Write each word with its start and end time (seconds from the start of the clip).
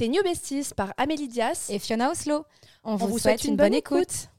Tes 0.00 0.08
New 0.08 0.22
Besties 0.22 0.72
par 0.74 0.94
Amélie 0.96 1.28
Dias 1.28 1.66
et 1.68 1.78
Fiona 1.78 2.10
Oslo. 2.10 2.46
On, 2.84 2.96
vous, 2.96 3.18
souhaite, 3.18 3.44
une, 3.44 3.56
bonne, 3.56 3.74
écoute. 3.74 4.30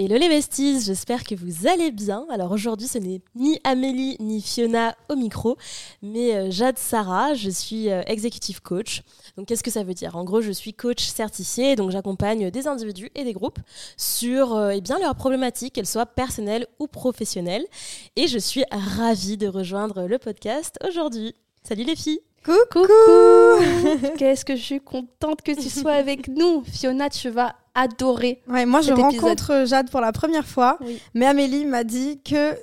Hello 0.00 0.16
les 0.16 0.28
besties, 0.28 0.80
j'espère 0.80 1.24
que 1.24 1.34
vous 1.34 1.66
allez 1.66 1.90
bien. 1.90 2.24
Alors 2.30 2.52
aujourd'hui 2.52 2.86
ce 2.86 2.98
n'est 2.98 3.20
ni 3.34 3.58
Amélie 3.64 4.16
ni 4.20 4.40
Fiona 4.40 4.94
au 5.08 5.16
micro, 5.16 5.56
mais 6.02 6.36
euh, 6.36 6.50
Jade 6.52 6.78
Sarah, 6.78 7.34
je 7.34 7.50
suis 7.50 7.90
euh, 7.90 8.02
executive 8.06 8.62
coach. 8.62 9.02
Donc 9.36 9.46
qu'est-ce 9.48 9.64
que 9.64 9.72
ça 9.72 9.82
veut 9.82 9.94
dire? 9.94 10.14
En 10.14 10.22
gros 10.22 10.40
je 10.40 10.52
suis 10.52 10.72
coach 10.72 11.04
certifié, 11.04 11.74
donc 11.74 11.90
j'accompagne 11.90 12.48
des 12.48 12.68
individus 12.68 13.10
et 13.16 13.24
des 13.24 13.32
groupes 13.32 13.58
sur 13.96 14.54
euh, 14.54 14.70
eh 14.72 14.80
bien, 14.80 15.00
leurs 15.00 15.16
problématiques, 15.16 15.74
qu'elles 15.74 15.84
soient 15.84 16.06
personnelles 16.06 16.68
ou 16.78 16.86
professionnelles. 16.86 17.66
Et 18.14 18.28
je 18.28 18.38
suis 18.38 18.62
ravie 18.70 19.36
de 19.36 19.48
rejoindre 19.48 20.06
le 20.06 20.20
podcast 20.20 20.78
aujourd'hui. 20.88 21.34
Salut 21.64 21.82
les 21.82 21.96
filles 21.96 22.20
Coucou 22.44 22.86
Qu'est-ce 24.16 24.44
que 24.44 24.54
je 24.54 24.62
suis 24.62 24.80
contente 24.80 25.42
que 25.42 25.60
tu 25.60 25.68
sois 25.68 25.94
avec 25.94 26.28
nous. 26.28 26.62
Fiona, 26.64 27.10
tu 27.10 27.30
vas 27.30 27.56
adorer. 27.78 28.42
Ouais, 28.48 28.66
moi 28.66 28.80
je 28.80 28.92
rencontre 28.92 29.64
Jade 29.66 29.90
pour 29.90 30.00
la 30.00 30.12
première 30.12 30.46
fois, 30.46 30.78
mais 31.14 31.26
Amélie 31.26 31.64
m'a 31.64 31.84
dit 31.84 32.20
que 32.22 32.56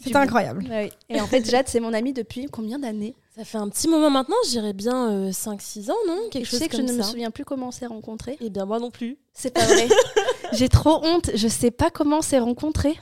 c'était 0.00 0.16
incroyable. 0.16 0.66
Et 1.08 1.20
en 1.20 1.26
fait, 1.26 1.44
Jade, 1.50 1.68
c'est 1.68 1.80
mon 1.80 1.92
amie 1.92 2.12
depuis 2.12 2.46
combien 2.46 2.78
d'années? 2.78 3.14
Ça 3.36 3.44
fait 3.44 3.58
un 3.58 3.68
petit 3.68 3.88
moment 3.88 4.10
maintenant, 4.10 4.36
je 4.46 4.50
dirais 4.50 4.72
bien 4.72 5.30
5-6 5.30 5.90
euh, 5.90 5.92
ans, 5.92 5.96
non? 6.06 6.28
Quelque 6.30 6.46
chose 6.46 6.58
sais 6.58 6.68
que 6.68 6.76
je 6.76 6.82
ne 6.82 6.92
me 6.92 7.02
souviens 7.02 7.30
plus 7.30 7.44
comment 7.44 7.68
on 7.68 7.70
s'est 7.70 7.86
rencontrés? 7.86 8.38
Eh 8.40 8.48
bien, 8.48 8.64
moi 8.64 8.78
non 8.78 8.90
plus. 8.90 9.18
C'est 9.34 9.52
pas 9.52 9.64
vrai. 9.66 9.88
J'ai 10.52 10.70
trop 10.70 11.04
honte, 11.04 11.30
je 11.34 11.48
sais 11.48 11.70
pas 11.70 11.90
comment 11.90 12.18
on 12.18 12.22
s'est 12.22 12.38
rencontrés. 12.38 12.98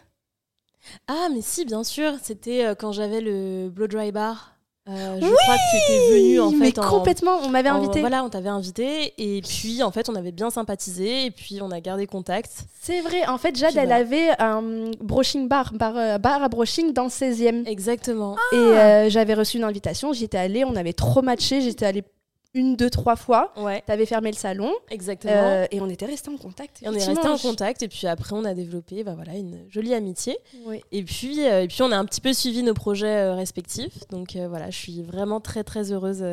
Ah, 1.07 1.29
mais 1.33 1.41
si, 1.41 1.65
bien 1.65 1.85
sûr, 1.85 2.15
c'était 2.23 2.65
euh, 2.65 2.75
quand 2.75 2.93
j'avais 2.93 3.21
le 3.21 3.71
Blow 3.71 3.87
Dry 3.87 4.13
Bar. 4.13 4.54
Euh, 4.87 5.19
je 5.19 5.27
crois 5.27 5.55
que 5.55 5.71
tu 5.71 5.93
étais 5.93 6.13
venu 6.13 6.41
en 6.41 6.51
fait. 6.51 6.73
complètement, 6.79 7.39
on 7.43 7.49
m'avait 7.49 7.71
invité. 7.71 8.01
Voilà, 8.01 8.23
on 8.23 8.29
t'avait 8.29 8.51
invité 8.51 9.15
et 9.17 9.41
puis 9.41 9.83
en 9.83 9.91
fait 9.91 10.11
on 10.11 10.15
avait 10.15 10.31
bien 10.33 10.51
sympathisé 10.51 11.25
et 11.25 11.31
puis 11.31 11.61
on 11.63 11.71
a 11.71 11.81
gardé 11.81 12.07
contact. 12.07 12.65
C'est 12.83 13.01
vrai, 13.01 13.27
en 13.27 13.39
fait 13.39 13.57
Jade 13.57 13.77
elle 13.77 13.93
avait 13.93 14.39
un 14.39 14.91
brushing 15.01 15.49
bar, 15.49 15.73
bar, 15.73 15.97
euh, 15.97 16.19
bar 16.19 16.43
à 16.43 16.49
brushing 16.49 16.93
dans 16.93 17.05
le 17.05 17.09
16e. 17.09 17.67
Exactement. 17.67 18.37
Et 18.53 18.57
euh, 18.57 19.09
j'avais 19.09 19.33
reçu 19.33 19.57
une 19.57 19.65
invitation, 19.65 20.13
j'y 20.13 20.25
étais 20.25 20.37
allée, 20.37 20.65
on 20.65 20.77
avait 20.77 20.93
trop 20.93 21.23
matché, 21.23 21.63
j'étais 21.63 21.87
allée 21.87 22.05
une, 22.55 22.77
deux, 22.77 22.89
trois 22.89 23.17
fois. 23.17 23.53
Ouais. 23.57 23.83
Tu 23.85 23.93
avais 23.93 24.07
fermé 24.07 24.31
le 24.31 24.37
salon. 24.37 24.73
Exactement. 24.91 25.33
Euh, 25.35 25.67
et 25.73 25.81
on 25.81 25.89
était 25.89 26.07
restés 26.07 26.31
en 26.31 26.37
contact. 26.37 26.83
Et 26.83 26.89
on 26.89 26.93
est 26.93 27.05
restés 27.05 27.27
en 27.27 27.37
contact. 27.37 27.83
Et 27.83 27.89
puis 27.89 28.07
après, 28.07 28.35
on 28.35 28.45
a 28.45 28.55
développé 28.55 29.03
bah, 29.03 29.15
voilà, 29.15 29.35
une 29.35 29.65
jolie 29.69 29.93
amitié. 29.93 30.39
Et, 30.93 31.03
puis, 31.03 31.45
euh, 31.47 31.63
et 31.63 31.69
puis, 31.69 31.83
on 31.83 31.91
a 31.91 31.97
un 31.97 32.05
petit 32.05 32.21
peu 32.21 32.33
suivi 32.33 32.63
nos 32.63 32.75
projets 32.75 33.07
euh, 33.07 33.35
respectifs. 33.35 34.09
Donc 34.11 34.37
voilà, 34.37 34.71
je 34.71 34.79
suis 34.79 35.03
vraiment 35.03 35.41
très, 35.41 35.65
très 35.65 35.91
heureuse 35.91 36.25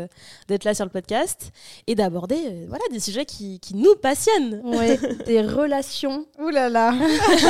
d'être 0.48 0.64
là 0.64 0.76
sur 0.76 0.86
le 0.86 0.92
podcast 0.92 1.52
et 1.88 1.96
d'aborder 1.96 2.66
voilà, 2.68 2.84
des 2.92 3.00
sujets 3.00 3.26
qui, 3.26 3.60
qui 3.60 3.76
nous 3.76 3.96
passionnent. 3.96 4.62
Ouais, 4.64 5.00
des 5.26 5.42
relations. 5.42 6.26
Ouh 6.40 6.50
là 6.50 6.70
là. 6.70 6.94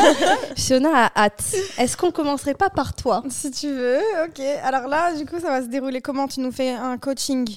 Fiona 0.55 1.07
a 1.07 1.23
hâte. 1.23 1.55
Est-ce 1.77 1.97
qu'on 1.97 2.11
commencerait 2.11 2.53
pas 2.53 2.69
par 2.69 2.95
toi? 2.95 3.23
Si 3.29 3.51
tu 3.51 3.67
veux, 3.67 3.99
ok. 4.25 4.39
Alors 4.63 4.87
là, 4.87 5.13
du 5.13 5.25
coup, 5.25 5.39
ça 5.39 5.49
va 5.49 5.61
se 5.61 5.67
dérouler 5.67 6.01
comment 6.01 6.27
Tu 6.27 6.39
nous 6.39 6.51
fais 6.51 6.69
un 6.69 6.97
coaching? 6.97 7.47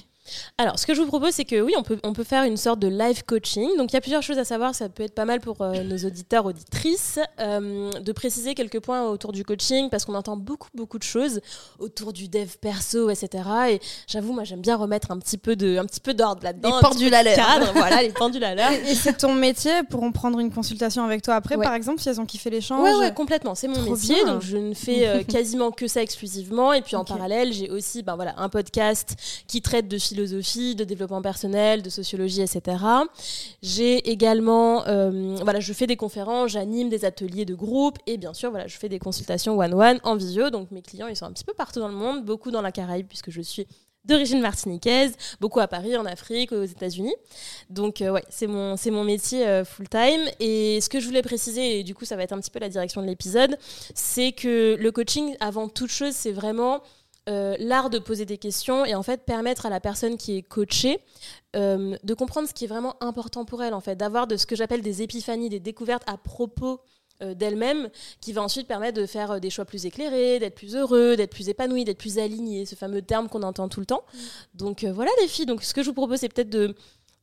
Alors, 0.57 0.79
ce 0.79 0.85
que 0.85 0.93
je 0.93 1.01
vous 1.01 1.07
propose, 1.07 1.31
c'est 1.31 1.45
que 1.45 1.61
oui, 1.61 1.73
on 1.77 1.83
peut, 1.83 1.99
on 2.03 2.13
peut 2.13 2.23
faire 2.23 2.43
une 2.43 2.57
sorte 2.57 2.79
de 2.79 2.87
live 2.87 3.23
coaching. 3.25 3.77
Donc, 3.77 3.91
il 3.91 3.95
y 3.95 3.97
a 3.97 4.01
plusieurs 4.01 4.23
choses 4.23 4.37
à 4.37 4.45
savoir. 4.45 4.73
Ça 4.73 4.89
peut 4.89 5.03
être 5.03 5.15
pas 5.15 5.25
mal 5.25 5.39
pour 5.39 5.61
euh, 5.61 5.83
nos 5.83 5.97
auditeurs, 5.97 6.45
auditrices, 6.45 7.19
euh, 7.39 7.91
de 7.91 8.11
préciser 8.11 8.55
quelques 8.55 8.79
points 8.79 9.03
autour 9.03 9.31
du 9.31 9.43
coaching, 9.43 9.89
parce 9.89 10.05
qu'on 10.05 10.15
entend 10.15 10.37
beaucoup, 10.37 10.69
beaucoup 10.73 10.97
de 10.97 11.03
choses 11.03 11.41
autour 11.79 12.13
du 12.13 12.27
dev 12.27 12.49
perso, 12.59 13.09
etc. 13.09 13.43
Et 13.71 13.79
j'avoue, 14.07 14.33
moi, 14.33 14.43
j'aime 14.43 14.61
bien 14.61 14.75
remettre 14.75 15.11
un 15.11 15.19
petit 15.19 15.37
peu 15.37 15.55
de, 15.55 15.77
un 15.77 15.85
petit 15.85 15.99
peu 15.99 16.13
d'ordre 16.13 16.43
là-dedans. 16.43 16.75
Les 16.75 16.81
pendules 16.81 17.13
à 17.13 17.23
l'heure. 17.23 17.35
Cadre, 17.35 17.71
voilà, 17.75 18.01
les 18.01 18.11
pendules 18.11 18.43
à 18.43 18.55
l'heure. 18.55 18.71
Et 18.71 18.95
c'est 18.95 19.17
ton 19.17 19.33
métier. 19.33 19.83
Pourront 19.89 20.11
prendre 20.11 20.39
une 20.39 20.51
consultation 20.51 21.03
avec 21.03 21.21
toi 21.21 21.35
après, 21.35 21.57
par 21.57 21.73
exemple, 21.73 22.01
si 22.01 22.09
elles 22.09 22.19
ont 22.19 22.25
kiffé 22.25 22.49
l'échange? 22.49 22.81
Ouais, 22.81 22.95
ouais, 22.95 23.13
complètement. 23.13 23.55
C'est 23.55 23.67
mon 23.67 23.81
métier, 23.81 24.23
donc 24.25 24.41
je 24.41 24.57
ne 24.57 24.73
fais 24.73 25.07
euh, 25.07 25.23
quasiment 25.23 25.71
que 25.71 25.87
ça 25.87 26.01
exclusivement. 26.01 26.73
Et 26.73 26.81
puis 26.81 26.95
en 26.95 27.05
parallèle, 27.05 27.53
j'ai 27.53 27.69
aussi, 27.69 28.03
ben 28.03 28.15
voilà, 28.15 28.35
un 28.37 28.49
podcast 28.49 29.15
qui 29.47 29.61
traite 29.61 29.87
de 29.87 29.97
philosophie, 30.15 30.75
de 30.75 30.85
développement 30.85 31.21
personnel, 31.21 31.81
de 31.81 31.89
sociologie, 31.89 32.41
etc. 32.41 32.77
J'ai 33.61 34.09
également, 34.09 34.87
euh, 34.87 35.35
voilà, 35.43 35.59
je 35.59 35.73
fais 35.73 35.87
des 35.87 35.97
conférences, 35.97 36.51
j'anime 36.51 36.87
des 36.89 37.03
ateliers 37.03 37.43
de 37.43 37.53
groupe 37.53 37.97
et 38.07 38.17
bien 38.17 38.33
sûr, 38.33 38.49
voilà, 38.49 38.67
je 38.67 38.77
fais 38.77 38.87
des 38.87 38.99
consultations 38.99 39.57
one-one 39.57 39.99
en 40.03 40.15
visio. 40.15 40.49
Donc 40.49 40.71
mes 40.71 40.81
clients, 40.81 41.07
ils 41.07 41.17
sont 41.17 41.25
un 41.25 41.33
petit 41.33 41.43
peu 41.43 41.53
partout 41.53 41.79
dans 41.79 41.89
le 41.89 41.95
monde, 41.95 42.23
beaucoup 42.23 42.49
dans 42.49 42.61
la 42.61 42.71
Caraïbe 42.71 43.07
puisque 43.07 43.29
je 43.29 43.41
suis 43.41 43.67
d'origine 44.05 44.39
martiniquaise, 44.39 45.15
beaucoup 45.41 45.59
à 45.59 45.67
Paris, 45.67 45.97
en 45.97 46.05
Afrique, 46.05 46.51
aux 46.51 46.63
États-Unis. 46.63 47.15
Donc 47.69 48.01
euh, 48.01 48.11
ouais, 48.11 48.23
c'est 48.29 48.47
mon 48.47 48.77
c'est 48.77 48.91
mon 48.91 49.03
métier 49.03 49.45
euh, 49.45 49.65
full 49.65 49.89
time. 49.89 50.21
Et 50.39 50.79
ce 50.79 50.87
que 50.87 50.99
je 51.01 51.07
voulais 51.07 51.23
préciser, 51.23 51.79
et 51.79 51.83
du 51.83 51.93
coup 51.93 52.05
ça 52.05 52.15
va 52.15 52.23
être 52.23 52.33
un 52.33 52.39
petit 52.39 52.51
peu 52.51 52.59
la 52.59 52.69
direction 52.69 53.01
de 53.01 53.07
l'épisode, 53.07 53.57
c'est 53.93 54.31
que 54.31 54.77
le 54.79 54.91
coaching, 54.91 55.35
avant 55.41 55.67
toute 55.67 55.91
chose, 55.91 56.13
c'est 56.13 56.31
vraiment 56.31 56.81
euh, 57.27 57.55
l'art 57.59 57.89
de 57.89 57.97
poser 57.97 58.25
des 58.25 58.37
questions 58.37 58.85
et 58.85 58.93
en 58.93 59.01
fait 59.01 59.25
permettre 59.25 59.65
à 59.65 59.71
la 59.71 59.79
personne 59.79 60.15
qui 60.15 60.37
est 60.37 60.41
coachée 60.43 60.99
euh, 61.55 61.97
de 62.03 62.13
comprendre 62.13 62.47
ce 62.47 62.53
qui 62.53 62.65
est 62.65 62.67
vraiment 62.67 63.01
important 63.01 63.45
pour 63.45 63.63
elle 63.63 63.73
en 63.73 63.81
fait, 63.81 63.95
d'avoir 63.95 64.27
de 64.27 64.37
ce 64.37 64.45
que 64.45 64.55
j'appelle 64.55 64.83
des 64.83 65.01
épiphanies, 65.01 65.49
des 65.49 65.59
découvertes 65.59 66.03
à 66.05 66.17
propos 66.17 66.81
euh, 67.23 67.33
d'elle-même 67.33 67.89
qui 68.21 68.31
va 68.31 68.43
ensuite 68.43 68.67
permettre 68.67 69.01
de 69.01 69.07
faire 69.07 69.39
des 69.39 69.49
choix 69.49 69.65
plus 69.65 69.87
éclairés, 69.87 70.37
d'être 70.37 70.53
plus 70.53 70.75
heureux, 70.75 71.15
d'être 71.15 71.31
plus 71.31 71.49
épanoui, 71.49 71.83
d'être 71.83 71.97
plus 71.97 72.19
aligné, 72.19 72.67
ce 72.67 72.75
fameux 72.75 73.01
terme 73.01 73.27
qu'on 73.27 73.41
entend 73.41 73.69
tout 73.69 73.79
le 73.79 73.87
temps. 73.87 74.03
Mm. 74.13 74.17
Donc 74.53 74.83
voilà 74.83 75.09
les 75.21 75.27
filles, 75.27 75.47
donc 75.47 75.63
ce 75.63 75.73
que 75.73 75.81
je 75.81 75.87
vous 75.87 75.95
propose 75.95 76.19
c'est 76.19 76.29
peut-être 76.29 76.51
de 76.51 76.75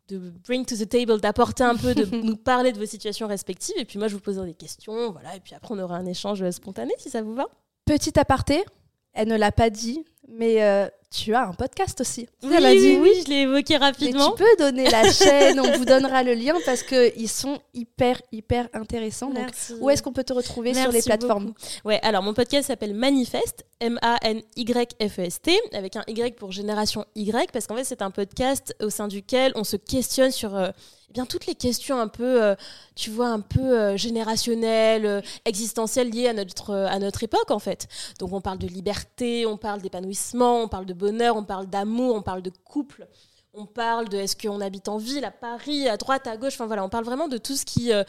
de 0.09 0.19
bring 0.45 0.67
to 0.67 0.77
the 0.77 0.89
table, 0.89 1.21
d'apporter 1.21 1.63
un 1.63 1.77
peu, 1.77 1.95
de 1.95 2.05
nous 2.25 2.37
parler 2.37 2.73
de 2.73 2.79
vos 2.79 2.87
situations 2.87 3.29
respectives. 3.29 3.77
Et 3.79 3.85
puis 3.85 4.01
moi, 4.01 4.09
je 4.09 4.15
vous 4.15 4.21
poserai 4.21 4.47
des 4.47 4.55
questions, 4.55 5.13
voilà. 5.13 5.37
Et 5.37 5.41
puis 5.41 5.55
après, 5.55 5.73
on 5.73 5.79
aura 5.79 5.97
un 5.97 6.07
échange 6.07 6.51
spontané, 6.51 6.93
si 6.99 7.09
ça 7.09 7.23
vous 7.23 7.35
va. 7.35 7.47
Petit 7.87 8.19
aparté, 8.19 8.65
elle 9.15 9.29
ne 9.29 9.37
l'a 9.37 9.53
pas 9.53 9.71
dit, 9.71 10.05
mais 10.29 10.63
euh, 10.63 10.89
tu 11.11 11.35
as 11.35 11.47
un 11.47 11.53
podcast 11.53 12.01
aussi. 12.01 12.27
Oui, 12.43 12.55
elle 12.57 12.65
a 12.65 12.75
dit. 12.75 12.97
oui, 12.99 13.11
je 13.23 13.29
l'ai 13.29 13.41
évoqué 13.43 13.77
rapidement. 13.77 14.31
tu 14.33 14.43
peux 14.43 14.57
donner 14.65 14.89
la 14.89 15.11
chaîne, 15.13 15.61
on 15.61 15.77
vous 15.77 15.85
donnera 15.85 16.23
le 16.23 16.33
lien 16.35 16.55
parce 16.65 16.83
qu'ils 16.83 17.29
sont 17.29 17.59
hyper, 17.75 18.21
hyper 18.33 18.69
intéressants. 18.73 19.31
Merci. 19.33 19.75
où 19.81 19.91
est-ce 19.91 20.03
qu'on 20.03 20.13
peut 20.13 20.25
te 20.25 20.33
retrouver 20.33 20.73
sur 20.75 20.91
les 20.91 21.03
plateformes 21.03 21.53
Ouais, 21.85 22.01
alors 22.03 22.23
mon 22.23 22.33
podcast 22.33 22.69
s'appelle 22.69 22.95
Manifeste, 22.95 23.65
M-A-N-Y-F-E-S-T, 23.81 25.59
avec 25.75 25.97
un 25.97 26.05
Y 26.07 26.35
pour 26.37 26.53
Génération 26.53 27.05
Y, 27.15 27.51
parce 27.53 27.67
qu'en 27.67 27.77
fait, 27.77 27.85
c'est 27.85 28.03
un 28.03 28.11
podcast 28.11 28.75
au 28.81 28.89
sein 28.91 29.09
duquel 29.09 29.53
on 29.55 29.65
se 29.65 29.77
questionne 29.77 30.31
sur. 30.31 30.57
Euh, 30.57 30.71
eh 31.13 31.15
bien 31.15 31.27
toutes 31.27 31.45
les 31.47 31.55
questions 31.55 32.01
un 32.01 32.09
peu, 32.09 32.43
euh, 32.43 32.55
tu 32.95 33.11
vois, 33.11 33.29
un 33.29 33.41
peu 33.41 33.61
euh, 33.61 33.97
générationnelles, 33.99 35.05
euh, 35.05 35.21
existentielles 35.45 36.09
liées 36.09 36.29
à 36.29 36.33
notre, 36.33 36.73
à 36.73 36.99
notre 36.99 37.23
époque 37.23 37.51
en 37.51 37.59
fait. 37.59 37.87
Donc 38.19 38.33
on 38.33 38.41
parle 38.41 38.57
de 38.57 38.67
liberté, 38.67 39.45
on 39.45 39.59
parle 39.59 39.83
d'épanouissement, 39.83 40.63
on 40.63 40.69
parle 40.69 40.87
de 40.87 40.95
bonheur, 40.95 41.37
on 41.37 41.45
parle 41.45 41.67
d'amour, 41.67 42.15
on 42.15 42.23
parle 42.23 42.41
de 42.41 42.51
couple 42.65 43.07
on 43.55 43.67
parle 43.67 44.09
de 44.09 44.17
est-ce 44.17 44.37
qu'on 44.37 44.61
habite 44.61 44.89
en 44.89 44.97
ville, 44.97 45.25
à 45.25 45.31
Paris, 45.31 45.89
à 45.89 45.97
droite, 45.97 46.27
à 46.27 46.37
gauche. 46.37 46.55
Enfin 46.55 46.67
voilà, 46.67 46.85
on 46.85 46.89
parle 46.89 47.05
vraiment 47.05 47.29
de 47.29 47.37
tout 47.37 47.55
ce 47.55 47.65
qui, 47.65 47.93
euh, 47.93 48.03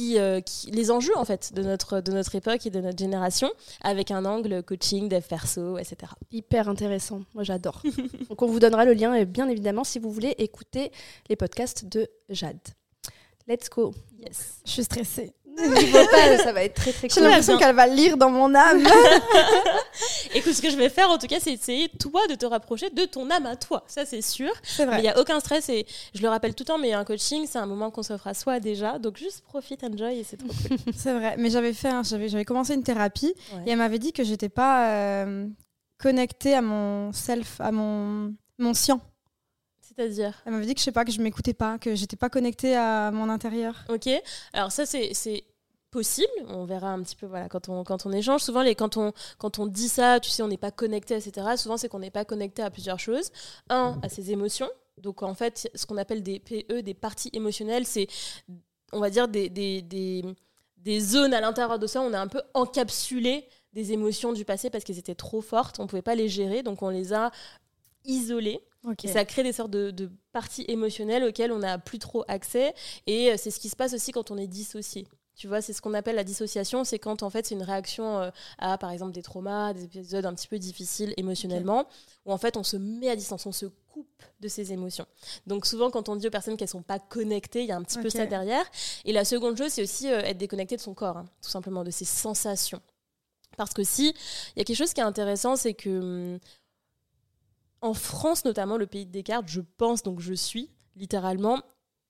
euh, 0.00 0.40
qui, 0.40 0.70
les 0.70 0.90
enjeux 0.90 1.16
en 1.16 1.24
fait 1.24 1.52
de 1.54 1.62
notre 1.62 2.00
de 2.00 2.12
notre 2.12 2.34
époque 2.34 2.66
et 2.66 2.70
de 2.70 2.80
notre 2.80 2.98
génération, 2.98 3.50
avec 3.82 4.10
un 4.10 4.24
angle 4.24 4.62
coaching, 4.62 5.08
dev 5.08 5.22
perso, 5.22 5.78
etc. 5.78 6.12
Hyper 6.32 6.68
intéressant. 6.68 7.22
Moi 7.34 7.44
j'adore. 7.44 7.82
Donc 8.28 8.42
on 8.42 8.46
vous 8.46 8.60
donnera 8.60 8.84
le 8.84 8.94
lien, 8.94 9.24
bien 9.24 9.48
évidemment, 9.48 9.84
si 9.84 9.98
vous 9.98 10.10
voulez 10.10 10.34
écouter 10.38 10.90
les 11.28 11.36
podcasts 11.36 11.84
de 11.84 12.08
Jade. 12.28 12.58
Let's 13.46 13.68
go. 13.68 13.92
Yes. 14.18 14.60
Je 14.64 14.70
suis 14.70 14.84
stressée. 14.84 15.32
ça 16.42 16.52
va 16.52 16.64
être 16.64 16.74
très 16.74 16.92
très 16.92 17.08
cool. 17.08 17.14
J'ai 17.14 17.20
l'impression 17.20 17.58
qu'elle 17.58 17.74
va 17.74 17.86
lire 17.86 18.16
dans 18.16 18.30
mon 18.30 18.54
âme. 18.54 18.82
Écoute, 20.34 20.52
ce 20.52 20.62
que 20.62 20.70
je 20.70 20.76
vais 20.76 20.88
faire 20.88 21.10
en 21.10 21.18
tout 21.18 21.26
cas, 21.26 21.38
c'est 21.40 21.52
essayer 21.52 21.88
toi 21.88 22.26
de 22.28 22.34
te 22.34 22.46
rapprocher 22.46 22.90
de 22.90 23.04
ton 23.04 23.30
âme 23.30 23.46
à 23.46 23.56
toi. 23.56 23.84
Ça, 23.86 24.04
c'est 24.06 24.22
sûr. 24.22 24.50
C'est 24.62 24.84
vrai. 24.84 24.96
Mais 24.96 25.00
il 25.00 25.04
n'y 25.04 25.08
a 25.08 25.18
aucun 25.18 25.40
stress 25.40 25.68
et 25.68 25.86
je 26.14 26.22
le 26.22 26.28
rappelle 26.28 26.54
tout 26.54 26.62
le 26.62 26.68
temps, 26.68 26.78
mais 26.78 26.92
un 26.92 27.04
coaching, 27.04 27.46
c'est 27.46 27.58
un 27.58 27.66
moment 27.66 27.90
qu'on 27.90 28.02
s'offre 28.02 28.26
à 28.26 28.34
soi 28.34 28.60
déjà. 28.60 28.98
Donc 28.98 29.16
juste 29.16 29.42
profite, 29.42 29.84
enjoy 29.84 30.18
et 30.18 30.24
c'est 30.24 30.36
trop 30.36 30.48
cool. 30.48 30.78
c'est 30.96 31.12
vrai. 31.12 31.36
Mais 31.38 31.50
j'avais 31.50 31.72
fait, 31.72 31.90
j'avais, 32.04 32.44
commencé 32.44 32.74
une 32.74 32.82
thérapie 32.82 33.34
et 33.66 33.70
elle 33.70 33.78
m'avait 33.78 33.98
dit 33.98 34.12
que 34.12 34.24
j'étais 34.24 34.48
pas 34.48 34.88
euh, 34.88 35.46
connectée 35.98 36.54
à 36.54 36.62
mon 36.62 37.12
self, 37.12 37.60
à 37.60 37.70
mon, 37.72 38.34
mon 38.58 38.74
sien. 38.74 39.00
C'est-à-dire 39.80 40.40
Elle 40.46 40.52
m'avait 40.52 40.66
dit 40.66 40.74
que 40.74 40.80
je 40.80 40.84
sais 40.84 40.92
pas, 40.92 41.04
que 41.04 41.12
je 41.12 41.20
m'écoutais 41.20 41.52
pas, 41.52 41.78
que 41.78 41.94
j'étais 41.94 42.16
pas 42.16 42.30
connectée 42.30 42.76
à 42.76 43.10
mon 43.10 43.28
intérieur. 43.28 43.84
Ok. 43.88 44.08
Alors 44.52 44.72
ça, 44.72 44.86
c'est 44.86 45.44
possible. 45.90 46.28
On 46.48 46.64
verra 46.64 46.92
un 46.92 47.02
petit 47.02 47.16
peu 47.16 47.26
voilà, 47.26 47.48
quand, 47.48 47.68
on, 47.68 47.84
quand 47.84 48.06
on 48.06 48.12
échange. 48.12 48.42
Souvent, 48.42 48.62
les, 48.62 48.74
quand, 48.74 48.96
on, 48.96 49.12
quand 49.38 49.58
on 49.58 49.66
dit 49.66 49.88
ça, 49.88 50.20
tu 50.20 50.30
sais, 50.30 50.42
on 50.42 50.48
n'est 50.48 50.56
pas 50.56 50.70
connecté, 50.70 51.14
etc. 51.16 51.46
Souvent, 51.56 51.76
c'est 51.76 51.88
qu'on 51.88 51.98
n'est 51.98 52.10
pas 52.10 52.24
connecté 52.24 52.62
à 52.62 52.70
plusieurs 52.70 52.98
choses. 52.98 53.30
Un, 53.68 53.98
à 54.02 54.08
ses 54.08 54.30
émotions. 54.30 54.70
Donc, 54.98 55.22
en 55.22 55.34
fait, 55.34 55.70
ce 55.74 55.86
qu'on 55.86 55.96
appelle 55.96 56.22
des 56.22 56.38
PE, 56.40 56.82
des 56.82 56.94
parties 56.94 57.30
émotionnelles, 57.32 57.86
c'est, 57.86 58.06
on 58.92 59.00
va 59.00 59.10
dire, 59.10 59.28
des, 59.28 59.48
des, 59.48 59.82
des, 59.82 60.24
des 60.76 61.00
zones 61.00 61.34
à 61.34 61.40
l'intérieur 61.40 61.78
de 61.78 61.86
ça. 61.86 62.00
On 62.00 62.12
est 62.12 62.16
un 62.16 62.28
peu 62.28 62.42
encapsulé 62.54 63.46
des 63.72 63.92
émotions 63.92 64.32
du 64.32 64.44
passé 64.44 64.70
parce 64.70 64.84
qu'elles 64.84 64.98
étaient 64.98 65.14
trop 65.14 65.40
fortes, 65.40 65.78
on 65.78 65.84
ne 65.84 65.88
pouvait 65.88 66.02
pas 66.02 66.14
les 66.14 66.28
gérer, 66.28 66.62
donc 66.62 66.82
on 66.82 66.88
les 66.88 67.12
a 67.12 67.30
isolées. 68.04 68.60
Et 69.04 69.08
ça 69.08 69.24
crée 69.24 69.42
des 69.42 69.52
sortes 69.52 69.70
de, 69.70 70.10
parties 70.32 70.64
émotionnelles 70.68 71.24
auxquelles 71.24 71.52
on 71.52 71.58
n'a 71.58 71.78
plus 71.78 71.98
trop 71.98 72.24
accès. 72.28 72.72
Et 73.06 73.30
euh, 73.30 73.34
c'est 73.36 73.50
ce 73.50 73.60
qui 73.60 73.68
se 73.68 73.76
passe 73.76 73.92
aussi 73.92 74.12
quand 74.12 74.30
on 74.30 74.38
est 74.38 74.46
dissocié. 74.46 75.06
Tu 75.40 75.48
vois, 75.48 75.62
c'est 75.62 75.72
ce 75.72 75.80
qu'on 75.80 75.94
appelle 75.94 76.16
la 76.16 76.24
dissociation, 76.24 76.84
c'est 76.84 76.98
quand 76.98 77.22
en 77.22 77.30
fait 77.30 77.46
c'est 77.46 77.54
une 77.54 77.62
réaction 77.62 78.18
euh, 78.18 78.30
à 78.58 78.76
par 78.76 78.90
exemple 78.90 79.12
des 79.12 79.22
traumas, 79.22 79.72
des 79.72 79.84
épisodes 79.84 80.26
un 80.26 80.34
petit 80.34 80.48
peu 80.48 80.58
difficiles 80.58 81.14
émotionnellement, 81.16 81.88
où 82.26 82.32
en 82.32 82.36
fait 82.36 82.58
on 82.58 82.62
se 82.62 82.76
met 82.76 83.08
à 83.08 83.16
distance, 83.16 83.46
on 83.46 83.52
se 83.52 83.64
coupe 83.90 84.22
de 84.40 84.48
ses 84.48 84.70
émotions. 84.74 85.06
Donc 85.46 85.64
souvent 85.64 85.90
quand 85.90 86.10
on 86.10 86.16
dit 86.16 86.26
aux 86.26 86.30
personnes 86.30 86.58
qu'elles 86.58 86.68
sont 86.68 86.82
pas 86.82 86.98
connectées, 86.98 87.62
il 87.62 87.68
y 87.68 87.72
a 87.72 87.76
un 87.78 87.82
petit 87.82 87.98
peu 88.00 88.10
ça 88.10 88.26
derrière. 88.26 88.66
Et 89.06 89.14
la 89.14 89.24
seconde 89.24 89.56
chose, 89.56 89.72
c'est 89.72 89.82
aussi 89.82 90.12
euh, 90.12 90.20
être 90.20 90.36
déconnecté 90.36 90.76
de 90.76 90.82
son 90.82 90.92
corps, 90.92 91.16
hein, 91.16 91.24
tout 91.40 91.48
simplement 91.48 91.84
de 91.84 91.90
ses 91.90 92.04
sensations. 92.04 92.82
Parce 93.56 93.72
que 93.72 93.82
si, 93.82 94.14
il 94.54 94.58
y 94.58 94.60
a 94.60 94.64
quelque 94.64 94.76
chose 94.76 94.92
qui 94.92 95.00
est 95.00 95.04
intéressant, 95.04 95.56
c'est 95.56 95.72
que 95.72 96.34
hum, 96.34 96.38
en 97.80 97.94
France 97.94 98.44
notamment, 98.44 98.76
le 98.76 98.86
pays 98.86 99.06
de 99.06 99.10
Descartes, 99.10 99.48
je 99.48 99.62
pense, 99.78 100.02
donc 100.02 100.20
je 100.20 100.34
suis 100.34 100.68
littéralement, 100.96 101.62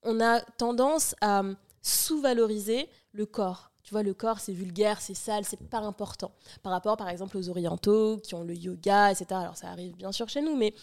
on 0.02 0.20
a 0.20 0.40
tendance 0.40 1.14
à 1.20 1.44
sous-valoriser 1.80 2.88
le 3.12 3.26
corps. 3.26 3.70
Tu 3.82 3.92
vois, 3.92 4.02
le 4.02 4.12
corps, 4.12 4.40
c'est 4.40 4.52
vulgaire, 4.52 5.00
c'est 5.00 5.14
sale, 5.14 5.44
c'est 5.44 5.68
pas 5.68 5.78
important. 5.78 6.32
Par 6.62 6.70
rapport, 6.70 6.96
par 6.96 7.08
exemple, 7.08 7.36
aux 7.38 7.48
orientaux 7.48 8.18
qui 8.18 8.34
ont 8.34 8.44
le 8.44 8.54
yoga, 8.54 9.10
etc. 9.10 9.26
Alors, 9.30 9.56
ça 9.56 9.68
arrive 9.68 9.96
bien 9.96 10.12
sûr 10.12 10.28
chez 10.28 10.42
nous, 10.42 10.54
mais 10.54 10.74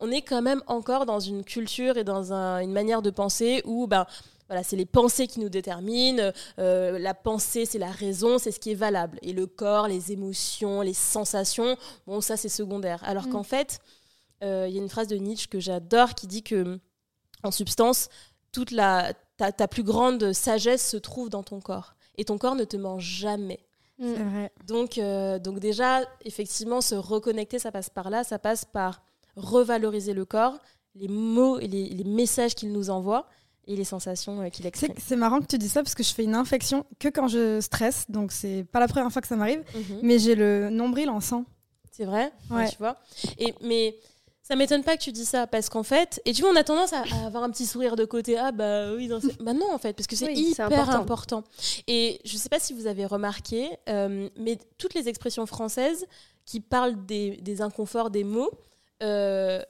on 0.00 0.10
est 0.10 0.22
quand 0.22 0.40
même 0.40 0.62
encore 0.66 1.04
dans 1.04 1.20
une 1.20 1.44
culture 1.44 1.98
et 1.98 2.04
dans 2.04 2.32
une 2.32 2.72
manière 2.72 3.02
de 3.02 3.10
penser 3.10 3.62
où, 3.64 3.86
ben, 3.86 4.06
voilà, 4.48 4.62
c'est 4.62 4.76
les 4.76 4.86
pensées 4.86 5.26
qui 5.26 5.40
nous 5.40 5.50
déterminent. 5.50 6.32
Euh, 6.58 6.98
la 6.98 7.12
pensée, 7.12 7.66
c'est 7.66 7.78
la 7.78 7.90
raison, 7.90 8.38
c'est 8.38 8.50
ce 8.50 8.58
qui 8.58 8.70
est 8.70 8.74
valable. 8.74 9.18
Et 9.20 9.34
le 9.34 9.46
corps, 9.46 9.86
les 9.86 10.10
émotions, 10.10 10.80
les 10.80 10.94
sensations, 10.94 11.76
bon, 12.06 12.22
ça, 12.22 12.38
c'est 12.38 12.48
secondaire. 12.48 13.04
Alors 13.04 13.26
mm. 13.26 13.30
qu'en 13.30 13.42
fait, 13.42 13.78
euh, 14.42 14.66
il 14.68 14.74
y 14.74 14.78
a 14.78 14.82
une 14.82 14.88
phrase 14.88 15.08
de 15.08 15.16
Nietzsche 15.16 15.48
que 15.48 15.60
j'adore 15.60 16.14
qui 16.14 16.26
dit 16.26 16.42
que, 16.42 16.80
en 17.42 17.50
substance, 17.50 18.08
toute 18.52 18.70
la, 18.70 19.12
ta, 19.36 19.68
plus 19.68 19.82
grande 19.82 20.32
sagesse 20.32 20.88
se 20.88 20.96
trouve 20.96 21.30
dans 21.30 21.42
ton 21.42 21.60
corps. 21.60 21.94
Et 22.16 22.24
ton 22.24 22.38
corps 22.38 22.54
ne 22.54 22.64
te 22.64 22.76
ment 22.76 22.98
jamais. 22.98 23.60
Mm. 23.98 24.14
C'est 24.14 24.22
vrai. 24.22 24.52
Donc, 24.66 24.98
euh, 24.98 25.38
donc 25.38 25.60
déjà, 25.60 26.00
effectivement, 26.24 26.80
se 26.80 26.94
reconnecter, 26.94 27.58
ça 27.58 27.72
passe 27.72 27.90
par 27.90 28.10
là, 28.10 28.24
ça 28.24 28.38
passe 28.38 28.64
par 28.64 29.02
revaloriser 29.36 30.14
le 30.14 30.24
corps, 30.24 30.58
les 30.94 31.08
mots 31.08 31.58
et 31.58 31.68
les, 31.68 32.04
messages 32.04 32.54
qu'il 32.54 32.72
nous 32.72 32.90
envoie 32.90 33.28
et 33.66 33.76
les 33.76 33.84
sensations 33.84 34.40
euh, 34.40 34.48
qu'il 34.48 34.66
exprime. 34.66 34.94
C'est 34.98 35.16
marrant 35.16 35.40
que 35.40 35.46
tu 35.46 35.58
dis 35.58 35.68
ça 35.68 35.82
parce 35.82 35.94
que 35.94 36.02
je 36.02 36.12
fais 36.12 36.24
une 36.24 36.34
infection 36.34 36.84
que 36.98 37.08
quand 37.08 37.28
je 37.28 37.60
stresse, 37.60 38.06
donc 38.08 38.32
c'est 38.32 38.64
pas 38.64 38.80
la 38.80 38.88
première 38.88 39.12
fois 39.12 39.22
que 39.22 39.28
ça 39.28 39.36
m'arrive, 39.36 39.62
mhm. 39.74 40.00
mais 40.02 40.18
j'ai 40.18 40.34
le 40.34 40.70
nombril 40.70 41.10
en 41.10 41.20
sang. 41.20 41.44
C'est 41.92 42.04
vrai, 42.04 42.32
ouais. 42.50 42.68
tu 42.68 42.76
vois. 42.78 42.96
Et 43.38 43.54
mais 43.60 43.96
ça 44.48 44.56
m'étonne 44.56 44.82
pas 44.82 44.96
que 44.96 45.02
tu 45.02 45.12
dis 45.12 45.26
ça 45.26 45.46
parce 45.46 45.68
qu'en 45.68 45.82
fait, 45.82 46.22
et 46.24 46.32
tu 46.32 46.40
vois, 46.40 46.50
on 46.50 46.56
a 46.56 46.64
tendance 46.64 46.94
à, 46.94 47.02
avoir 47.26 47.42
un 47.42 47.50
petit 47.50 47.66
sourire 47.66 47.96
de 47.96 48.06
côté. 48.06 48.38
Ah 48.38 48.50
bah 48.50 48.94
oui, 48.94 49.10
bah 49.40 49.52
non 49.52 49.70
en 49.70 49.76
fait, 49.76 49.92
parce 49.92 50.06
que 50.06 50.16
c'est 50.16 50.32
hyper 50.32 50.88
important. 50.88 51.44
Et 51.86 52.18
je 52.24 52.34
sais 52.38 52.48
pas 52.48 52.58
si 52.58 52.72
vous 52.72 52.86
avez 52.86 53.04
remarqué, 53.04 53.68
euh, 53.90 54.30
mais 54.38 54.56
toutes 54.78 54.94
les 54.94 55.06
expressions 55.10 55.44
françaises 55.44 56.06
qui 56.46 56.60
parlent 56.60 57.04
des, 57.04 57.60
inconforts 57.60 58.08
des 58.08 58.24
mots 58.24 58.50
euh, 59.02 59.60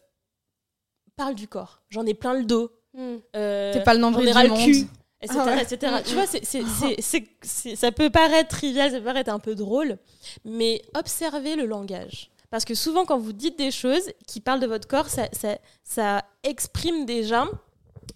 parlent 1.16 1.34
du 1.34 1.48
corps. 1.48 1.82
J'en 1.90 2.06
ai 2.06 2.14
plein 2.14 2.34
le 2.34 2.44
dos. 2.44 2.70
Hmm. 2.94 3.16
Euh, 3.34 3.72
T'es 3.72 3.82
pas 3.82 3.94
le 3.94 4.00
nombril 4.00 4.32
du 4.32 4.48
monde. 4.48 4.58
Cul, 4.60 4.86
etc., 5.20 5.40
ah 5.44 5.60
etc. 5.60 5.92
Tu 6.06 6.14
vois, 6.14 6.26
c'est, 6.28 7.74
ça 7.74 7.90
peut 7.90 8.10
paraître 8.10 8.50
trivial, 8.50 8.92
ça 8.92 8.98
peut 8.98 9.04
paraître 9.04 9.32
un 9.32 9.40
peu 9.40 9.56
drôle, 9.56 9.98
mais 10.44 10.82
observez 10.94 11.56
le 11.56 11.66
langage. 11.66 12.30
Parce 12.50 12.64
que 12.64 12.74
souvent, 12.74 13.04
quand 13.04 13.18
vous 13.18 13.32
dites 13.32 13.58
des 13.58 13.70
choses 13.70 14.10
qui 14.26 14.40
parlent 14.40 14.60
de 14.60 14.66
votre 14.66 14.88
corps, 14.88 15.08
ça, 15.08 15.28
ça, 15.32 15.58
ça 15.82 16.24
exprime 16.42 17.04
déjà 17.04 17.46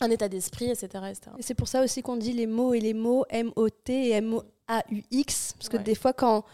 un 0.00 0.10
état 0.10 0.28
d'esprit, 0.28 0.70
etc., 0.70 0.88
Et 1.38 1.42
c'est 1.42 1.54
pour 1.54 1.68
ça 1.68 1.82
aussi 1.82 2.02
qu'on 2.02 2.16
dit 2.16 2.32
les 2.32 2.46
mots 2.46 2.74
et 2.74 2.80
les 2.80 2.94
mots, 2.94 3.24
M-O-T 3.28 3.92
et 3.92 4.10
M-O-A-U-X. 4.12 5.54
Parce 5.58 5.68
que 5.68 5.76
des 5.76 5.94
fois, 5.94 6.12
quand 6.12 6.44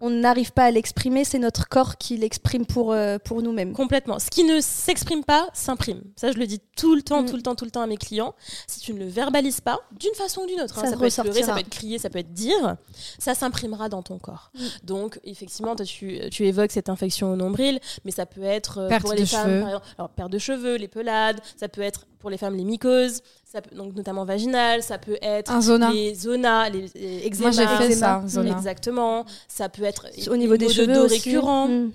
on 0.00 0.10
n'arrive 0.10 0.52
pas 0.52 0.64
à 0.64 0.70
l'exprimer, 0.70 1.24
c'est 1.24 1.38
notre 1.38 1.68
corps 1.68 1.98
qui 1.98 2.16
l'exprime 2.16 2.64
pour, 2.64 2.92
euh, 2.92 3.18
pour 3.18 3.42
nous-mêmes. 3.42 3.72
Complètement. 3.72 4.18
Ce 4.18 4.30
qui 4.30 4.44
ne 4.44 4.60
s'exprime 4.60 5.24
pas 5.24 5.48
s'imprime. 5.52 6.02
Ça, 6.16 6.32
je 6.32 6.38
le 6.38 6.46
dis 6.46 6.60
tout 6.76 6.94
le 6.94 7.02
temps, 7.02 7.22
mm. 7.22 7.26
tout 7.26 7.36
le 7.36 7.42
temps, 7.42 7.54
tout 7.54 7.64
le 7.66 7.70
temps 7.70 7.82
à 7.82 7.86
mes 7.86 7.98
clients. 7.98 8.34
Si 8.66 8.80
tu 8.80 8.94
ne 8.94 8.98
le 8.98 9.06
verbalises 9.06 9.60
pas, 9.60 9.78
d'une 9.98 10.14
façon 10.14 10.42
ou 10.42 10.46
d'une 10.46 10.60
autre, 10.60 10.78
hein, 10.78 10.86
ça, 10.90 10.96
peut 10.96 11.04
être 11.04 11.22
pleurer, 11.22 11.42
ça 11.42 11.52
peut 11.52 11.60
être 11.60 11.68
crier, 11.68 11.98
ça 11.98 12.08
peut 12.08 12.18
être 12.18 12.32
dire, 12.32 12.76
ça 13.18 13.34
s'imprimera 13.34 13.88
dans 13.88 14.02
ton 14.02 14.18
corps. 14.18 14.50
Mm. 14.54 14.60
Donc, 14.84 15.20
effectivement, 15.24 15.76
tu, 15.76 16.18
tu, 16.30 16.46
évoques 16.46 16.72
cette 16.72 16.88
infection 16.88 17.32
au 17.32 17.36
nombril, 17.36 17.78
mais 18.04 18.10
ça 18.10 18.24
peut 18.24 18.42
être 18.42 18.78
euh, 18.78 18.98
pour 19.00 19.12
les 19.12 19.26
femmes, 19.26 19.60
par 19.60 19.68
exemple, 19.68 19.86
alors, 19.98 20.10
perte 20.10 20.32
de 20.32 20.38
cheveux, 20.38 20.76
les 20.76 20.88
pelades, 20.88 21.40
ça 21.56 21.68
peut 21.68 21.82
être 21.82 22.06
pour 22.20 22.30
les 22.30 22.36
femmes 22.36 22.54
les 22.54 22.64
mycoses, 22.64 23.22
ça 23.44 23.60
peut, 23.62 23.74
donc 23.74 23.94
notamment 23.94 24.24
vaginales, 24.24 24.82
ça 24.82 24.98
peut 24.98 25.18
être 25.22 25.52
les 25.92 26.14
zonas, 26.14 26.68
les, 26.68 26.86
les 26.94 27.30
Moi 27.40 27.50
j'ai 27.50 27.66
fait 27.66 27.92
ça, 27.92 28.22
zona. 28.26 28.56
exactement. 28.56 29.24
Ça 29.48 29.68
peut 29.68 29.82
être 29.82 30.06
au 30.30 30.36
niveau 30.36 30.56
des 30.56 30.68
cheveux 30.68 31.02
récurrents. 31.02 31.68
Mm. 31.68 31.92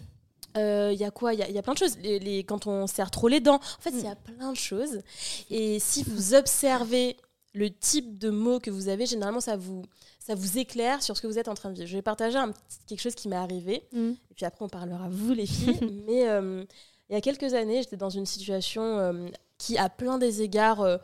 Euh, 0.58 0.92
il 0.94 1.00
y 1.00 1.04
a 1.04 1.12
quoi? 1.12 1.34
Il 1.34 1.40
y, 1.40 1.58
a 1.58 1.62
plein 1.62 1.74
de 1.74 1.78
choses. 1.78 1.98
Les, 2.02 2.44
quand 2.44 2.66
on 2.66 2.88
serre 2.88 3.12
trop 3.12 3.28
les 3.28 3.42
dents, 3.42 3.56
en 3.56 3.82
fait, 3.82 3.92
il 3.92 4.04
y 4.04 4.08
a 4.08 4.16
mm. 4.16 4.36
plein 4.38 4.52
de 4.52 4.58
choses. 4.58 5.02
Et 5.50 5.80
si 5.80 6.04
vous 6.04 6.34
observez 6.34 7.18
le 7.54 7.70
type 7.70 8.18
de 8.18 8.30
mots 8.30 8.60
que 8.60 8.72
vous 8.72 8.88
avez, 8.88 9.06
généralement, 9.06 9.42
ça 9.42 9.58
vous, 9.58 9.84
ça 10.20 10.34
vous 10.34 10.58
éclaire 10.58 11.04
sur 11.04 11.16
ce 11.16 11.22
que 11.22 11.28
vous 11.28 11.40
êtes 11.40 11.48
en 11.50 11.54
train 11.56 11.70
de 11.70 11.76
vivre. 11.76 11.88
Je 11.88 11.96
vais 11.96 12.02
partager 12.02 12.38
un, 12.38 12.54
quelque 12.88 13.02
chose 13.02 13.16
qui 13.16 13.28
m'est 13.28 13.36
arrivé. 13.36 13.84
Mm. 13.92 14.12
Et 14.32 14.34
puis 14.34 14.46
après, 14.46 14.64
on 14.64 14.70
parlera, 14.70 15.08
vous 15.10 15.34
les 15.34 15.46
filles. 15.46 15.80
Mais 16.08 16.30
euh, 16.30 16.64
il 17.10 17.14
y 17.14 17.16
a 17.18 17.22
quelques 17.22 17.54
années, 17.54 17.82
j'étais 17.84 17.98
dans 17.98 18.10
une 18.10 18.26
situation 18.26 18.82
euh, 18.82 19.28
qui, 19.58 19.78
à 19.78 19.90
plein 19.90 20.18
des 20.18 20.42
égards, 20.42 20.82
euh, 20.82 20.98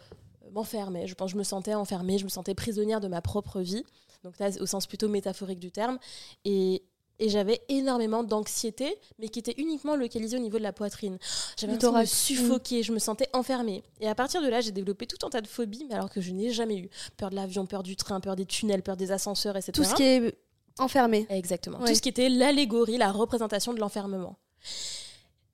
m'enfermait. 0.52 1.08
Je 1.08 1.16
pense 1.16 1.32
je 1.32 1.38
me 1.38 1.44
sentais 1.44 1.74
enfermée, 1.74 2.18
je 2.18 2.26
me 2.26 2.30
sentais 2.30 2.56
prisonnière 2.56 3.00
de 3.00 3.08
ma 3.08 3.22
propre 3.22 3.62
vie. 3.62 3.84
Donc 4.24 4.38
là, 4.40 4.50
au 4.60 4.66
sens 4.66 4.86
plutôt 4.88 5.10
métaphorique 5.10 5.60
du 5.60 5.72
terme. 5.72 5.98
Et, 6.46 6.84
j'avais 7.28 7.62
énormément 7.70 8.24
d'anxiété, 8.24 8.98
mais 9.20 9.30
qui 9.30 9.38
était 9.38 9.54
uniquement 9.60 9.96
localisée 9.96 10.38
au 10.38 10.40
niveau 10.40 10.58
de 10.58 10.64
la 10.64 10.74
poitrine. 10.74 11.20
J'avais 11.56 11.78
de 11.78 11.88
me 11.88 12.04
suffoquer, 12.04 12.82
je 12.82 12.92
me 12.92 12.98
sentais 12.98 13.30
enfermée. 13.34 13.84
Et 14.00 14.08
à 14.08 14.16
partir 14.16 14.42
de 14.42 14.48
là, 14.48 14.60
j'ai 14.60 14.72
développé 14.72 15.06
tout 15.06 15.24
un 15.24 15.30
tas 15.30 15.42
de 15.42 15.46
phobies, 15.46 15.86
mais 15.88 15.94
alors 15.94 16.10
que 16.10 16.20
je 16.20 16.32
n'ai 16.32 16.50
jamais 16.50 16.78
eu. 16.80 16.90
Peur 17.18 17.30
de 17.30 17.36
l'avion, 17.36 17.68
peur 17.68 17.84
du 17.84 17.96
train, 17.96 18.20
peur 18.22 18.36
des 18.36 18.48
tunnels, 18.48 18.82
peur 18.82 18.98
des 18.98 19.12
ascenseurs, 19.12 19.56
etc. 19.56 19.72
Tout 19.72 19.84
ce 19.84 19.94
qui 19.94 20.02
est 20.02 20.36
enfermé. 20.80 21.28
Exactement. 21.30 21.78
Tout 21.86 21.94
ce 21.94 22.02
qui 22.02 22.10
était 22.10 22.28
l'allégorie, 22.28 22.98
la 22.98 23.12
représentation 23.12 23.76
de 23.76 23.80
l'enfermement. 23.80 24.38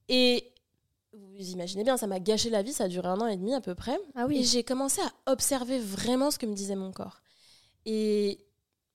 Et 0.08 0.54
vous 1.38 1.52
imaginez 1.52 1.84
bien, 1.84 1.98
ça 1.98 2.08
m'a 2.08 2.20
gâché 2.20 2.50
la 2.50 2.62
vie, 2.62 2.74
ça 2.74 2.86
a 2.86 2.88
duré 2.88 3.08
un 3.08 3.20
an 3.20 3.28
et 3.28 3.38
demi 3.38 3.54
à 3.54 3.62
peu 3.62 3.76
près. 3.76 3.98
Ah 4.16 4.26
oui. 4.28 4.40
Et 4.40 4.44
j'ai 4.44 4.64
commencé 4.64 5.02
à 5.02 5.32
observer 5.32 5.80
vraiment 5.80 6.32
ce 6.32 6.38
que 6.38 6.46
me 6.46 6.54
disait 6.54 6.76
mon 6.76 6.92
corps. 6.92 7.22
Et 7.86 8.40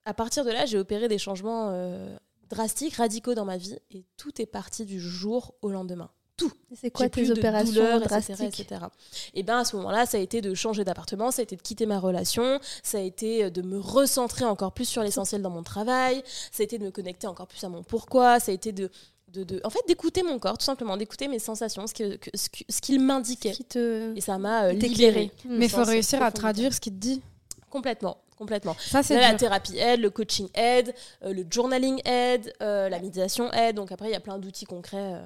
à 0.04 0.14
partir 0.14 0.44
de 0.44 0.50
là, 0.50 0.66
j'ai 0.66 0.78
opéré 0.78 1.08
des 1.08 1.18
changements 1.18 1.70
euh, 1.70 2.16
drastiques, 2.50 2.96
radicaux 2.96 3.34
dans 3.34 3.44
ma 3.44 3.56
vie, 3.56 3.78
et 3.90 4.04
tout 4.16 4.40
est 4.40 4.46
parti 4.46 4.84
du 4.84 5.00
jour 5.00 5.54
au 5.62 5.70
lendemain. 5.70 6.10
Tout. 6.36 6.52
C'est 6.74 6.90
quoi 6.90 7.08
tes 7.10 7.30
opérations 7.30 8.00
drastiques 8.00 8.40
etc., 8.40 8.86
Et 9.34 9.42
bien 9.42 9.58
à 9.58 9.64
ce 9.64 9.76
moment-là, 9.76 10.06
ça 10.06 10.16
a 10.16 10.20
été 10.20 10.40
de 10.40 10.54
changer 10.54 10.82
d'appartement, 10.82 11.30
ça 11.30 11.40
a 11.40 11.42
été 11.44 11.56
de 11.56 11.62
quitter 11.62 11.84
ma 11.86 12.00
relation, 12.00 12.58
ça 12.82 12.98
a 12.98 13.00
été 13.02 13.50
de 13.50 13.62
me 13.62 13.78
recentrer 13.78 14.44
encore 14.44 14.72
plus 14.72 14.86
sur 14.86 15.02
l'essentiel 15.02 15.42
dans 15.42 15.50
mon 15.50 15.62
travail, 15.62 16.22
ça 16.50 16.62
a 16.62 16.64
été 16.64 16.78
de 16.78 16.84
me 16.84 16.90
connecter 16.90 17.26
encore 17.26 17.46
plus 17.46 17.62
à 17.64 17.68
mon 17.68 17.82
pourquoi, 17.82 18.40
ça 18.40 18.50
a 18.50 18.54
été 18.54 18.72
de 18.72 18.90
de, 19.32 19.60
en 19.64 19.70
fait 19.70 19.80
d'écouter 19.88 20.22
mon 20.22 20.38
corps 20.38 20.58
tout 20.58 20.64
simplement 20.64 20.96
d'écouter 20.96 21.28
mes 21.28 21.38
sensations 21.38 21.86
ce 21.86 21.94
qu'il 21.94 22.18
ce, 22.34 22.80
qu'il 22.80 23.00
m'indiquait. 23.00 23.54
Te... 23.68 24.16
et 24.16 24.20
ça 24.20 24.38
m'a 24.38 24.64
euh, 24.64 24.72
libéré 24.72 25.30
mais 25.44 25.66
il 25.66 25.70
faut 25.70 25.84
réussir 25.84 26.22
à 26.22 26.30
traduire 26.30 26.72
ce 26.72 26.80
qu'il 26.80 26.94
te 26.94 26.98
dit. 26.98 27.22
Complètement 27.70 28.18
complètement. 28.36 28.76
Ça 28.78 29.02
c'est 29.02 29.18
la 29.18 29.34
thérapie 29.34 29.78
aide 29.78 30.00
le 30.00 30.10
coaching 30.10 30.48
aide 30.54 30.94
euh, 31.24 31.32
le 31.32 31.44
journaling 31.48 32.00
aide 32.04 32.52
euh, 32.62 32.88
la 32.88 32.98
méditation 32.98 33.52
aide. 33.52 33.76
Donc 33.76 33.92
après 33.92 34.08
il 34.08 34.12
y 34.12 34.16
a 34.16 34.20
plein 34.20 34.38
d'outils 34.38 34.66
concrets 34.66 35.20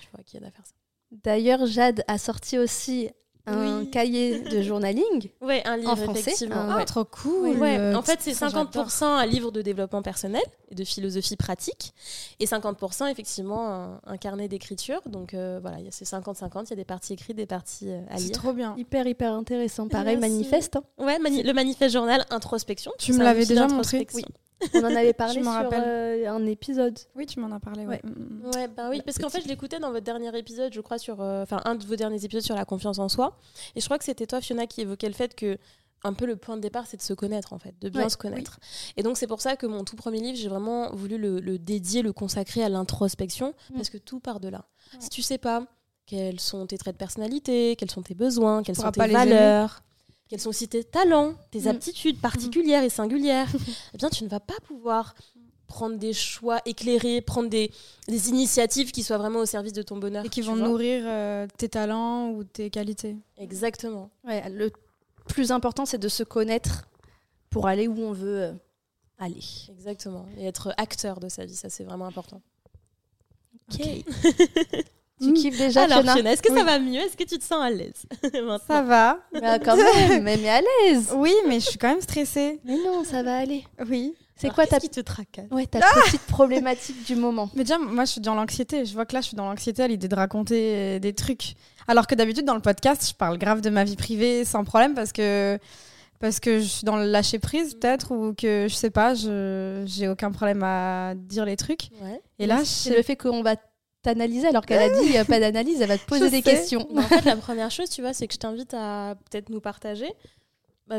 je 0.00 0.08
vois 0.14 0.24
qui 0.24 0.36
aident 0.36 0.44
à 0.44 0.50
faire 0.50 0.66
ça. 0.66 0.72
D'ailleurs, 1.12 1.66
Jade 1.66 2.04
a 2.08 2.16
sorti 2.16 2.58
aussi 2.58 3.10
un 3.46 3.84
cahier 3.84 4.40
de 4.40 4.62
journaling 4.62 5.30
ouais, 5.40 5.62
un 5.66 5.76
livre, 5.76 5.92
en 5.92 5.96
français. 5.96 6.20
Effectivement. 6.20 6.68
Ah, 6.70 6.84
trop 6.84 7.04
cool. 7.04 7.58
Ouais. 7.58 7.94
En 7.94 8.02
fait, 8.02 8.18
c'est 8.20 8.32
50% 8.32 9.04
un 9.04 9.26
livre 9.26 9.50
de 9.50 9.62
développement 9.62 10.02
personnel 10.02 10.42
et 10.70 10.74
de 10.74 10.84
philosophie 10.84 11.36
pratique 11.36 11.92
et 12.40 12.46
50% 12.46 13.10
effectivement 13.10 13.98
un, 14.06 14.16
carnet 14.16 14.48
d'écriture. 14.48 15.00
Donc 15.06 15.34
euh, 15.34 15.58
voilà, 15.60 15.78
c'est 15.90 16.04
50-50, 16.04 16.66
il 16.66 16.70
y 16.70 16.72
a 16.72 16.76
des 16.76 16.84
parties 16.84 17.14
écrites, 17.14 17.36
des 17.36 17.46
parties 17.46 17.90
euh, 17.90 18.00
à 18.08 18.16
lire. 18.16 18.26
C'est 18.26 18.32
trop 18.32 18.52
bien. 18.52 18.74
Hyper, 18.76 19.06
hyper 19.06 19.32
intéressant. 19.32 19.88
Pareil, 19.88 20.16
manifeste. 20.16 20.76
Hein. 20.76 20.84
Ouais, 20.98 21.18
le 21.18 21.52
manifeste 21.52 21.92
journal 21.92 22.24
introspection. 22.30 22.92
Tu 22.98 23.12
me 23.12 23.22
l'avais 23.22 23.46
déjà 23.46 23.66
montré. 23.66 24.06
Oui. 24.14 24.24
On 24.74 24.80
en 24.80 24.96
avait 24.96 25.12
parlé 25.12 25.42
sur 25.42 25.70
euh, 25.72 26.28
un 26.28 26.46
épisode. 26.46 26.98
Oui, 27.16 27.26
tu 27.26 27.40
m'en 27.40 27.50
as 27.50 27.60
parlé, 27.60 27.86
ouais. 27.86 28.00
Ouais, 28.54 28.68
bah 28.68 28.88
oui, 28.90 29.02
parce 29.04 29.18
qu'en 29.18 29.28
fait, 29.28 29.42
je 29.42 29.48
l'écoutais 29.48 29.78
dans 29.78 29.90
votre 29.90 30.04
dernier 30.04 30.36
épisode, 30.36 30.72
je 30.72 30.80
crois, 30.80 30.98
sur. 30.98 31.20
Enfin, 31.20 31.60
un 31.64 31.74
de 31.74 31.84
vos 31.84 31.96
derniers 31.96 32.24
épisodes 32.24 32.42
sur 32.42 32.56
la 32.56 32.64
confiance 32.64 32.98
en 32.98 33.08
soi. 33.08 33.38
Et 33.74 33.80
je 33.80 33.84
crois 33.84 33.98
que 33.98 34.04
c'était 34.04 34.26
toi, 34.26 34.40
Fiona, 34.40 34.66
qui 34.66 34.80
évoquait 34.82 35.08
le 35.08 35.14
fait 35.14 35.34
que 35.34 35.58
un 36.04 36.12
peu 36.12 36.26
le 36.26 36.36
point 36.36 36.56
de 36.56 36.60
départ, 36.60 36.86
c'est 36.86 36.96
de 36.96 37.02
se 37.02 37.14
connaître 37.14 37.52
en 37.52 37.58
fait, 37.58 37.74
de 37.80 37.88
bien 37.88 38.08
se 38.08 38.16
connaître. 38.16 38.58
Et 38.96 39.02
donc 39.02 39.16
c'est 39.16 39.26
pour 39.26 39.40
ça 39.40 39.56
que 39.56 39.66
mon 39.66 39.84
tout 39.84 39.96
premier 39.96 40.20
livre, 40.20 40.36
j'ai 40.36 40.48
vraiment 40.48 40.90
voulu 40.94 41.18
le, 41.18 41.58
dédier, 41.58 42.02
le 42.02 42.12
consacrer 42.12 42.62
à 42.62 42.68
l'introspection, 42.68 43.54
mm. 43.70 43.74
parce 43.76 43.90
que 43.90 43.98
tout 43.98 44.20
part 44.20 44.40
de 44.40 44.48
là. 44.48 44.66
Si 44.98 45.08
tu 45.08 45.22
sais 45.22 45.38
pas 45.38 45.66
quels 46.06 46.40
sont 46.40 46.66
tes 46.66 46.78
traits 46.78 46.96
de 46.96 46.98
personnalité, 46.98 47.76
quels 47.76 47.90
sont 47.90 48.02
tes 48.02 48.14
besoins, 48.14 48.62
quelles 48.62 48.76
sont 48.76 48.90
tes 48.90 49.06
valeurs, 49.06 49.82
quels 50.32 50.40
sont 50.40 50.48
aussi 50.48 50.66
tes 50.66 50.82
talents, 50.82 51.34
tes 51.50 51.60
mm. 51.60 51.68
aptitudes 51.68 52.18
particulières 52.18 52.82
et 52.82 52.88
singulières, 52.88 53.50
eh 53.92 53.98
bien 53.98 54.08
tu 54.08 54.24
ne 54.24 54.30
vas 54.30 54.40
pas 54.40 54.58
pouvoir 54.64 55.14
prendre 55.66 55.98
des 55.98 56.14
choix 56.14 56.62
éclairés, 56.64 57.20
prendre 57.20 57.50
des, 57.50 57.70
des, 58.08 58.30
initiatives 58.30 58.92
qui 58.92 59.02
soient 59.02 59.18
vraiment 59.18 59.40
au 59.40 59.44
service 59.44 59.74
de 59.74 59.82
ton 59.82 59.98
bonheur. 59.98 60.24
Et 60.24 60.30
qui 60.30 60.40
vont 60.40 60.56
nourrir 60.56 61.02
euh, 61.04 61.46
tes 61.58 61.68
talents 61.68 62.30
ou 62.30 62.44
tes 62.44 62.70
qualités. 62.70 63.14
Exactement. 63.36 64.08
Ouais, 64.24 64.42
le 64.48 64.72
plus 65.28 65.52
important, 65.52 65.84
c'est 65.84 65.98
de 65.98 66.08
se 66.08 66.22
connaître 66.22 66.88
pour 67.50 67.66
aller 67.66 67.86
où 67.86 68.00
on 68.00 68.12
veut 68.12 68.40
euh, 68.40 68.52
aller. 69.18 69.44
Exactement. 69.68 70.24
Et 70.38 70.46
être 70.46 70.72
acteur 70.78 71.20
de 71.20 71.28
sa 71.28 71.44
vie, 71.44 71.56
ça 71.56 71.68
c'est 71.68 71.84
vraiment 71.84 72.06
important. 72.06 72.40
Ok. 73.70 73.86
tu 75.20 75.32
kiffes 75.32 75.58
déjà 75.58 75.82
Alors, 75.82 76.02
Fiona, 76.02 76.32
est-ce 76.32 76.42
que 76.42 76.52
ça 76.52 76.64
va 76.64 76.78
mieux 76.78 77.00
Est-ce 77.00 77.16
que 77.16 77.24
tu 77.24 77.38
te 77.38 77.44
sens 77.44 77.62
à 77.62 77.70
l'aise 77.70 78.06
Ça 78.66 78.82
va. 78.82 79.18
Bah, 79.32 79.58
quand 79.58 79.76
même, 79.76 80.22
mais 80.22 80.48
à 80.48 80.60
l'aise. 80.60 81.12
Oui, 81.14 81.32
mais 81.48 81.60
je 81.60 81.66
suis 81.66 81.78
quand 81.78 81.88
même 81.88 82.00
stressée. 82.00 82.60
Mais 82.64 82.76
non, 82.76 83.04
ça 83.04 83.22
va 83.22 83.38
aller. 83.38 83.64
Oui. 83.88 84.14
C'est 84.36 84.50
quoi 84.50 84.66
ta 84.66 84.80
qui 84.80 84.88
te 84.88 85.00
tracasse 85.00 85.46
Ouais, 85.52 85.66
ta 85.66 85.78
petite 85.78 86.22
problématique 86.22 87.06
du 87.06 87.14
moment. 87.14 87.48
Mais 87.54 87.62
déjà, 87.62 87.78
moi, 87.78 88.04
je 88.04 88.12
suis 88.12 88.20
dans 88.20 88.34
l'anxiété. 88.34 88.84
Je 88.84 88.92
vois 88.92 89.04
que 89.06 89.14
là, 89.14 89.20
je 89.20 89.28
suis 89.28 89.36
dans 89.36 89.44
l'anxiété 89.44 89.84
à 89.84 89.86
l'idée 89.86 90.08
de 90.08 90.14
raconter 90.16 90.98
des 90.98 91.12
trucs. 91.12 91.54
Alors 91.86 92.08
que 92.08 92.16
d'habitude, 92.16 92.44
dans 92.44 92.56
le 92.56 92.60
podcast, 92.60 93.06
je 93.08 93.14
parle 93.14 93.38
grave 93.38 93.60
de 93.60 93.70
ma 93.70 93.84
vie 93.84 93.94
privée 93.94 94.44
sans 94.44 94.64
problème 94.64 94.94
parce 94.94 95.12
que 95.12 95.58
parce 96.18 96.38
que 96.38 96.60
je 96.60 96.64
suis 96.64 96.84
dans 96.84 96.96
le 96.96 97.04
lâcher 97.04 97.40
prise 97.40 97.74
peut-être 97.74 98.12
ou 98.12 98.32
que 98.32 98.66
je 98.68 98.74
sais 98.74 98.90
pas, 98.90 99.14
je 99.14 99.82
j'ai 99.86 100.06
aucun 100.06 100.30
problème 100.30 100.62
à 100.62 101.14
dire 101.16 101.44
les 101.44 101.56
trucs. 101.56 101.90
Et 102.38 102.46
là, 102.46 102.64
c'est 102.64 102.96
le 102.96 103.02
fait 103.02 103.16
qu'on 103.16 103.42
va 103.42 103.56
t'analyser 104.02 104.48
alors 104.48 104.66
qu'elle 104.66 104.82
a 104.82 105.00
dit 105.00 105.08
il 105.08 105.16
a 105.16 105.24
pas 105.24 105.40
d'analyse, 105.40 105.80
elle 105.80 105.88
va 105.88 105.98
te 105.98 106.06
poser 106.06 106.30
des 106.30 106.42
questions. 106.42 106.86
en 106.96 107.02
fait, 107.02 107.24
la 107.24 107.36
première 107.36 107.70
chose, 107.70 107.88
tu 107.88 108.00
vois, 108.00 108.12
c'est 108.12 108.26
que 108.26 108.34
je 108.34 108.38
t'invite 108.38 108.74
à 108.74 109.16
peut-être 109.30 109.48
nous 109.48 109.60
partager. 109.60 110.12
Bah, 110.86 110.96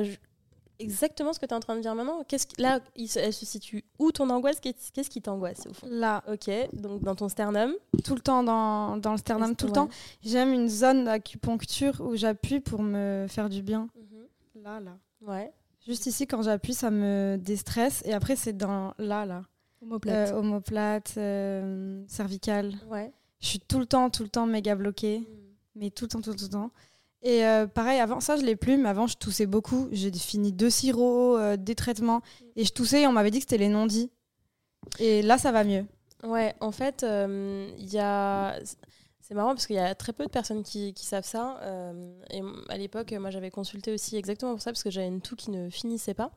exactement 0.79 1.33
ce 1.33 1.39
que 1.39 1.45
tu 1.45 1.51
es 1.51 1.55
en 1.55 1.59
train 1.59 1.75
de 1.75 1.81
dire 1.81 1.95
maintenant. 1.95 2.23
Qu'est-ce 2.27 2.47
là, 2.57 2.79
elle 3.15 3.33
se 3.33 3.45
situe 3.45 3.83
où 3.99 4.11
ton 4.11 4.29
angoisse? 4.29 4.59
Qu'est-ce 4.59 5.09
qui 5.09 5.21
t'angoisse 5.21 5.65
au 5.69 5.73
fond? 5.73 5.87
Là. 5.89 6.23
Ok, 6.31 6.49
donc 6.73 7.01
dans 7.03 7.15
ton 7.15 7.29
sternum. 7.29 7.73
Tout 8.03 8.15
le 8.15 8.21
temps 8.21 8.43
dans, 8.43 8.97
dans 8.97 9.11
le 9.11 9.17
sternum, 9.17 9.55
tout 9.55 9.67
le 9.67 9.73
temps. 9.73 9.89
J'aime 10.23 10.53
une 10.53 10.69
zone 10.69 11.05
d'acupuncture 11.05 12.01
où 12.01 12.15
j'appuie 12.15 12.59
pour 12.59 12.81
me 12.81 13.27
faire 13.29 13.49
du 13.49 13.61
bien. 13.61 13.89
Mhm. 13.95 14.63
Là, 14.63 14.79
là. 14.79 14.97
Ouais. 15.21 15.51
Juste 15.85 16.05
ici, 16.05 16.27
quand 16.27 16.41
j'appuie, 16.41 16.73
ça 16.73 16.89
me 16.91 17.37
déstresse. 17.37 18.01
Et 18.05 18.13
après, 18.13 18.35
c'est 18.35 18.53
dans 18.55 18.93
là, 18.97 19.25
là. 19.25 19.43
Omoplate. 19.83 20.31
Euh, 20.31 20.37
omoplate, 20.37 21.13
euh, 21.17 22.03
cervicale. 22.07 22.73
Ouais. 22.89 23.11
Je 23.39 23.47
suis 23.47 23.59
tout 23.59 23.79
le 23.79 23.85
temps, 23.85 24.09
tout 24.09 24.23
le 24.23 24.29
temps 24.29 24.45
méga 24.45 24.75
bloquée. 24.75 25.19
Mhm. 25.19 25.25
Mais 25.75 25.89
tout 25.89 26.05
le 26.05 26.09
temps, 26.09 26.21
tout, 26.21 26.33
tout 26.33 26.45
le 26.45 26.49
temps. 26.49 26.71
Et 27.21 27.45
euh, 27.45 27.67
pareil, 27.67 27.99
avant 27.99 28.19
ça, 28.19 28.35
je 28.35 28.43
l'ai 28.43 28.55
plus, 28.55 28.77
mais 28.77 28.89
avant, 28.89 29.07
je 29.07 29.17
toussais 29.17 29.45
beaucoup. 29.45 29.87
J'ai 29.91 30.11
fini 30.11 30.51
deux 30.51 30.69
sirops, 30.69 31.37
euh, 31.39 31.57
des 31.57 31.73
traitements, 31.73 32.21
et 32.55 32.65
je 32.65 32.71
toussais 32.71 33.03
et 33.03 33.07
on 33.07 33.13
m'avait 33.13 33.31
dit 33.31 33.39
que 33.39 33.43
c'était 33.43 33.57
les 33.57 33.69
non-dits. 33.69 34.11
Et 34.99 35.21
là, 35.21 35.37
ça 35.37 35.51
va 35.51 35.63
mieux. 35.63 35.85
Ouais, 36.23 36.53
en 36.59 36.71
fait, 36.71 37.05
il 37.05 37.93
y 37.93 37.99
a. 37.99 38.59
C'est 39.25 39.33
marrant 39.33 39.55
parce 39.55 39.65
qu'il 39.67 39.77
y 39.77 39.79
a 39.79 39.95
très 39.95 40.11
peu 40.13 40.25
de 40.25 40.29
personnes 40.29 40.63
qui, 40.63 40.93
qui 40.93 41.05
savent 41.05 41.25
ça. 41.25 41.59
et 42.29 42.41
à 42.67 42.77
l'époque, 42.77 43.13
moi, 43.13 43.29
j'avais 43.29 43.51
consulté 43.51 43.93
aussi 43.93 44.17
exactement 44.17 44.51
pour 44.51 44.61
ça 44.61 44.71
parce 44.71 44.83
que 44.83 44.91
j'avais 44.91 45.07
une 45.07 45.21
toux 45.21 45.37
qui 45.37 45.49
ne 45.49 45.69
finissait 45.69 46.13
pas. 46.13 46.31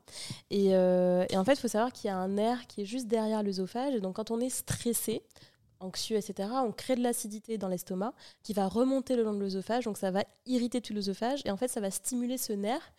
Et, 0.50 0.69
et 0.69 1.37
en 1.37 1.45
fait, 1.45 1.55
il 1.55 1.61
faut 1.61 1.69
savoir 1.69 1.93
qu'il 1.93 2.09
y 2.09 2.11
a 2.11 2.16
un 2.16 2.28
nerf 2.28 2.66
qui 2.69 2.83
est 2.83 2.85
juste 2.85 3.09
derrière 3.09 3.43
l'œsophage. 3.43 3.95
Et 3.95 4.00
donc, 4.00 4.14
quand 4.14 4.31
on 4.31 4.38
est 4.38 4.50
stressé, 4.50 5.25
anxieux, 5.81 6.16
etc., 6.16 6.49
on 6.64 6.73
crée 6.73 6.97
de 6.97 7.02
l'acidité 7.02 7.59
dans 7.59 7.69
l'estomac 7.69 8.12
qui 8.43 8.52
va 8.52 8.66
remonter 8.66 9.16
le 9.16 9.23
long 9.23 9.35
de 9.35 9.40
l'œsophage, 9.40 9.85
donc 9.85 9.99
ça 9.99 10.11
va 10.11 10.25
irriter 10.47 10.81
tout 10.81 10.93
l'œsophage, 10.93 11.43
et 11.45 11.50
en 11.50 11.57
fait, 11.57 11.69
ça 11.69 11.81
va 11.81 11.90
stimuler 11.90 12.38
ce 12.38 12.52
nerf 12.52 12.93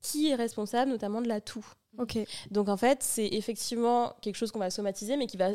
qui 0.00 0.30
est 0.30 0.34
responsable 0.34 0.90
notamment 0.90 1.22
de 1.22 1.28
la 1.28 1.40
toux. 1.40 1.64
Ok. 1.98 2.18
Donc 2.50 2.68
en 2.68 2.76
fait, 2.76 3.02
c'est 3.02 3.26
effectivement 3.26 4.14
quelque 4.20 4.36
chose 4.36 4.50
qu'on 4.50 4.58
va 4.58 4.70
somatiser, 4.70 5.16
mais 5.16 5.26
qui 5.26 5.36
va 5.36 5.50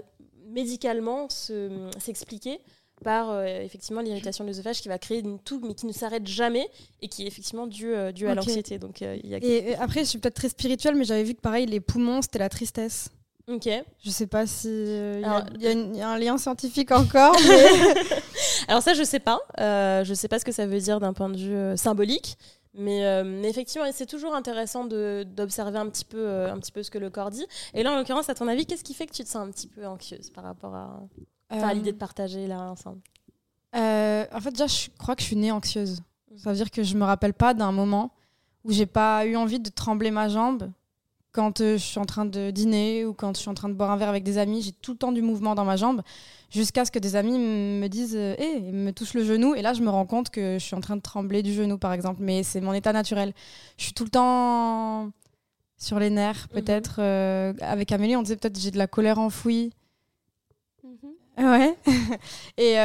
médicalement 0.46 1.28
s'expliquer 1.30 2.62
par 3.04 3.30
euh, 3.30 3.46
effectivement 3.62 4.02
l'irritation 4.02 4.44
de 4.44 4.50
l'œsophage 4.50 4.82
qui 4.82 4.88
va 4.88 4.98
créer 4.98 5.20
une 5.20 5.40
toux 5.40 5.62
mais 5.64 5.74
qui 5.74 5.86
ne 5.86 5.92
s'arrête 5.92 6.26
jamais 6.28 6.68
et 7.02 7.08
qui 7.08 7.24
est 7.24 7.28
effectivement 7.28 7.68
due, 7.68 7.94
euh, 7.94 8.12
à 8.28 8.36
l'anxiété. 8.36 8.80
Donc, 8.80 9.02
euh, 9.02 9.18
y 9.24 9.36
a... 9.36 9.38
et, 9.38 9.76
après, 9.76 10.02
je 10.02 10.10
suis 10.10 10.20
peut-être 10.20 10.36
très 10.36 10.50
spirituelle, 10.50 10.96
mais 10.96 11.06
j'avais 11.06 11.24
vu 11.24 11.34
que 11.36 11.42
pareil, 11.42 11.66
les 11.66 11.80
poumons, 11.80 12.22
c'était 12.22 12.40
la 12.40 12.50
tristesse. 12.50 13.10
Ok. 13.48 13.70
Je 14.04 14.10
sais 14.10 14.28
pas 14.28 14.46
si 14.46 14.68
il 14.68 15.22
y, 15.62 16.02
a 16.02 16.10
un 16.10 16.20
lien 16.20 16.38
scientifique 16.38 16.92
encore. 16.92 17.36
Alors 18.68 18.82
ça, 18.82 18.94
je 18.94 19.04
sais 19.04 19.20
pas. 19.20 19.40
Je 19.58 20.14
sais 20.14 20.28
pas 20.28 20.40
ce 20.40 20.46
que 20.46 20.52
ça 20.52 20.66
veut 20.66 20.80
dire 20.80 21.00
d'un 21.00 21.14
point 21.14 21.30
de 21.30 21.38
vue 21.38 21.78
symbolique. 21.78 22.38
Mais, 22.74 23.06
euh, 23.06 23.42
effectivement, 23.44 23.88
c'est 23.92 24.06
toujours 24.06 24.36
intéressant 24.36 24.86
d'observer 24.86 25.80
un, 25.80 25.90
petit 25.90 26.06
peu, 26.06 26.46
un 26.46 26.60
petit 26.60 26.72
peu 26.72 26.84
ce 26.84 26.92
que 26.92 27.00
le 27.00 27.10
corps 27.10 27.32
dit. 27.32 27.46
Et 27.74 27.82
là, 27.82 27.92
en 27.92 27.98
l'occurrence, 27.98 28.30
à 28.30 28.36
ton 28.36 28.48
avis, 28.48 28.66
qu'est-ce 28.66 28.84
qui 28.84 28.94
fait 28.94 29.08
que 29.08 29.14
tu 29.14 29.24
te 29.24 29.30
sens 29.30 29.48
un 29.48 29.50
petit 29.50 29.68
peu 29.68 29.88
anxieuse 29.88 30.30
par 30.30 30.44
rapport 30.44 30.76
à, 30.76 31.00
à 31.50 31.74
l'idée 31.74 31.92
de 31.92 31.98
partager 31.98 32.48
là 32.48 32.72
ensemble 32.72 33.02
En 33.74 34.40
fait, 34.42 34.52
déjà, 34.52 34.68
je 34.68 34.90
crois 34.98 35.16
que 35.16 35.22
je 35.22 35.28
suis 35.28 35.36
née 35.36 35.52
anxieuse. 35.52 36.02
Ça 36.36 36.52
veut 36.52 36.56
dire 36.56 36.72
que 36.72 36.84
je 36.84 36.96
me 36.96 37.04
rappelle 37.04 37.34
pas 37.34 37.54
d'un 37.54 37.72
moment 37.72 38.12
où 38.64 38.72
j'ai 38.72 38.86
pas 38.86 39.26
eu 39.26 39.36
envie 39.36 39.60
de 39.60 39.70
trembler 39.70 40.12
ma 40.12 40.28
jambe 40.30 40.70
quand 41.38 41.62
euh, 41.62 41.78
je 41.78 41.84
suis 41.84 42.00
en 42.00 42.06
train 42.06 42.26
de 42.26 42.50
dîner 42.50 43.06
ou 43.06 43.14
quand 43.14 43.36
je 43.36 43.42
suis 43.42 43.50
en 43.50 43.54
train 43.54 43.70
de 43.70 43.76
boire 43.76 43.92
un 43.92 43.98
verre 43.98 44.10
avec 44.10 44.24
des 44.24 44.40
amis, 44.40 44.64
j'ai 44.64 44.72
tout 44.72 44.94
le 44.94 44.98
temps 44.98 45.12
du 45.12 45.22
mouvement 45.22 45.54
dans 45.54 45.66
ma 45.66 45.76
jambe 45.76 46.02
jusqu'à 46.50 46.84
ce 46.84 46.90
que 46.92 46.98
des 46.98 47.16
amis 47.16 47.38
me 47.38 47.88
disent 47.90 48.16
hé, 48.16 48.38
euh, 48.40 48.72
me 48.72 48.92
touchent 48.92 49.14
le 49.14 49.24
genou 49.24 49.54
et 49.54 49.62
là 49.62 49.74
je 49.74 49.84
me 49.84 49.90
rends 49.90 50.08
compte 50.08 50.32
que 50.32 50.54
je 50.54 50.64
suis 50.64 50.76
en 50.76 50.82
train 50.82 50.96
de 50.96 51.02
trembler 51.02 51.44
du 51.44 51.54
genou 51.54 51.78
par 51.78 51.94
exemple, 51.94 52.22
mais 52.24 52.42
c'est 52.42 52.60
mon 52.60 52.74
état 52.74 52.92
naturel. 52.92 53.34
Je 53.78 53.84
suis 53.84 53.94
tout 53.94 54.04
le 54.04 54.10
temps 54.10 55.12
sur 55.78 56.00
les 56.00 56.10
nerfs 56.10 56.48
mhm. 56.50 56.60
peut-être. 56.62 56.96
Euh, 57.00 57.54
avec 57.62 57.92
Amélie, 57.92 58.16
on 58.16 58.24
disait 58.24 58.38
peut-être 58.38 58.60
j'ai 58.60 58.72
de 58.72 58.80
la 58.80 58.88
colère 58.88 59.20
enfouie. 59.20 59.72
Mhm. 60.84 61.12
Ouais. 61.38 61.78
et 62.58 62.76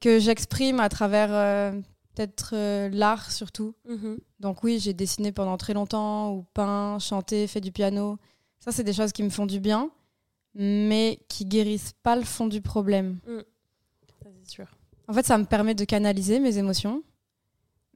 que 0.00 0.18
j'exprime 0.18 0.80
à 0.80 0.88
travers 0.88 1.72
peut-être 2.14 2.50
euh, 2.54 2.88
l'art 2.92 3.30
surtout. 3.30 3.74
Mhm. 3.88 4.18
Donc 4.40 4.62
oui, 4.62 4.78
j'ai 4.78 4.92
dessiné 4.92 5.32
pendant 5.32 5.56
très 5.56 5.74
longtemps, 5.74 6.32
ou 6.32 6.44
peint, 6.54 6.98
chanté, 6.98 7.46
fait 7.46 7.60
du 7.60 7.72
piano. 7.72 8.18
Ça, 8.58 8.72
c'est 8.72 8.84
des 8.84 8.92
choses 8.92 9.12
qui 9.12 9.22
me 9.22 9.30
font 9.30 9.46
du 9.46 9.60
bien, 9.60 9.90
mais 10.54 11.18
qui 11.28 11.44
guérissent 11.44 11.94
pas 12.02 12.16
le 12.16 12.22
fond 12.22 12.46
du 12.46 12.60
problème. 12.60 13.18
Mm. 13.26 13.38
Ça, 14.22 14.30
c'est 14.40 14.50
sûr. 14.50 14.66
En 15.08 15.12
fait, 15.12 15.26
ça 15.26 15.38
me 15.38 15.44
permet 15.44 15.74
de 15.74 15.84
canaliser 15.84 16.38
mes 16.38 16.58
émotions. 16.58 17.02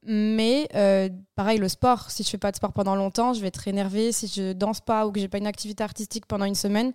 Mais 0.09 0.69
euh, 0.75 1.09
pareil, 1.35 1.59
le 1.59 1.69
sport, 1.69 2.11
si 2.11 2.23
je 2.23 2.29
fais 2.31 2.39
pas 2.39 2.53
de 2.53 2.57
sport 2.57 2.73
pendant 2.73 2.95
longtemps, 2.95 3.33
je 3.33 3.41
vais 3.41 3.49
être 3.49 3.67
énervée. 3.67 4.13
Si 4.13 4.29
je 4.29 4.53
danse 4.53 4.81
pas 4.81 5.07
ou 5.07 5.13
que 5.13 5.19
j'ai 5.19 5.29
pas 5.29 5.39
une 5.39 5.49
activité 5.49 5.83
artistique 5.83 6.27
pendant 6.27 6.45
une 6.45 6.55
semaine, 6.55 6.93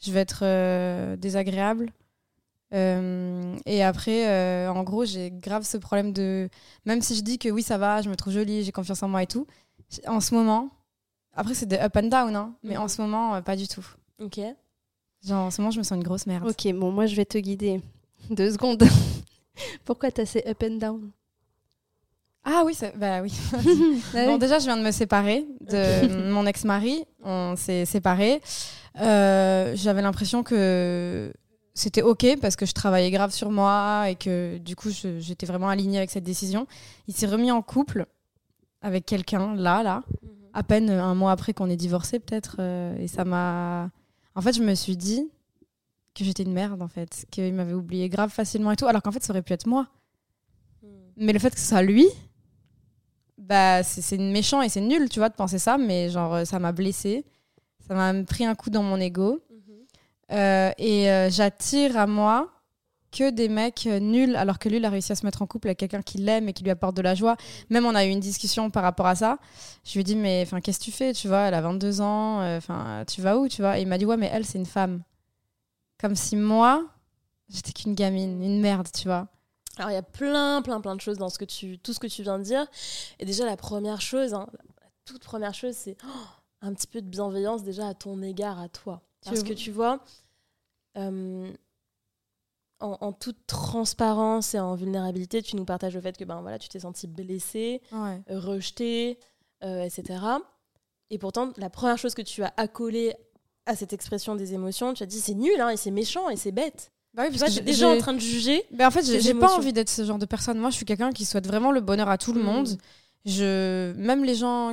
je 0.00 0.12
vais 0.12 0.20
être 0.20 0.40
euh, 0.42 1.16
désagréable. 1.16 1.92
Euh, 2.72 3.56
et 3.66 3.82
après, 3.82 4.28
euh, 4.28 4.72
en 4.72 4.82
gros, 4.82 5.04
j'ai 5.04 5.30
grave 5.30 5.64
ce 5.64 5.76
problème 5.76 6.12
de. 6.12 6.48
Même 6.86 7.02
si 7.02 7.14
je 7.14 7.22
dis 7.22 7.38
que 7.38 7.48
oui, 7.48 7.62
ça 7.62 7.78
va, 7.78 8.02
je 8.02 8.08
me 8.08 8.16
trouve 8.16 8.32
jolie, 8.32 8.64
j'ai 8.64 8.72
confiance 8.72 9.02
en 9.02 9.08
moi 9.08 9.22
et 9.22 9.26
tout, 9.26 9.46
en 10.06 10.20
ce 10.20 10.34
moment. 10.34 10.70
Après, 11.34 11.54
c'est 11.54 11.66
des 11.66 11.78
up 11.78 11.96
and 11.96 12.08
down, 12.08 12.36
hein, 12.36 12.54
mais 12.62 12.76
en 12.76 12.82
mhm. 12.82 12.88
ce 12.88 13.02
moment, 13.02 13.34
euh, 13.34 13.40
pas 13.40 13.56
du 13.56 13.68
tout. 13.68 13.86
Ok. 14.20 14.40
Genre, 15.24 15.46
en 15.46 15.50
ce 15.50 15.60
moment, 15.60 15.70
je 15.70 15.78
me 15.78 15.82
sens 15.82 15.96
une 15.96 16.02
grosse 16.02 16.26
merde. 16.26 16.48
Ok, 16.48 16.72
bon, 16.74 16.90
moi, 16.90 17.06
je 17.06 17.14
vais 17.14 17.24
te 17.24 17.38
guider. 17.38 17.80
Deux 18.30 18.52
secondes. 18.52 18.82
Pourquoi 19.84 20.10
t'as 20.10 20.24
ces 20.24 20.42
up 20.46 20.62
and 20.62 20.76
down? 20.76 21.10
Ah 22.44 22.64
oui, 22.66 22.76
bah 22.96 23.22
oui. 23.22 23.32
Bah 24.12 24.26
bon, 24.26 24.36
déjà, 24.36 24.58
je 24.58 24.64
viens 24.64 24.76
de 24.76 24.82
me 24.82 24.90
séparer 24.90 25.46
de 25.60 26.30
mon 26.30 26.44
ex-mari. 26.44 27.04
On 27.22 27.54
s'est 27.56 27.84
séparés. 27.84 28.40
J'avais 28.96 30.02
l'impression 30.02 30.42
que 30.42 31.32
c'était 31.74 32.02
ok 32.02 32.38
parce 32.40 32.56
que 32.56 32.66
je 32.66 32.72
travaillais 32.72 33.10
grave 33.10 33.30
sur 33.30 33.50
moi 33.50 34.10
et 34.10 34.14
que 34.14 34.58
du 34.58 34.76
coup 34.76 34.90
j'étais 34.90 35.46
vraiment 35.46 35.68
alignée 35.68 35.98
avec 35.98 36.10
cette 36.10 36.24
décision. 36.24 36.66
Il 37.08 37.14
s'est 37.14 37.26
remis 37.26 37.50
en 37.50 37.62
couple 37.62 38.06
avec 38.82 39.06
quelqu'un 39.06 39.54
là, 39.54 39.82
là, 39.82 40.02
mhm. 40.22 40.30
à 40.52 40.62
peine 40.62 40.90
un 40.90 41.14
mois 41.14 41.32
après 41.32 41.54
qu'on 41.54 41.70
ait 41.70 41.76
divorcé 41.76 42.18
peut-être. 42.18 42.56
Euh, 42.58 42.96
et 42.98 43.08
ça 43.08 43.24
m'a. 43.24 43.90
En 44.34 44.40
fait, 44.42 44.52
je 44.52 44.62
me 44.62 44.74
suis 44.74 44.96
dit 44.96 45.30
que 46.14 46.24
j'étais 46.24 46.42
une 46.42 46.52
merde 46.52 46.82
en 46.82 46.88
fait, 46.88 47.26
qu'il 47.30 47.54
m'avait 47.54 47.72
oublié 47.72 48.08
grave 48.10 48.30
facilement 48.30 48.72
et 48.72 48.76
tout, 48.76 48.86
alors 48.86 49.02
qu'en 49.02 49.12
fait 49.12 49.22
ça 49.22 49.32
aurait 49.32 49.42
pu 49.42 49.54
être 49.54 49.66
moi. 49.66 49.88
Mhm. 50.82 50.90
Mais 51.16 51.32
le 51.32 51.38
fait 51.38 51.50
que 51.54 51.60
ce 51.60 51.68
soit 51.68 51.82
lui, 51.82 52.06
bah 53.38 53.82
c'est 53.82 54.18
méchant 54.18 54.60
et 54.60 54.68
c'est 54.68 54.82
nul, 54.82 55.08
tu 55.08 55.20
vois, 55.20 55.30
de 55.30 55.34
penser 55.34 55.58
ça, 55.58 55.78
mais 55.78 56.10
genre 56.10 56.46
ça 56.46 56.58
m'a 56.58 56.72
blessé, 56.72 57.24
ça 57.86 57.94
m'a 57.94 58.24
pris 58.24 58.44
un 58.44 58.54
coup 58.54 58.68
dans 58.68 58.82
mon 58.82 58.98
ego. 58.98 59.40
Euh, 60.32 60.70
et 60.78 61.10
euh, 61.10 61.30
j'attire 61.30 61.96
à 61.96 62.06
moi 62.06 62.48
que 63.10 63.30
des 63.30 63.48
mecs 63.48 63.84
nuls, 63.84 64.34
alors 64.36 64.58
que 64.58 64.70
lui, 64.70 64.78
il 64.78 64.84
a 64.86 64.90
réussi 64.90 65.12
à 65.12 65.14
se 65.14 65.26
mettre 65.26 65.42
en 65.42 65.46
couple 65.46 65.68
avec 65.68 65.78
quelqu'un 65.78 66.00
qui 66.00 66.16
l'aime 66.16 66.48
et 66.48 66.54
qui 66.54 66.64
lui 66.64 66.70
apporte 66.70 66.96
de 66.96 67.02
la 67.02 67.14
joie. 67.14 67.36
Même 67.68 67.84
on 67.84 67.94
a 67.94 68.06
eu 68.06 68.08
une 68.08 68.20
discussion 68.20 68.70
par 68.70 68.82
rapport 68.82 69.06
à 69.06 69.14
ça. 69.14 69.38
Je 69.84 69.92
lui 69.92 70.00
ai 70.00 70.04
dit, 70.04 70.16
mais 70.16 70.46
qu'est-ce 70.62 70.78
que 70.78 70.84
tu 70.84 70.92
fais 70.92 71.12
Tu 71.12 71.28
vois, 71.28 71.40
elle 71.40 71.54
a 71.54 71.60
22 71.60 72.00
ans, 72.00 72.40
euh, 72.40 72.56
enfin, 72.56 73.04
tu 73.06 73.20
vas 73.20 73.36
où 73.36 73.48
tu 73.48 73.60
vois? 73.60 73.78
Et 73.78 73.82
il 73.82 73.88
m'a 73.88 73.98
dit, 73.98 74.06
ouais, 74.06 74.16
mais 74.16 74.30
elle, 74.32 74.46
c'est 74.46 74.58
une 74.58 74.66
femme. 74.66 75.02
Comme 76.00 76.16
si 76.16 76.36
moi, 76.36 76.86
j'étais 77.50 77.72
qu'une 77.72 77.94
gamine, 77.94 78.42
une 78.42 78.60
merde, 78.60 78.88
tu 78.92 79.08
vois? 79.08 79.28
Alors 79.78 79.90
il 79.90 79.94
y 79.94 79.96
a 79.96 80.02
plein, 80.02 80.60
plein, 80.62 80.80
plein 80.80 80.96
de 80.96 81.00
choses 81.00 81.18
dans 81.18 81.30
ce 81.30 81.38
que 81.38 81.46
tu, 81.46 81.78
tout 81.78 81.92
ce 81.92 82.00
que 82.00 82.06
tu 82.06 82.22
viens 82.22 82.38
de 82.38 82.44
dire. 82.44 82.66
Et 83.18 83.26
déjà, 83.26 83.44
la 83.44 83.56
première 83.56 84.00
chose, 84.00 84.32
hein, 84.32 84.46
la 84.54 84.88
toute 85.04 85.22
première 85.22 85.54
chose, 85.54 85.74
c'est 85.74 85.96
oh, 86.04 86.26
un 86.62 86.72
petit 86.72 86.86
peu 86.86 87.02
de 87.02 87.08
bienveillance 87.08 87.62
déjà 87.62 87.88
à 87.88 87.94
ton 87.94 88.22
égard, 88.22 88.58
à 88.58 88.68
toi. 88.68 89.02
Parce 89.24 89.42
que 89.42 89.52
tu 89.52 89.70
vois, 89.70 90.00
euh, 90.96 91.52
en, 92.82 93.12
toute 93.12 93.46
transparence 93.46 94.54
et 94.54 94.58
en 94.58 94.74
vulnérabilité, 94.74 95.42
tu 95.42 95.56
nous 95.56 95.64
partages 95.64 95.94
le 95.94 96.00
fait 96.00 96.16
que 96.16 96.24
ben, 96.24 96.40
voilà, 96.40 96.58
tu 96.58 96.68
t'es 96.68 96.80
senti 96.80 97.06
blessé, 97.06 97.80
rejeté, 98.28 99.18
euh, 99.62 99.84
etc. 99.84 100.18
Et 101.10 101.18
pourtant, 101.18 101.52
la 101.56 101.70
première 101.70 101.98
chose 101.98 102.14
que 102.14 102.22
tu 102.22 102.42
as 102.42 102.52
accolée 102.56 103.14
à 103.66 103.76
cette 103.76 103.92
expression 103.92 104.34
des 104.34 104.54
émotions, 104.54 104.94
tu 104.94 105.02
as 105.02 105.06
dit 105.06 105.20
c'est 105.20 105.34
nul 105.34 105.60
hein, 105.60 105.68
et 105.68 105.76
c'est 105.76 105.92
méchant 105.92 106.28
et 106.28 106.36
c'est 106.36 106.52
bête. 106.52 106.90
Bah 107.14 107.24
oui, 107.28 107.38
parce 107.38 107.54
que 107.54 107.62
déjà 107.62 107.88
en 107.88 107.98
train 107.98 108.14
de 108.14 108.18
juger. 108.18 108.64
Mais 108.72 108.84
en 108.84 108.90
fait, 108.90 109.04
j'ai 109.04 109.34
pas 109.34 109.54
envie 109.54 109.72
d'être 109.72 109.90
ce 109.90 110.04
genre 110.04 110.18
de 110.18 110.26
personne. 110.26 110.58
Moi, 110.58 110.70
je 110.70 110.76
suis 110.76 110.86
quelqu'un 110.86 111.12
qui 111.12 111.24
souhaite 111.24 111.46
vraiment 111.46 111.70
le 111.70 111.80
bonheur 111.80 112.08
à 112.08 112.16
tout 112.16 112.32
le 112.32 112.40
mm. 112.40 112.44
monde. 112.44 112.68
Je, 113.26 113.92
même 113.92 114.24
les 114.24 114.34
gens 114.34 114.72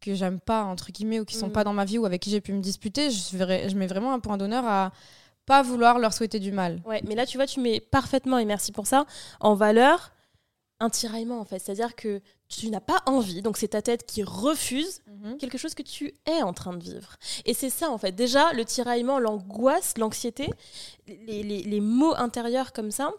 que 0.00 0.14
j'aime 0.14 0.38
pas 0.38 0.64
entre 0.64 0.92
guillemets 0.92 1.20
ou 1.20 1.24
qui 1.24 1.36
sont 1.36 1.48
mm. 1.48 1.52
pas 1.52 1.64
dans 1.64 1.72
ma 1.72 1.84
vie 1.84 1.98
ou 1.98 2.04
avec 2.04 2.20
qui 2.20 2.30
j'ai 2.30 2.40
pu 2.40 2.52
me 2.52 2.60
disputer, 2.60 3.10
je, 3.10 3.36
je 3.38 3.74
mets 3.74 3.86
vraiment 3.86 4.12
un 4.12 4.20
point 4.20 4.36
d'honneur 4.36 4.64
à 4.66 4.92
pas 5.46 5.62
vouloir 5.62 5.98
leur 5.98 6.12
souhaiter 6.12 6.38
du 6.38 6.52
mal. 6.52 6.80
Ouais, 6.84 7.02
mais 7.06 7.14
là, 7.14 7.26
tu 7.26 7.36
vois, 7.36 7.46
tu 7.46 7.60
mets 7.60 7.80
parfaitement, 7.80 8.38
et 8.38 8.44
merci 8.44 8.72
pour 8.72 8.86
ça, 8.86 9.06
en 9.40 9.54
valeur 9.54 10.12
un 10.80 10.90
tiraillement, 10.90 11.38
en 11.38 11.44
fait. 11.44 11.60
C'est-à-dire 11.60 11.94
que 11.94 12.20
tu 12.48 12.68
n'as 12.68 12.80
pas 12.80 13.02
envie, 13.06 13.40
donc 13.40 13.56
c'est 13.56 13.68
ta 13.68 13.82
tête 13.82 14.04
qui 14.04 14.22
refuse 14.22 15.00
mhm. 15.06 15.38
quelque 15.38 15.56
chose 15.56 15.74
que 15.74 15.82
tu 15.82 16.12
es 16.26 16.42
en 16.42 16.52
train 16.52 16.72
de 16.72 16.82
vivre. 16.82 17.16
Et 17.44 17.54
c'est 17.54 17.70
ça, 17.70 17.90
en 17.90 17.98
fait. 17.98 18.12
Déjà, 18.12 18.52
le 18.52 18.64
tiraillement, 18.64 19.18
l'angoisse, 19.18 19.96
l'anxiété, 19.96 20.50
les, 21.06 21.42
les, 21.42 21.62
les 21.62 21.80
mots 21.80 22.14
intérieurs 22.16 22.72
comme 22.72 22.90
ça, 22.90 23.12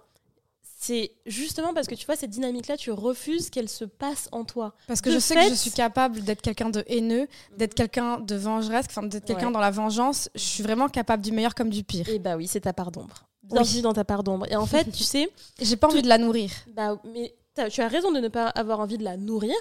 c'est 0.84 1.12
justement 1.26 1.74
parce 1.74 1.88
que 1.88 1.96
tu 1.96 2.06
vois 2.06 2.18
cette 2.18 2.30
dynamique-là, 2.30 2.76
tu 2.76 2.92
refuses 2.92 3.50
qu'elle 3.50 3.70
se 3.70 3.86
passe 3.86 4.28
en 4.34 4.44
toi. 4.44 4.74
Parce 4.88 5.00
que 5.00 5.12
je 5.12 5.20
sais 5.20 5.36
que 5.36 5.50
je 5.50 5.54
suis 5.54 5.72
capable 5.72 6.22
d'être 6.22 6.42
quelqu'un 6.42 6.70
de 6.70 6.84
haineux, 6.88 7.28
d'être 7.58 7.74
quelqu'un 7.74 8.20
de 8.20 8.36
vengeresse, 8.36 8.88
d'être 9.04 9.24
quelqu'un 9.24 9.52
dans 9.52 9.62
la 9.62 9.72
vengeance. 9.72 10.30
Je 10.36 10.42
suis 10.42 10.62
vraiment 10.62 10.90
capable 10.90 11.24
du 11.24 11.32
meilleur 11.32 11.56
comme 11.56 11.70
du 11.70 11.86
pire. 11.86 12.10
Et 12.10 12.16
eh 12.16 12.20
bah 12.20 12.36
oui, 12.36 12.48
c'est 12.48 12.62
ta 12.62 12.74
part 12.74 12.92
d'ombre. 12.92 13.24
Bienvenue 13.44 13.82
dans 13.82 13.94
ta 13.94 14.04
part 14.04 14.24
d'ombre. 14.24 14.46
Et 14.52 14.58
en 14.58 14.66
fait, 14.66 14.92
tu 14.92 15.04
sais, 15.04 15.30
j'ai 15.62 15.78
pas 15.78 15.88
envie 15.88 16.02
de 16.02 16.10
la 16.10 16.18
nourrir. 16.18 16.52
Bah, 16.76 17.00
mais 17.06 17.34
tu 17.56 17.82
as 17.82 17.88
raison 17.88 18.12
de 18.12 18.20
ne 18.20 18.28
pas 18.28 18.48
avoir 18.48 18.82
envie 18.82 18.98
de 18.98 19.06
la 19.06 19.16
nourrir. 19.16 19.56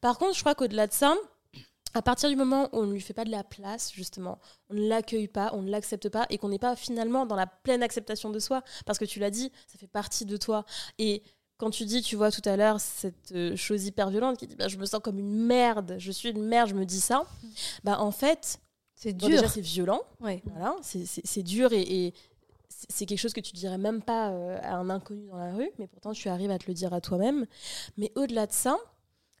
Par 0.00 0.18
contre, 0.18 0.34
je 0.34 0.40
crois 0.40 0.54
qu'au-delà 0.54 0.86
de 0.86 0.94
ça, 0.94 1.14
à 1.94 2.02
partir 2.02 2.28
du 2.28 2.36
moment 2.36 2.68
où 2.72 2.80
on 2.80 2.86
ne 2.86 2.92
lui 2.92 3.00
fait 3.00 3.14
pas 3.14 3.24
de 3.24 3.30
la 3.30 3.44
place, 3.44 3.92
justement, 3.92 4.38
on 4.68 4.74
ne 4.74 4.88
l'accueille 4.88 5.28
pas, 5.28 5.50
on 5.54 5.62
ne 5.62 5.70
l'accepte 5.70 6.08
pas, 6.08 6.26
et 6.28 6.38
qu'on 6.38 6.48
n'est 6.48 6.58
pas 6.58 6.74
finalement 6.76 7.24
dans 7.24 7.36
la 7.36 7.46
pleine 7.46 7.82
acceptation 7.82 8.30
de 8.30 8.38
soi, 8.40 8.62
parce 8.84 8.98
que 8.98 9.04
tu 9.04 9.20
l'as 9.20 9.30
dit, 9.30 9.52
ça 9.68 9.78
fait 9.78 9.86
partie 9.86 10.26
de 10.26 10.36
toi. 10.36 10.64
Et 10.98 11.22
quand 11.56 11.70
tu 11.70 11.84
dis, 11.84 12.02
tu 12.02 12.16
vois 12.16 12.32
tout 12.32 12.42
à 12.44 12.56
l'heure, 12.56 12.80
cette 12.80 13.32
euh, 13.32 13.54
chose 13.54 13.86
hyper 13.86 14.10
violente 14.10 14.38
qui 14.38 14.48
dit, 14.48 14.56
bah, 14.56 14.68
je 14.68 14.76
me 14.76 14.86
sens 14.86 15.00
comme 15.00 15.18
une 15.18 15.46
merde, 15.46 15.94
je 15.98 16.10
suis 16.10 16.30
une 16.30 16.44
merde, 16.44 16.68
je 16.68 16.74
me 16.74 16.84
dis 16.84 17.00
ça, 17.00 17.24
bah 17.84 18.00
en 18.00 18.10
fait, 18.10 18.58
c'est 18.94 19.12
dur. 19.12 19.28
déjà, 19.28 19.48
c'est 19.48 19.60
violent, 19.60 20.02
ouais. 20.20 20.42
voilà, 20.46 20.76
c'est 20.82 21.42
dur 21.42 21.72
et, 21.72 22.12
c'est 22.90 23.06
quelque 23.06 23.18
chose 23.18 23.32
que 23.32 23.40
tu 23.40 23.52
dirais 23.52 23.78
même 23.78 24.02
pas 24.02 24.30
euh, 24.30 24.58
à 24.62 24.74
un 24.74 24.90
inconnu 24.90 25.26
dans 25.28 25.38
la 25.38 25.54
rue, 25.54 25.70
mais 25.78 25.86
pourtant 25.86 26.12
tu 26.12 26.28
arrives 26.28 26.50
à 26.50 26.58
te 26.58 26.66
le 26.66 26.74
dire 26.74 26.92
à 26.92 27.00
toi-même. 27.00 27.46
Mais 27.96 28.12
au-delà 28.14 28.46
de 28.46 28.52
ça, 28.52 28.76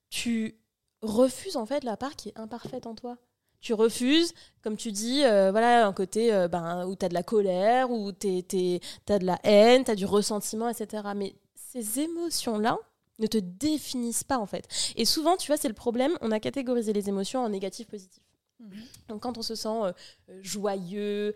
tu 0.08 0.56
refuse 1.04 1.56
en 1.56 1.66
fait 1.66 1.84
la 1.84 1.96
part 1.96 2.16
qui 2.16 2.30
est 2.30 2.38
imparfaite 2.38 2.86
en 2.86 2.94
toi. 2.94 3.16
Tu 3.60 3.72
refuses, 3.72 4.34
comme 4.62 4.76
tu 4.76 4.92
dis, 4.92 5.24
euh, 5.24 5.50
voilà, 5.50 5.86
un 5.86 5.92
côté 5.94 6.34
euh, 6.34 6.48
ben, 6.48 6.86
où 6.86 6.96
tu 6.96 7.06
as 7.06 7.08
de 7.08 7.14
la 7.14 7.22
colère, 7.22 7.90
où 7.90 8.12
tu 8.12 8.28
as 8.28 9.18
de 9.18 9.24
la 9.24 9.38
haine, 9.42 9.84
tu 9.84 9.90
as 9.90 9.94
du 9.94 10.04
ressentiment, 10.04 10.68
etc. 10.68 11.02
Mais 11.16 11.34
ces 11.54 12.00
émotions-là 12.00 12.76
ne 13.18 13.26
te 13.26 13.38
définissent 13.38 14.24
pas 14.24 14.38
en 14.38 14.44
fait. 14.44 14.68
Et 14.96 15.06
souvent, 15.06 15.36
tu 15.36 15.46
vois, 15.46 15.56
c'est 15.56 15.68
le 15.68 15.74
problème, 15.74 16.12
on 16.20 16.30
a 16.30 16.40
catégorisé 16.40 16.92
les 16.92 17.08
émotions 17.08 17.40
en 17.40 17.48
négatif, 17.48 17.86
positif. 17.86 18.22
Mhm. 18.60 18.70
Donc 19.08 19.22
quand 19.22 19.38
on 19.38 19.42
se 19.42 19.54
sent 19.54 19.68
euh, 19.68 19.92
joyeux, 20.42 21.32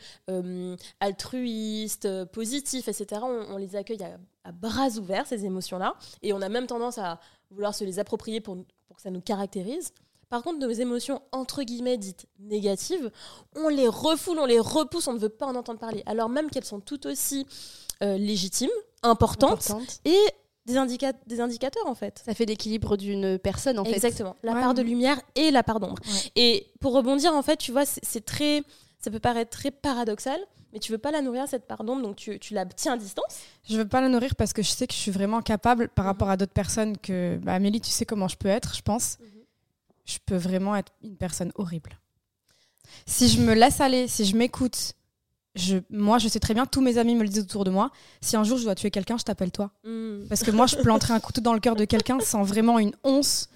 altruiste, 1.01 2.27
positif, 2.27 2.89
etc., 2.89 3.23
on, 3.25 3.57
les 3.57 3.75
accueille 3.75 4.03
à, 4.03 4.19
à, 4.45 4.53
bras 4.53 4.89
ouverts, 4.99 5.27
ces 5.27 5.47
émotions-là, 5.47 5.95
et 6.21 6.35
on 6.35 6.43
a 6.43 6.51
même 6.51 6.67
tendance 6.67 6.99
à 6.99 7.21
vouloir 7.51 7.75
se 7.75 7.85
les 7.85 7.99
approprier 7.99 8.43
pour 8.43 8.57
ça 8.97 9.11
nous 9.11 9.21
caractérise. 9.21 9.93
Par 10.29 10.43
contre, 10.43 10.59
nos 10.59 10.71
émotions, 10.71 11.23
entre 11.33 11.63
guillemets, 11.63 11.97
dites 11.97 12.27
négatives, 12.39 13.11
on 13.57 13.69
les 13.69 13.89
refoule, 13.89 14.39
on 14.39 14.45
les 14.45 14.61
repousse, 14.61 15.07
on 15.09 15.15
ne 15.15 15.19
veut 15.19 15.31
pas 15.31 15.47
en 15.47 15.55
entendre 15.55 15.79
parler. 15.79 16.03
Alors 16.05 16.29
même 16.29 16.51
qu'elles 16.51 16.67
sont 16.67 16.81
tout 16.81 17.07
aussi 17.07 17.47
euh, 18.03 18.19
légitimes, 18.19 18.69
importantes, 19.03 19.73
et 20.05 20.19
des, 20.67 20.75
des 21.27 21.41
indicateurs, 21.41 21.87
en 21.87 21.95
fait. 21.95 22.23
Ça 22.25 22.35
fait 22.35 22.45
l'équilibre 22.45 22.97
d'une 22.97 23.39
personne, 23.39 23.79
en 23.79 23.85
fait. 23.85 23.93
Exactement. 23.93 24.37
La 24.43 24.53
part 24.53 24.75
de 24.75 24.83
lumière 24.83 25.19
et 25.35 25.51
la 25.51 25.63
part 25.63 25.81
d'ombre. 25.81 25.99
Et 26.37 26.67
pour 26.81 26.93
rebondir, 26.93 27.33
en 27.33 27.43
fait, 27.43 27.57
tu 27.57 27.73
vois, 27.73 27.87
c'est 27.87 28.25
très... 28.25 28.63
Ça 29.01 29.11
peut 29.11 29.21
paraître 29.21 29.51
très 29.57 29.71
paradoxal, 29.71 30.41
mais 30.73 30.79
tu 30.79 30.93
veux 30.93 30.99
pas 30.99 31.11
la 31.11 31.23
nourrir 31.23 31.47
cette 31.49 31.67
part 31.67 31.85
d'ombre, 31.85 32.03
donc 32.03 32.17
tu, 32.17 32.39
tu, 32.39 32.55
la 32.55 32.67
tiens 32.67 32.95
à 32.95 32.97
distance? 32.97 33.41
Je 33.69 33.77
veux 33.77 33.89
pas 33.89 34.01
la 34.01 34.09
nourrir 34.09 34.37
parce 34.37 34.53
que 34.53 34.63
je 34.63 34.69
sais 34.69 34.87
que 34.87 34.93
je 34.93 34.99
suis 34.99 35.11
vraiment 35.11 35.41
capable 35.41 35.89
par 35.89 36.05
mhm. 36.05 36.11
rapport 36.11 36.31
à 36.31 36.37
d'autres 36.37 36.53
personnes 36.53 36.97
que 36.99 37.39
bah, 37.43 37.55
Amélie, 37.55 37.81
tu 37.81 37.91
sais 37.91 38.05
comment 38.05 38.29
je 38.29 38.37
peux 38.37 38.49
être, 38.49 38.75
je 38.77 38.83
pense. 38.83 39.19
Mhm. 39.21 39.27
Je 40.05 40.19
peux 40.25 40.37
vraiment 40.37 40.77
être 40.77 40.93
une 41.03 41.17
personne 41.17 41.53
horrible. 41.55 41.99
Si 43.07 43.29
je 43.29 43.41
me 43.41 43.55
laisse 43.55 43.81
aller, 43.81 44.09
si 44.09 44.25
je 44.25 44.37
m'écoute, 44.37 44.95
je, 45.55 45.79
moi, 45.91 46.19
je 46.19 46.29
sais 46.29 46.41
très 46.41 46.55
bien, 46.55 46.67
tous 46.67 46.81
mes 46.81 46.99
amis 46.99 47.15
me 47.15 47.23
le 47.23 47.29
disent 47.29 47.43
autour 47.43 47.65
de 47.65 47.71
moi. 47.71 47.91
Si 48.21 48.37
un 48.37 48.45
jour 48.45 48.59
je 48.59 48.65
dois 48.65 48.75
tuer 48.75 48.91
quelqu'un, 48.91 49.19
je 49.19 49.25
t'appelle 49.25 49.51
toi. 49.51 49.71
Mhm. 49.85 50.27
Parce 50.29 50.43
que 50.43 50.51
moi, 50.51 50.67
je 50.67 50.77
planterai 50.77 51.15
un 51.15 51.21
couteau 51.21 51.41
dans 51.41 51.55
le 51.55 51.61
cœur 51.61 51.77
de 51.77 51.85
quelqu'un 51.85 52.21
sans 52.21 52.43
vraiment 52.43 52.79
une 52.79 52.93
once 53.05 53.49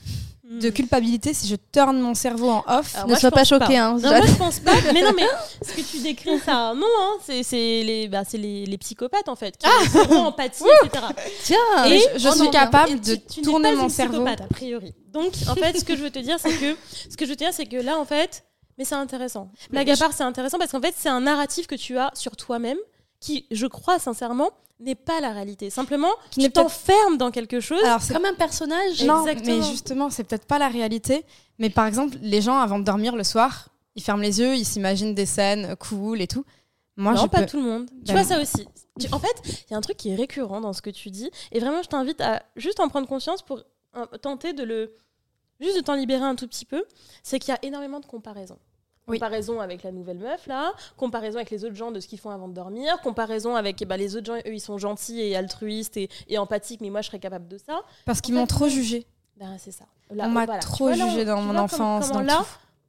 de 0.60 0.68
hmm. 0.68 0.72
culpabilité 0.72 1.34
si 1.34 1.48
je 1.48 1.56
tourne 1.56 1.98
mon 2.00 2.14
cerveau 2.14 2.50
en 2.50 2.64
off. 2.66 2.94
ne 3.06 3.14
sois 3.14 3.30
pas 3.30 3.44
choqué. 3.44 3.78
Hein, 3.78 3.96
non, 4.00 4.10
moi 4.10 4.26
je 4.26 4.34
pense 4.34 4.60
pas. 4.60 4.72
mais 4.92 5.02
non, 5.02 5.12
mais 5.16 5.26
ce 5.62 5.72
que 5.72 5.80
tu 5.80 5.98
décris, 5.98 6.38
ça, 6.40 6.74
non, 6.74 6.86
hein, 7.00 7.18
c'est 7.42 7.82
les, 7.82 8.08
bah, 8.08 8.22
les, 8.34 8.66
les, 8.66 8.78
psychopathes 8.78 9.28
en 9.28 9.36
fait, 9.36 9.56
qui 9.56 9.66
ah 9.66 9.98
ont 10.10 10.26
empathie, 10.26 10.64
etc. 10.84 11.04
Tiens, 11.44 11.84
et 11.86 12.00
je, 12.16 12.28
suis 12.28 12.50
capable 12.50 13.00
de 13.00 13.16
tourner 13.42 13.74
mon 13.74 13.88
cerveau. 13.88 14.26
a 14.26 14.36
priori. 14.48 14.94
Donc, 15.12 15.32
en 15.48 15.54
fait, 15.54 15.78
ce 15.78 15.84
que 15.84 15.96
je 15.96 16.02
veux 16.02 16.10
te 16.10 16.18
dire, 16.18 16.38
c'est 16.38 16.56
que, 16.56 16.76
ce 17.10 17.16
que 17.16 17.24
je 17.24 17.30
veux 17.30 17.36
te 17.36 17.44
dire, 17.44 17.52
c'est 17.52 17.66
que 17.66 17.76
là, 17.76 17.98
en 17.98 18.04
fait, 18.04 18.44
mais 18.78 18.84
c'est 18.84 18.94
intéressant. 18.94 19.50
La 19.70 19.84
gapard, 19.84 20.12
c'est 20.12 20.22
intéressant 20.22 20.58
parce 20.58 20.72
qu'en 20.72 20.80
fait, 20.80 20.94
c'est 20.96 21.08
un 21.08 21.20
narratif 21.20 21.66
que 21.66 21.74
tu 21.74 21.98
as 21.98 22.10
sur 22.14 22.36
toi-même 22.36 22.78
qui, 23.22 23.46
je 23.50 23.66
crois 23.66 23.98
sincèrement, 23.98 24.50
n'est 24.80 24.96
pas 24.96 25.20
la 25.20 25.32
réalité. 25.32 25.70
Simplement, 25.70 26.10
qui 26.32 26.40
tu 26.40 26.50
t'enfermes 26.50 27.16
dans 27.16 27.30
quelque 27.30 27.60
chose. 27.60 27.82
Alors, 27.84 28.00
comme 28.06 28.24
un 28.24 28.34
personnage. 28.34 29.04
Non, 29.04 29.24
mais 29.24 29.62
justement, 29.62 30.10
c'est 30.10 30.24
peut-être 30.24 30.46
pas 30.46 30.58
la 30.58 30.68
réalité. 30.68 31.24
Mais 31.58 31.70
par 31.70 31.86
exemple, 31.86 32.18
les 32.20 32.42
gens, 32.42 32.58
avant 32.58 32.80
de 32.80 32.84
dormir 32.84 33.14
le 33.14 33.22
soir, 33.22 33.68
ils 33.94 34.02
ferment 34.02 34.22
les 34.22 34.40
yeux, 34.40 34.56
ils 34.56 34.64
s'imaginent 34.64 35.14
des 35.14 35.26
scènes 35.26 35.76
cool 35.76 36.20
et 36.20 36.26
tout. 36.26 36.44
Moi, 36.96 37.14
non, 37.14 37.28
pas 37.28 37.46
tout 37.46 37.58
le 37.58 37.62
monde. 37.62 37.88
Tu 38.04 38.12
vois 38.12 38.24
ça 38.24 38.40
aussi. 38.40 38.66
En 39.12 39.18
fait, 39.18 39.42
il 39.44 39.70
y 39.70 39.74
a 39.74 39.76
un 39.76 39.80
truc 39.80 39.96
qui 39.96 40.10
est 40.10 40.16
récurrent 40.16 40.60
dans 40.60 40.72
ce 40.72 40.82
que 40.82 40.90
tu 40.90 41.10
dis. 41.10 41.30
Et 41.52 41.60
vraiment, 41.60 41.82
je 41.82 41.88
t'invite 41.88 42.20
à 42.20 42.42
juste 42.56 42.80
en 42.80 42.88
prendre 42.88 43.06
conscience 43.06 43.42
pour 43.42 43.62
tenter 44.20 44.52
de 44.52 44.64
le. 44.64 44.96
Juste 45.60 45.76
de 45.76 45.82
t'en 45.82 45.94
libérer 45.94 46.24
un 46.24 46.34
tout 46.34 46.48
petit 46.48 46.64
peu. 46.64 46.84
C'est 47.22 47.38
qu'il 47.38 47.54
y 47.54 47.56
a 47.56 47.60
énormément 47.64 48.00
de 48.00 48.06
comparaisons. 48.06 48.58
Comparaison 49.06 49.60
avec 49.60 49.82
la 49.82 49.90
nouvelle 49.90 50.18
meuf, 50.18 50.46
là. 50.46 50.72
Comparaison 50.96 51.36
avec 51.36 51.50
les 51.50 51.64
autres 51.64 51.74
gens 51.74 51.90
de 51.90 51.98
ce 51.98 52.06
qu'ils 52.06 52.20
font 52.20 52.30
avant 52.30 52.48
de 52.48 52.54
dormir. 52.54 53.00
Comparaison 53.02 53.56
avec 53.56 53.82
eh 53.82 53.84
ben, 53.84 53.96
les 53.96 54.16
autres 54.16 54.26
gens, 54.26 54.36
eux, 54.36 54.54
ils 54.54 54.60
sont 54.60 54.78
gentils 54.78 55.20
et 55.20 55.36
altruistes 55.36 55.96
et, 55.96 56.38
empathiques, 56.38 56.80
mais 56.80 56.90
moi, 56.90 57.00
je 57.02 57.08
serais 57.08 57.18
capable 57.18 57.48
de 57.48 57.58
ça. 57.58 57.82
Parce 58.04 58.20
qu'ils 58.20 58.34
m'ont 58.34 58.46
trop 58.46 58.68
jugé. 58.68 59.06
Ben, 59.36 59.56
c'est 59.58 59.72
ça. 59.72 59.86
on 60.10 60.28
m'a 60.28 60.46
trop 60.58 60.92
jugé 60.92 61.24
dans 61.24 61.40
mon 61.40 61.56
enfance. 61.56 62.08
Comment, 62.08 62.20
là, 62.20 62.44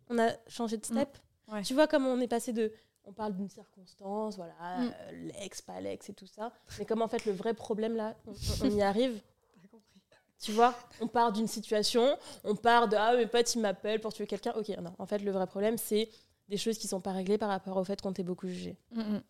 on 0.10 0.20
a 0.20 0.30
changé 0.48 0.78
de 0.78 0.86
step. 0.86 1.18
Mm. 1.48 1.62
Tu 1.64 1.74
vois 1.74 1.88
comment 1.88 2.10
on 2.10 2.20
est 2.20 2.28
passé 2.28 2.54
de. 2.54 2.72
On 3.06 3.12
parle 3.12 3.34
d'une 3.34 3.50
circonstance, 3.50 4.38
voilà, 4.38 4.54
mm. 4.54 4.84
euh, 4.84 5.30
l'ex, 5.40 5.62
pas 5.62 5.82
l'ex 5.82 6.10
et 6.10 6.14
tout 6.14 6.28
ça. 6.28 6.54
Mais 6.80 6.86
comment, 6.86 7.06
en 7.06 7.10
fait, 7.10 7.26
le 7.26 7.34
vrai 7.34 7.54
problème, 7.54 7.96
là, 7.96 8.16
on 8.64 8.70
y 8.70 8.82
arrive 8.82 9.20
tu 10.44 10.52
vois, 10.52 10.76
on 11.00 11.08
part 11.08 11.32
d'une 11.32 11.48
situation, 11.48 12.18
on 12.44 12.56
part 12.56 12.88
de 12.88 12.98
ah 12.98 13.16
mes 13.16 13.28
potes 13.28 13.56
ils 13.56 13.62
m'appellent 13.62 14.02
pour 14.02 14.14
tuer 14.14 14.28
quelqu'un. 14.28 14.54
Ok, 14.58 14.70
non. 14.70 14.94
En 15.00 15.06
fait, 15.06 15.20
le 15.20 15.32
vrai 15.32 15.48
problème 15.48 15.78
c'est 15.78 16.10
des 16.50 16.58
choses 16.58 16.78
qui 16.78 16.88
sont 16.88 17.00
pas 17.00 17.14
réglées 17.14 17.38
par 17.38 17.50
rapport 17.50 17.78
au 17.78 17.84
fait 17.84 18.02
qu'on 18.02 18.12
t'ait 18.12 18.24
beaucoup 18.24 18.48
jugé. 18.48 18.76
Mm, 18.94 19.02
mm. 19.02 19.22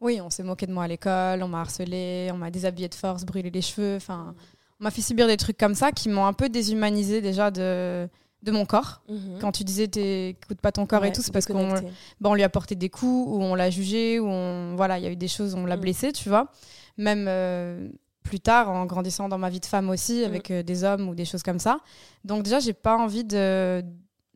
Oui, 0.00 0.20
on 0.22 0.30
s'est 0.30 0.42
moqué 0.42 0.66
de 0.66 0.72
moi 0.72 0.84
à 0.84 0.88
l'école, 0.88 1.42
on 1.42 1.48
m'a 1.48 1.60
harcelé, 1.60 2.30
on 2.32 2.36
m'a 2.38 2.50
déshabillé 2.50 2.88
de 2.88 2.94
force, 2.94 3.24
brûlé 3.24 3.50
les 3.50 3.60
cheveux. 3.60 3.96
Enfin, 3.96 4.34
on 4.80 4.84
m'a 4.84 4.90
fait 4.90 5.02
subir 5.02 5.26
des 5.26 5.36
trucs 5.36 5.58
comme 5.58 5.74
ça 5.74 5.92
qui 5.92 6.08
m'ont 6.08 6.24
un 6.24 6.32
peu 6.32 6.48
déshumanisé 6.48 7.20
déjà 7.20 7.50
de 7.50 8.08
de 8.42 8.52
mon 8.52 8.64
corps. 8.64 9.02
Mhm. 9.08 9.38
Quand 9.40 9.52
tu 9.52 9.64
disais 9.64 9.86
t'écoutes 9.86 10.60
pas 10.60 10.72
ton 10.72 10.86
corps 10.86 11.04
et 11.04 11.12
tout, 11.12 11.20
c'est 11.20 11.32
parce 11.32 11.46
qu'on 11.46 11.74
bon, 12.20 12.34
lui 12.34 12.42
a 12.42 12.48
porté 12.48 12.74
des 12.74 12.88
coups, 12.88 13.28
ou 13.28 13.42
on 13.42 13.54
l'a 13.54 13.70
jugé, 13.70 14.18
ou 14.18 14.26
on, 14.26 14.76
voilà, 14.76 14.98
il 14.98 15.04
y 15.04 15.06
a 15.06 15.10
eu 15.10 15.16
des 15.16 15.28
choses, 15.28 15.54
on 15.54 15.66
l'a 15.66 15.76
mm. 15.76 15.80
blessé, 15.80 16.12
tu 16.12 16.28
vois. 16.28 16.50
Même 16.96 17.26
euh, 17.28 17.88
plus 18.30 18.38
tard, 18.40 18.70
en 18.70 18.86
grandissant 18.86 19.28
dans 19.28 19.38
ma 19.38 19.50
vie 19.50 19.58
de 19.58 19.66
femme 19.66 19.90
aussi, 19.90 20.22
mm. 20.22 20.24
avec 20.24 20.50
euh, 20.52 20.62
des 20.62 20.84
hommes 20.84 21.08
ou 21.08 21.16
des 21.16 21.24
choses 21.24 21.42
comme 21.42 21.58
ça. 21.58 21.80
Donc 22.24 22.44
déjà, 22.44 22.60
j'ai 22.60 22.72
pas 22.72 22.96
envie 22.96 23.24
de 23.24 23.82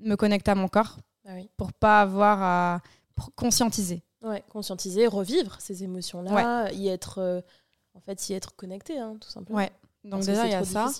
me 0.00 0.16
connecter 0.16 0.50
à 0.50 0.56
mon 0.56 0.66
corps 0.66 0.98
ah 1.26 1.30
pour 1.56 1.72
pas 1.72 2.00
avoir 2.00 2.42
à 2.42 2.80
conscientiser. 3.36 4.02
Ouais, 4.22 4.42
conscientiser, 4.50 5.06
revivre 5.06 5.56
ces 5.60 5.84
émotions-là, 5.84 6.72
y 6.72 6.88
être, 6.88 7.18
euh, 7.18 7.40
en 7.94 8.00
fait, 8.00 8.28
y 8.28 8.32
être 8.32 8.56
connecté, 8.56 8.98
hein, 8.98 9.16
tout 9.20 9.30
simplement. 9.30 9.58
Ouais. 9.58 9.70
Donc 10.02 10.24
déjà, 10.24 10.46
il 10.46 10.52
y 10.52 10.54
a 10.54 10.64
ça. 10.64 10.90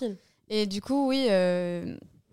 Et 0.47 0.65
du 0.65 0.81
coup, 0.81 1.09
oui, 1.09 1.27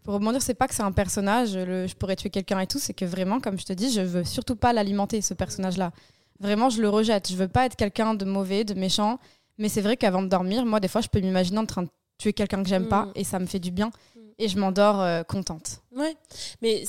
pour 0.04 0.14
rebondir, 0.14 0.40
c'est 0.42 0.54
pas 0.54 0.68
que 0.68 0.74
c'est 0.74 0.82
un 0.82 0.92
personnage, 0.92 1.52
je 1.52 1.94
pourrais 1.96 2.16
tuer 2.16 2.30
quelqu'un 2.30 2.60
et 2.60 2.66
tout, 2.68 2.78
c'est 2.78 2.94
que 2.94 3.04
vraiment, 3.04 3.40
comme 3.40 3.58
je 3.58 3.64
te 3.64 3.72
dis, 3.72 3.90
je 3.90 4.00
veux 4.00 4.24
surtout 4.24 4.56
pas 4.56 4.72
l'alimenter, 4.72 5.22
ce 5.22 5.34
personnage-là. 5.34 5.92
Vraiment, 6.40 6.70
je 6.70 6.82
le 6.82 6.88
rejette. 6.88 7.30
Je 7.30 7.36
veux 7.36 7.48
pas 7.48 7.66
être 7.66 7.76
quelqu'un 7.76 8.14
de 8.14 8.24
mauvais, 8.24 8.64
de 8.64 8.74
méchant. 8.74 9.18
Mais 9.62 9.68
c'est 9.68 9.80
vrai 9.80 9.96
qu'avant 9.96 10.22
de 10.22 10.26
dormir, 10.26 10.66
moi, 10.66 10.80
des 10.80 10.88
fois, 10.88 11.02
je 11.02 11.08
peux 11.08 11.20
m'imaginer 11.20 11.58
en 11.58 11.66
train 11.66 11.84
de 11.84 11.88
tuer 12.18 12.32
quelqu'un 12.32 12.64
que 12.64 12.68
j'aime 12.68 12.88
pas 12.88 13.04
mm. 13.04 13.12
et 13.14 13.22
ça 13.22 13.38
me 13.38 13.46
fait 13.46 13.60
du 13.60 13.70
bien. 13.70 13.92
Mm. 14.16 14.20
Et 14.38 14.48
je 14.48 14.58
m'endors 14.58 15.00
euh, 15.00 15.22
contente. 15.22 15.82
Ouais, 15.94 16.16
mais. 16.60 16.82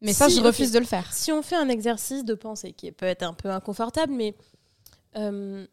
Mais 0.00 0.12
ça, 0.12 0.28
je 0.28 0.40
refuse 0.40 0.72
de 0.72 0.80
le 0.80 0.84
faire. 0.84 1.12
Si 1.12 1.30
on 1.30 1.40
fait 1.40 1.54
un 1.54 1.68
exercice 1.68 2.24
de 2.24 2.34
pensée 2.34 2.72
qui 2.72 2.90
peut 2.90 3.06
être 3.06 3.22
un 3.22 3.32
peu 3.32 3.48
inconfortable, 3.48 4.12
mais. 4.12 4.34
Euh, 5.14 5.64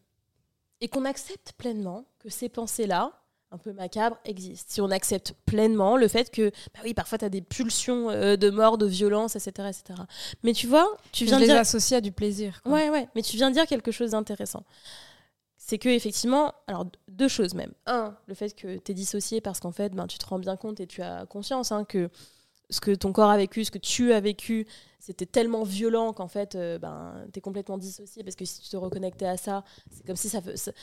et 0.79 0.87
qu'on 0.89 1.05
accepte 1.05 1.53
pleinement 1.57 2.05
que 2.19 2.29
ces 2.29 2.49
pensées-là, 2.49 3.11
un 3.51 3.57
peu 3.57 3.73
macabre 3.73 4.17
existe. 4.25 4.69
Si 4.69 4.81
on 4.81 4.91
accepte 4.91 5.33
pleinement 5.47 5.97
le 5.97 6.07
fait 6.07 6.29
que, 6.29 6.51
bah 6.75 6.81
oui, 6.83 6.93
parfois 6.93 7.17
tu 7.17 7.25
as 7.25 7.29
des 7.29 7.41
pulsions 7.41 8.11
euh, 8.11 8.35
de 8.35 8.51
mort, 8.51 8.77
de 8.77 8.85
violence, 8.85 9.35
etc., 9.35 9.69
etc. 9.69 10.01
Mais 10.43 10.53
tu 10.53 10.67
vois, 10.67 10.87
tu 11.11 11.25
viens 11.25 11.39
de 11.39 11.45
les 11.45 11.49
associer 11.49 11.97
à 11.97 12.01
du 12.01 12.11
plaisir. 12.11 12.61
Ouais, 12.65 12.91
ouais. 12.91 13.09
Mais 13.15 13.23
tu 13.23 13.37
viens 13.37 13.49
dire 13.49 13.65
quelque 13.65 13.91
chose 13.91 14.11
d'intéressant. 14.11 14.63
C'est 15.69 15.77
que 15.77 15.89
effectivement, 15.89 16.55
alors 16.65 16.87
deux 17.07 17.27
choses 17.27 17.53
même. 17.53 17.73
Un, 17.85 18.15
le 18.25 18.33
fait 18.33 18.55
que 18.55 18.79
tu 18.79 18.91
es 18.91 18.95
dissocié 18.95 19.39
parce 19.39 19.59
qu'en 19.59 19.71
fait, 19.71 19.93
ben, 19.93 20.07
tu 20.07 20.17
te 20.17 20.25
rends 20.25 20.39
bien 20.39 20.57
compte 20.57 20.79
et 20.79 20.87
tu 20.87 21.03
as 21.03 21.27
conscience 21.27 21.71
hein, 21.71 21.85
que 21.85 22.09
ce 22.71 22.81
que 22.81 22.89
ton 22.95 23.13
corps 23.13 23.29
a 23.29 23.37
vécu, 23.37 23.63
ce 23.63 23.69
que 23.69 23.77
tu 23.77 24.11
as 24.11 24.19
vécu, 24.19 24.65
c'était 24.99 25.27
tellement 25.27 25.61
violent 25.61 26.11
qu'en 26.11 26.27
fait, 26.27 26.55
euh, 26.55 26.79
ben, 26.79 27.23
tu 27.31 27.37
es 27.37 27.41
complètement 27.41 27.77
dissocié 27.77 28.23
parce 28.23 28.35
que 28.35 28.45
si 28.45 28.61
tu 28.61 28.69
te 28.69 28.77
reconnectais 28.77 29.27
à 29.27 29.37
ça, 29.37 29.63
c'est 29.91 30.03
comme 30.07 30.15
si 30.15 30.27
ça, 30.27 30.39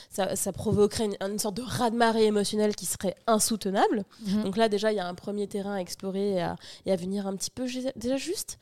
ça, 0.09 0.37
ça, 0.37 0.53
provoquerait 0.53 1.09
une, 1.19 1.37
sorte 1.37 1.57
de 1.57 1.63
raz-de-marée 1.63 2.23
émotionnel 2.23 2.73
qui 2.73 2.85
serait 2.85 3.17
insoutenable. 3.27 4.05
Mhm. 4.25 4.43
Donc 4.43 4.55
là, 4.55 4.69
déjà, 4.69 4.93
il 4.93 4.95
y 4.95 5.01
a 5.01 5.07
un 5.09 5.15
premier 5.15 5.49
terrain 5.49 5.73
à 5.73 5.79
explorer 5.81 6.35
et 6.35 6.41
à, 6.41 6.55
et 6.85 6.93
à 6.93 6.95
venir 6.95 7.27
un 7.27 7.35
petit 7.35 7.51
peu, 7.51 7.65
déjà 7.97 8.15
juste 8.15 8.57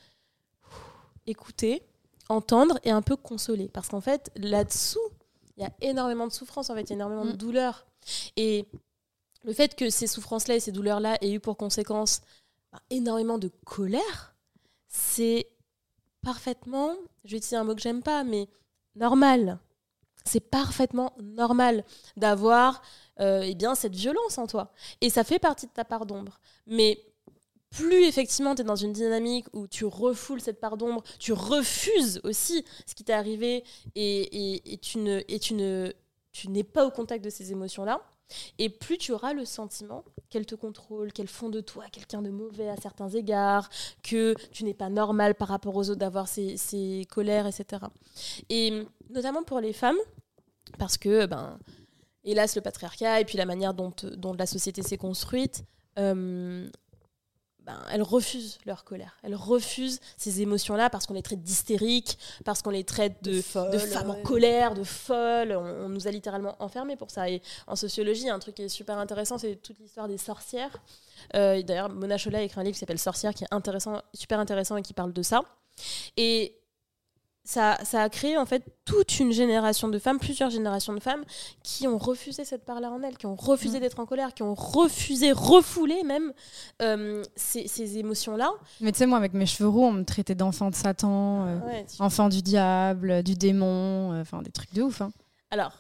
écouter, 1.28 1.84
entendre 2.30 2.80
et 2.84 2.90
un 2.90 3.04
peu 3.04 3.16
consoler. 3.16 3.70
Parce 3.70 3.90
qu'en 3.90 4.02
fait, 4.02 4.32
là-dessous, 4.36 5.08
il 5.58 5.64
y 5.64 5.66
a 5.66 5.72
énormément 5.82 6.28
de 6.28 6.34
souffrance, 6.34 6.70
en 6.70 6.76
fait, 6.76 6.84
il 6.84 6.90
y 6.90 6.94
a 6.94 6.96
énormément 6.96 7.26
de 7.26 7.32
mhm. 7.32 7.38
douleur. 7.38 7.86
Et 8.36 8.68
le 9.44 9.54
fait 9.54 9.76
que 9.76 9.90
ces 9.90 10.08
souffrances-là 10.08 10.56
et 10.56 10.60
ces 10.60 10.72
douleurs-là 10.72 11.18
aient 11.22 11.32
eu 11.32 11.40
pour 11.40 11.58
conséquence 11.58 12.22
ben, 12.72 12.80
énormément 12.90 13.38
de 13.38 13.50
colère, 13.66 14.36
c'est 14.88 15.48
parfaitement, 16.22 16.96
je 17.24 17.32
vais 17.32 17.38
utiliser 17.38 17.56
un 17.56 17.64
mot 17.64 17.76
que 17.76 17.82
j'aime 17.82 18.02
pas, 18.02 18.24
mais 18.24 18.48
normal. 18.96 19.60
C'est 20.26 20.40
parfaitement 20.40 21.14
normal 21.22 21.86
d'avoir 22.18 22.82
euh, 23.20 23.42
eh 23.44 23.54
bien 23.54 23.76
cette 23.76 23.96
violence 23.96 24.40
en 24.40 24.48
toi. 24.48 24.72
Et 25.02 25.12
ça 25.12 25.24
fait 25.24 25.38
partie 25.38 25.68
de 25.68 25.72
ta 25.72 25.86
part 25.86 26.08
d'ombre. 26.08 26.40
Mais 26.66 27.00
plus 27.76 28.06
effectivement 28.06 28.56
tu 28.56 28.62
es 28.62 28.66
dans 28.66 28.76
une 28.76 28.94
dynamique 28.94 29.48
où 29.54 29.68
tu 29.68 29.86
refoules 29.86 30.42
cette 30.42 30.60
part 30.60 30.78
d'ombre, 30.78 31.04
tu 31.20 31.34
refuses 31.34 32.22
aussi 32.24 32.64
ce 32.86 32.96
qui 32.96 33.04
t'est 33.04 33.14
arrivé 33.14 33.64
et, 33.96 34.80
tu 34.82 35.00
n'es 35.00 36.64
pas 36.64 36.86
au 36.86 36.92
contact 36.92 37.24
de 37.24 37.30
ces 37.30 37.52
émotions-là, 37.52 38.02
et 38.58 38.70
plus 38.70 38.98
tu 38.98 39.12
auras 39.12 39.34
le 39.34 39.46
sentiment 39.46 40.04
qu'elles 40.30 40.46
te 40.46 40.56
contrôlent, 40.56 41.14
qu'elles 41.14 41.28
font 41.28 41.50
de 41.50 41.62
toi 41.62 41.86
quelqu'un 41.92 42.22
de 42.22 42.30
mauvais 42.30 42.70
à 42.70 42.78
certains 42.78 43.10
égards, 43.10 43.70
que 44.04 44.36
tu 44.52 44.64
n'es 44.64 44.74
pas 44.74 44.90
normal 44.90 45.36
par 45.36 45.50
rapport 45.50 45.76
aux 45.76 45.90
autres 45.90 46.00
d'avoir 46.00 46.28
ces, 46.28 47.06
colères, 47.12 47.46
etc. 47.46 47.84
Et 48.50 48.86
notamment 49.10 49.44
pour 49.44 49.60
les 49.60 49.74
femmes, 49.74 49.98
parce 50.80 50.98
que, 50.98 51.26
ben, 51.26 51.60
hélas, 52.24 52.56
le 52.56 52.62
patriarcat 52.62 53.22
et 53.22 53.26
puis 53.26 53.38
la 53.38 53.46
manière 53.46 53.74
dont, 53.74 53.94
dont 54.18 54.34
la 54.34 54.46
société 54.46 54.82
s'est 54.82 54.98
construite, 54.98 55.64
euh, 55.98 56.68
ben, 57.66 57.82
elles 57.92 58.04
refusent 58.04 58.60
leur 58.66 58.84
colère. 58.84 59.18
Elles 59.24 59.36
refusent 59.36 60.00
ces 60.18 60.42
émotions-là 60.42 60.92
parce 60.92 61.08
qu'on 61.08 61.16
les 61.16 61.24
traite 61.24 61.42
d'hystériques, 61.42 62.20
parce 62.44 62.62
qu'on 62.62 62.70
les 62.70 62.84
traite 62.84 63.24
de, 63.24 63.38
de, 63.38 63.78
femmes 63.80 64.12
en 64.12 64.22
colère, 64.22 64.76
de 64.76 64.84
folles. 64.84 65.52
On, 65.52 65.90
nous 65.90 66.08
a 66.08 66.12
littéralement 66.12 66.56
enfermés 66.60 66.96
pour 66.96 67.10
ça. 67.10 67.28
Et 67.30 67.42
en 67.66 67.76
sociologie, 67.76 68.30
un 68.30 68.38
truc 68.38 68.56
qui 68.56 68.64
est 68.64 68.70
super 68.70 69.00
intéressant, 69.00 69.40
c'est 69.40 69.56
toute 69.56 69.80
l'histoire 69.80 70.08
des 70.08 70.20
sorcières. 70.20 70.78
Euh, 71.34 71.64
D'ailleurs, 71.64 71.90
Mona 71.90 72.18
Chola 72.18 72.38
a 72.38 72.42
écrit 72.42 72.60
un 72.60 72.64
livre 72.64 72.76
qui 72.76 72.80
s'appelle 72.80 73.00
Sorcière, 73.00 73.34
qui 73.34 73.46
est 73.46 73.54
intéressant, 73.54 74.00
super 74.14 74.40
intéressant 74.40 74.78
et 74.78 74.84
qui 74.84 74.94
parle 74.94 75.14
de 75.14 75.24
ça. 75.24 75.42
Et 76.18 76.56
ça, 77.46 77.78
a 77.94 78.10
créé 78.10 78.38
en 78.38 78.46
fait 78.46 78.64
toute 78.86 79.20
une 79.20 79.32
génération 79.32 79.88
de 79.88 80.00
femmes, 80.00 80.20
plusieurs 80.20 80.50
générations 80.50 80.94
de 80.94 81.00
femmes 81.00 81.24
qui 81.64 81.88
ont 81.88 81.98
refusé 81.98 82.44
cette 82.44 82.66
part-là 82.66 82.92
en 82.92 83.02
elles, 83.04 83.18
qui 83.18 83.28
ont 83.28 83.36
refusé 83.36 83.78
mm. 83.78 83.82
d'être 83.82 84.00
en 84.00 84.06
colère, 84.06 84.34
qui 84.34 84.44
ont 84.44 84.56
refusé, 84.56 85.32
refoulé 85.32 86.04
même 86.04 86.34
euh, 86.82 87.24
ces, 87.36 87.98
émotions-là. 87.98 88.52
Mais 88.82 88.92
tu 88.92 88.98
sais, 88.98 89.06
moi, 89.06 89.18
avec 89.18 89.34
mes 89.34 89.46
cheveux 89.46 89.70
roux, 89.70 89.86
on 89.86 89.92
me 89.92 90.04
traitait 90.04 90.36
d'enfant 90.36 90.72
de 90.72 90.76
Satan, 90.76 91.46
euh, 91.46 91.84
enfant 92.00 92.30
du 92.30 92.42
diable, 92.42 93.22
du 93.22 93.36
démon, 93.36 94.14
euh, 94.14 94.22
enfin 94.22 94.42
des 94.42 94.52
trucs 94.52 94.74
de 94.74 94.82
ouf. 94.82 95.02
Hein. 95.02 95.12
Alors, 95.52 95.78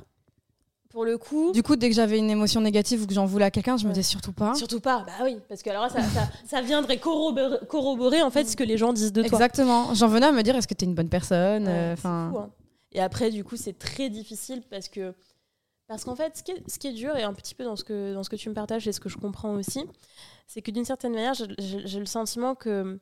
pour 0.96 1.04
le 1.04 1.18
coup. 1.18 1.52
Du 1.52 1.62
coup, 1.62 1.76
dès 1.76 1.90
que 1.90 1.96
j'avais 1.96 2.18
une 2.18 2.30
émotion 2.30 2.62
négative 2.62 3.04
ou 3.04 3.06
que 3.06 3.14
j'en 3.14 3.26
voulais 3.26 3.44
à 3.44 3.52
quelqu'un, 3.52 3.76
je 3.76 3.86
me 3.86 3.92
disais 3.92 4.02
surtout 4.02 4.32
pas. 4.32 4.56
Surtout 4.56 4.80
pas, 4.80 5.04
bah 5.06 5.26
oui, 5.26 5.40
parce 5.50 5.62
que 5.62 5.70
alors 5.70 5.92
ça, 5.92 6.00
ça, 6.46 6.62
viendrait 6.62 7.00
corroborer, 7.00 8.22
en 8.22 8.32
fait 8.32 8.46
ce 8.46 8.56
que 8.56 8.64
les 8.64 8.78
gens 8.78 8.94
disent 8.94 9.12
de 9.12 9.22
toi. 9.22 9.28
Exactement. 9.28 9.94
J'en 9.94 10.08
venais 10.08 10.28
à 10.28 10.32
me 10.32 10.42
dire 10.42 10.56
est-ce 10.56 10.70
que 10.70 10.74
tu 10.74 10.86
es 10.86 10.88
une 10.88 10.96
bonne 10.96 11.10
personne 11.10 11.68
euh, 11.68 11.92
enfin. 11.92 12.32
Hein. 12.34 12.50
Et 12.94 13.02
après, 13.02 13.30
du 13.30 13.44
coup, 13.44 13.58
c'est 13.58 13.78
très 13.78 14.10
difficile 14.10 14.64
parce 14.70 14.88
que. 14.88 15.14
Parce 15.88 16.06
qu'en 16.06 16.16
fait, 16.16 16.38
ce 16.38 16.44
qui, 16.44 16.52
est, 16.52 16.64
ce 16.66 16.80
qui, 16.80 16.88
est, 16.88 16.94
dur, 16.94 17.16
et 17.18 17.24
un 17.24 17.34
petit 17.34 17.56
peu 17.56 17.66
dans 17.66 17.76
ce, 17.76 17.84
que, 17.84 18.14
dans 18.14 18.24
ce 18.24 18.30
que 18.30 18.38
tu 18.38 18.48
me 18.50 18.56
partages 18.56 18.88
et 18.88 18.94
ce 18.94 19.02
que 19.02 19.10
je 19.10 19.18
comprends 19.18 19.54
aussi, 19.54 19.84
c'est 20.48 20.62
que 20.62 20.72
d'une 20.72 20.86
certaine 20.86 21.14
manière, 21.14 21.34
j'ai 21.60 22.00
le 22.00 22.06
sentiment 22.06 22.56
que 22.56 22.98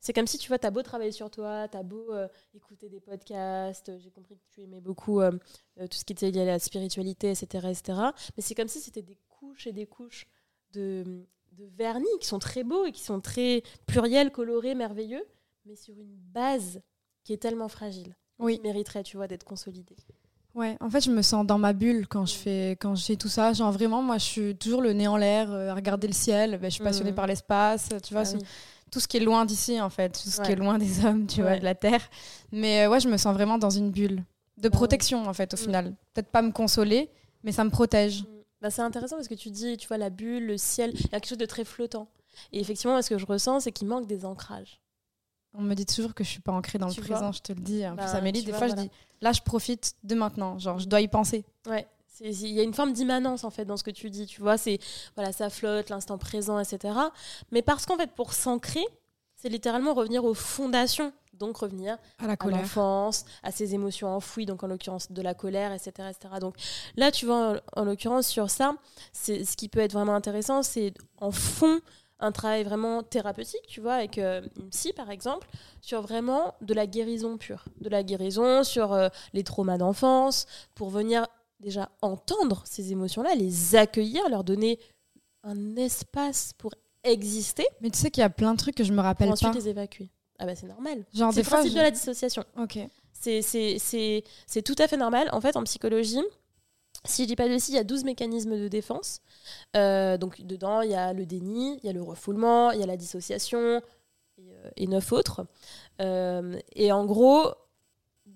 c'est 0.00 0.14
comme 0.14 0.26
si, 0.26 0.38
tu 0.38 0.48
vois, 0.48 0.58
t'as 0.58 0.70
beau 0.70 0.82
travailler 0.82 1.12
sur 1.12 1.30
toi, 1.30 1.68
t'as 1.68 1.82
beau 1.82 2.12
euh, 2.12 2.26
écouter 2.54 2.88
des 2.88 3.00
podcasts, 3.00 3.92
j'ai 3.98 4.10
compris 4.10 4.36
que 4.36 4.54
tu 4.54 4.62
aimais 4.62 4.80
beaucoup 4.80 5.20
euh, 5.20 5.30
euh, 5.78 5.86
tout 5.86 5.98
ce 5.98 6.04
qui 6.04 6.14
était 6.14 6.30
lié 6.30 6.40
à 6.40 6.44
la 6.46 6.58
spiritualité, 6.58 7.30
etc. 7.30 7.68
etc. 7.68 7.98
mais 8.36 8.42
c'est 8.42 8.54
comme 8.54 8.68
si 8.68 8.80
c'était 8.80 9.02
des 9.02 9.18
couches 9.28 9.66
et 9.66 9.72
des 9.72 9.86
couches 9.86 10.26
de, 10.72 11.04
de, 11.52 11.66
vernis 11.76 12.06
qui 12.18 12.26
sont 12.26 12.38
très 12.38 12.64
beaux 12.64 12.86
et 12.86 12.92
qui 12.92 13.02
sont 13.02 13.20
très 13.20 13.62
pluriels, 13.86 14.32
colorés, 14.32 14.74
merveilleux, 14.74 15.24
mais 15.66 15.76
sur 15.76 15.94
une 15.98 16.16
base 16.32 16.80
qui 17.22 17.34
est 17.34 17.38
tellement 17.38 17.68
fragile, 17.68 18.16
oui. 18.38 18.56
qui 18.56 18.62
mériterait, 18.62 19.02
tu 19.02 19.18
vois, 19.18 19.28
d'être 19.28 19.44
consolidée. 19.44 19.96
Ouais, 20.54 20.76
en 20.80 20.90
fait, 20.90 21.02
je 21.02 21.10
me 21.10 21.22
sens 21.22 21.46
dans 21.46 21.58
ma 21.58 21.72
bulle 21.72 22.08
quand 22.08 22.26
je 22.26 22.34
fais, 22.34 22.70
quand 22.80 22.96
je 22.96 23.04
fais 23.04 23.16
tout 23.16 23.28
ça. 23.28 23.52
Genre, 23.52 23.70
vraiment, 23.70 24.02
moi, 24.02 24.18
je 24.18 24.24
suis 24.24 24.56
toujours 24.56 24.82
le 24.82 24.92
nez 24.92 25.06
en 25.06 25.16
l'air, 25.16 25.52
à 25.52 25.74
regarder 25.74 26.08
le 26.08 26.12
ciel. 26.12 26.58
Ben, 26.58 26.68
je 26.70 26.74
suis 26.74 26.82
passionnée 26.82 27.12
mmh. 27.12 27.14
par 27.14 27.28
l'espace, 27.28 27.90
tu 28.02 28.14
vois. 28.14 28.24
Ah 28.26 28.38
tout 28.90 29.00
ce 29.00 29.08
qui 29.08 29.16
est 29.16 29.20
loin 29.20 29.44
d'ici, 29.44 29.80
en 29.80 29.90
fait, 29.90 30.10
tout 30.22 30.28
ce 30.28 30.40
qui 30.40 30.52
est 30.52 30.56
loin 30.56 30.78
des 30.78 31.04
hommes, 31.04 31.26
tu 31.26 31.42
vois, 31.42 31.58
de 31.58 31.64
la 31.64 31.74
terre. 31.74 32.02
Mais 32.52 32.84
euh, 32.84 32.90
ouais, 32.90 33.00
je 33.00 33.08
me 33.08 33.16
sens 33.16 33.34
vraiment 33.34 33.58
dans 33.58 33.70
une 33.70 33.90
bulle 33.90 34.24
de 34.58 34.68
protection, 34.68 35.26
en 35.26 35.32
fait, 35.32 35.54
au 35.54 35.56
mm. 35.56 35.60
final. 35.60 35.94
Peut-être 36.14 36.30
pas 36.30 36.42
me 36.42 36.52
consoler, 36.52 37.10
mais 37.42 37.52
ça 37.52 37.64
me 37.64 37.70
protège. 37.70 38.22
Mm. 38.22 38.26
Bah, 38.60 38.70
c'est 38.70 38.82
intéressant 38.82 39.16
parce 39.16 39.28
que 39.28 39.34
tu 39.34 39.50
dis, 39.50 39.76
tu 39.76 39.88
vois, 39.88 39.96
la 39.96 40.10
bulle, 40.10 40.46
le 40.46 40.58
ciel, 40.58 40.92
il 40.94 41.00
y 41.00 41.06
a 41.06 41.08
quelque 41.20 41.28
chose 41.28 41.38
de 41.38 41.46
très 41.46 41.64
flottant. 41.64 42.08
Et 42.52 42.60
effectivement, 42.60 43.00
ce 43.00 43.08
que 43.08 43.18
je 43.18 43.26
ressens, 43.26 43.60
c'est 43.60 43.72
qu'il 43.72 43.88
manque 43.88 44.06
des 44.06 44.24
ancrages. 44.24 44.80
On 45.54 45.62
me 45.62 45.74
dit 45.74 45.86
toujours 45.86 46.14
que 46.14 46.22
je 46.22 46.28
suis 46.28 46.40
pas 46.40 46.52
ancrée 46.52 46.78
dans 46.78 46.88
le 46.88 46.94
présent, 46.94 47.32
je 47.32 47.40
te 47.40 47.52
le 47.52 47.60
dis. 47.60 47.84
En 47.86 47.96
plus, 47.96 48.04
bah, 48.04 48.12
Amélie, 48.12 48.44
des 48.44 48.52
fois, 48.52 48.68
je 48.68 48.74
dis, 48.74 48.90
là, 49.20 49.32
je 49.32 49.40
profite 49.40 49.94
de 50.04 50.14
maintenant. 50.14 50.58
Genre, 50.58 50.78
je 50.78 50.86
dois 50.86 51.00
y 51.00 51.08
penser. 51.08 51.44
Ouais, 51.66 51.86
il 52.20 52.48
y 52.48 52.60
a 52.60 52.62
une 52.62 52.74
forme 52.74 52.92
d'immanence 52.92 53.44
en 53.44 53.50
fait 53.50 53.64
dans 53.64 53.76
ce 53.76 53.84
que 53.84 53.90
tu 53.90 54.10
dis, 54.10 54.26
tu 54.26 54.40
vois, 54.40 54.58
c'est 54.58 54.78
voilà, 55.16 55.32
ça 55.32 55.50
flotte, 55.50 55.90
l'instant 55.90 56.18
présent, 56.18 56.58
etc. 56.58 56.94
Mais 57.50 57.62
parce 57.62 57.86
qu'en 57.86 57.96
fait, 57.96 58.10
pour 58.12 58.32
s'ancrer, 58.32 58.84
c'est 59.36 59.48
littéralement 59.48 59.94
revenir 59.94 60.24
aux 60.24 60.34
fondations, 60.34 61.12
donc 61.32 61.56
revenir 61.56 61.96
à 62.18 62.26
la 62.26 62.36
colère. 62.36 62.60
l'enfance, 62.60 63.24
à 63.42 63.50
ses 63.50 63.74
émotions 63.74 64.14
enfouies, 64.14 64.44
donc 64.44 64.62
en 64.62 64.66
l'occurrence 64.66 65.10
de 65.10 65.22
la 65.22 65.34
colère, 65.34 65.72
etc., 65.72 66.08
etc. 66.10 66.34
Donc 66.40 66.56
là, 66.96 67.10
tu 67.10 67.24
vois, 67.24 67.60
en, 67.74 67.84
l'occurrence 67.84 68.26
sur 68.26 68.50
ça, 68.50 68.74
c'est 69.12 69.44
ce 69.44 69.56
qui 69.56 69.68
peut 69.68 69.80
être 69.80 69.94
vraiment 69.94 70.14
intéressant, 70.14 70.62
c'est 70.62 70.92
en 71.18 71.30
fond 71.30 71.80
un 72.22 72.32
travail 72.32 72.64
vraiment 72.64 73.02
thérapeutique, 73.02 73.66
tu 73.66 73.80
vois, 73.80 73.94
avec 73.94 74.18
euh, 74.18 74.42
une 74.58 74.68
psy 74.68 74.92
par 74.92 75.10
exemple, 75.10 75.48
sur 75.80 76.02
vraiment 76.02 76.54
de 76.60 76.74
la 76.74 76.86
guérison 76.86 77.38
pure, 77.38 77.64
de 77.80 77.88
la 77.88 78.02
guérison 78.02 78.62
sur 78.62 78.92
euh, 78.92 79.08
les 79.32 79.42
traumas 79.42 79.78
d'enfance, 79.78 80.46
pour 80.74 80.90
venir 80.90 81.26
déjà 81.60 81.90
entendre 82.02 82.62
ces 82.64 82.92
émotions-là, 82.92 83.34
les 83.34 83.76
accueillir, 83.76 84.28
leur 84.28 84.44
donner 84.44 84.78
un 85.44 85.76
espace 85.76 86.52
pour 86.58 86.74
exister. 87.04 87.66
Mais 87.80 87.90
tu 87.90 87.98
sais 87.98 88.10
qu'il 88.10 88.20
y 88.20 88.24
a 88.24 88.30
plein 88.30 88.52
de 88.52 88.58
trucs 88.58 88.74
que 88.74 88.84
je 88.84 88.92
me 88.92 89.00
rappelle 89.00 89.28
pour 89.28 89.34
ensuite 89.34 89.52
pas. 89.52 89.58
les 89.58 89.68
évacuer. 89.68 90.10
Ah 90.38 90.46
bah 90.46 90.54
c'est 90.56 90.66
normal. 90.66 91.04
Genre 91.14 91.32
C'est 91.32 91.40
le 91.40 91.44
fois. 91.44 91.58
principe 91.58 91.72
je- 91.74 91.78
de 91.78 91.82
la 91.82 91.90
dissociation. 91.90 92.44
Ok. 92.58 92.78
C'est- 93.12 93.42
C'est 93.42 93.78
c'est- 93.78 94.24
c'est 94.46 94.62
tout 94.62 94.74
à 94.78 94.88
fait 94.88 94.96
normal. 94.96 95.28
En 95.32 95.40
fait, 95.40 95.56
en 95.56 95.64
psychologie, 95.64 96.22
si 97.04 97.22
je 97.22 97.28
dis 97.28 97.36
pas 97.36 97.44
de 97.44 97.50
bêtises, 97.50 97.68
il 97.70 97.74
y 97.74 97.78
a 97.78 97.84
12 97.84 98.04
mécanismes 98.04 98.58
de 98.58 98.68
défense. 98.68 99.20
Euh, 99.76 100.16
donc, 100.18 100.40
dedans, 100.42 100.80
il 100.82 100.90
y 100.90 100.94
a 100.94 101.12
le 101.12 101.26
déni, 101.26 101.78
il 101.82 101.86
y 101.86 101.90
a 101.90 101.92
le 101.92 102.02
refoulement, 102.02 102.70
il 102.72 102.80
y 102.80 102.82
a 102.82 102.86
la 102.86 102.96
dissociation 102.96 103.80
et, 104.38 104.52
euh, 104.52 104.70
et 104.76 104.86
neuf 104.86 105.12
autres. 105.12 105.46
Euh, 106.00 106.58
et 106.74 106.92
en 106.92 107.04
gros, 107.06 107.52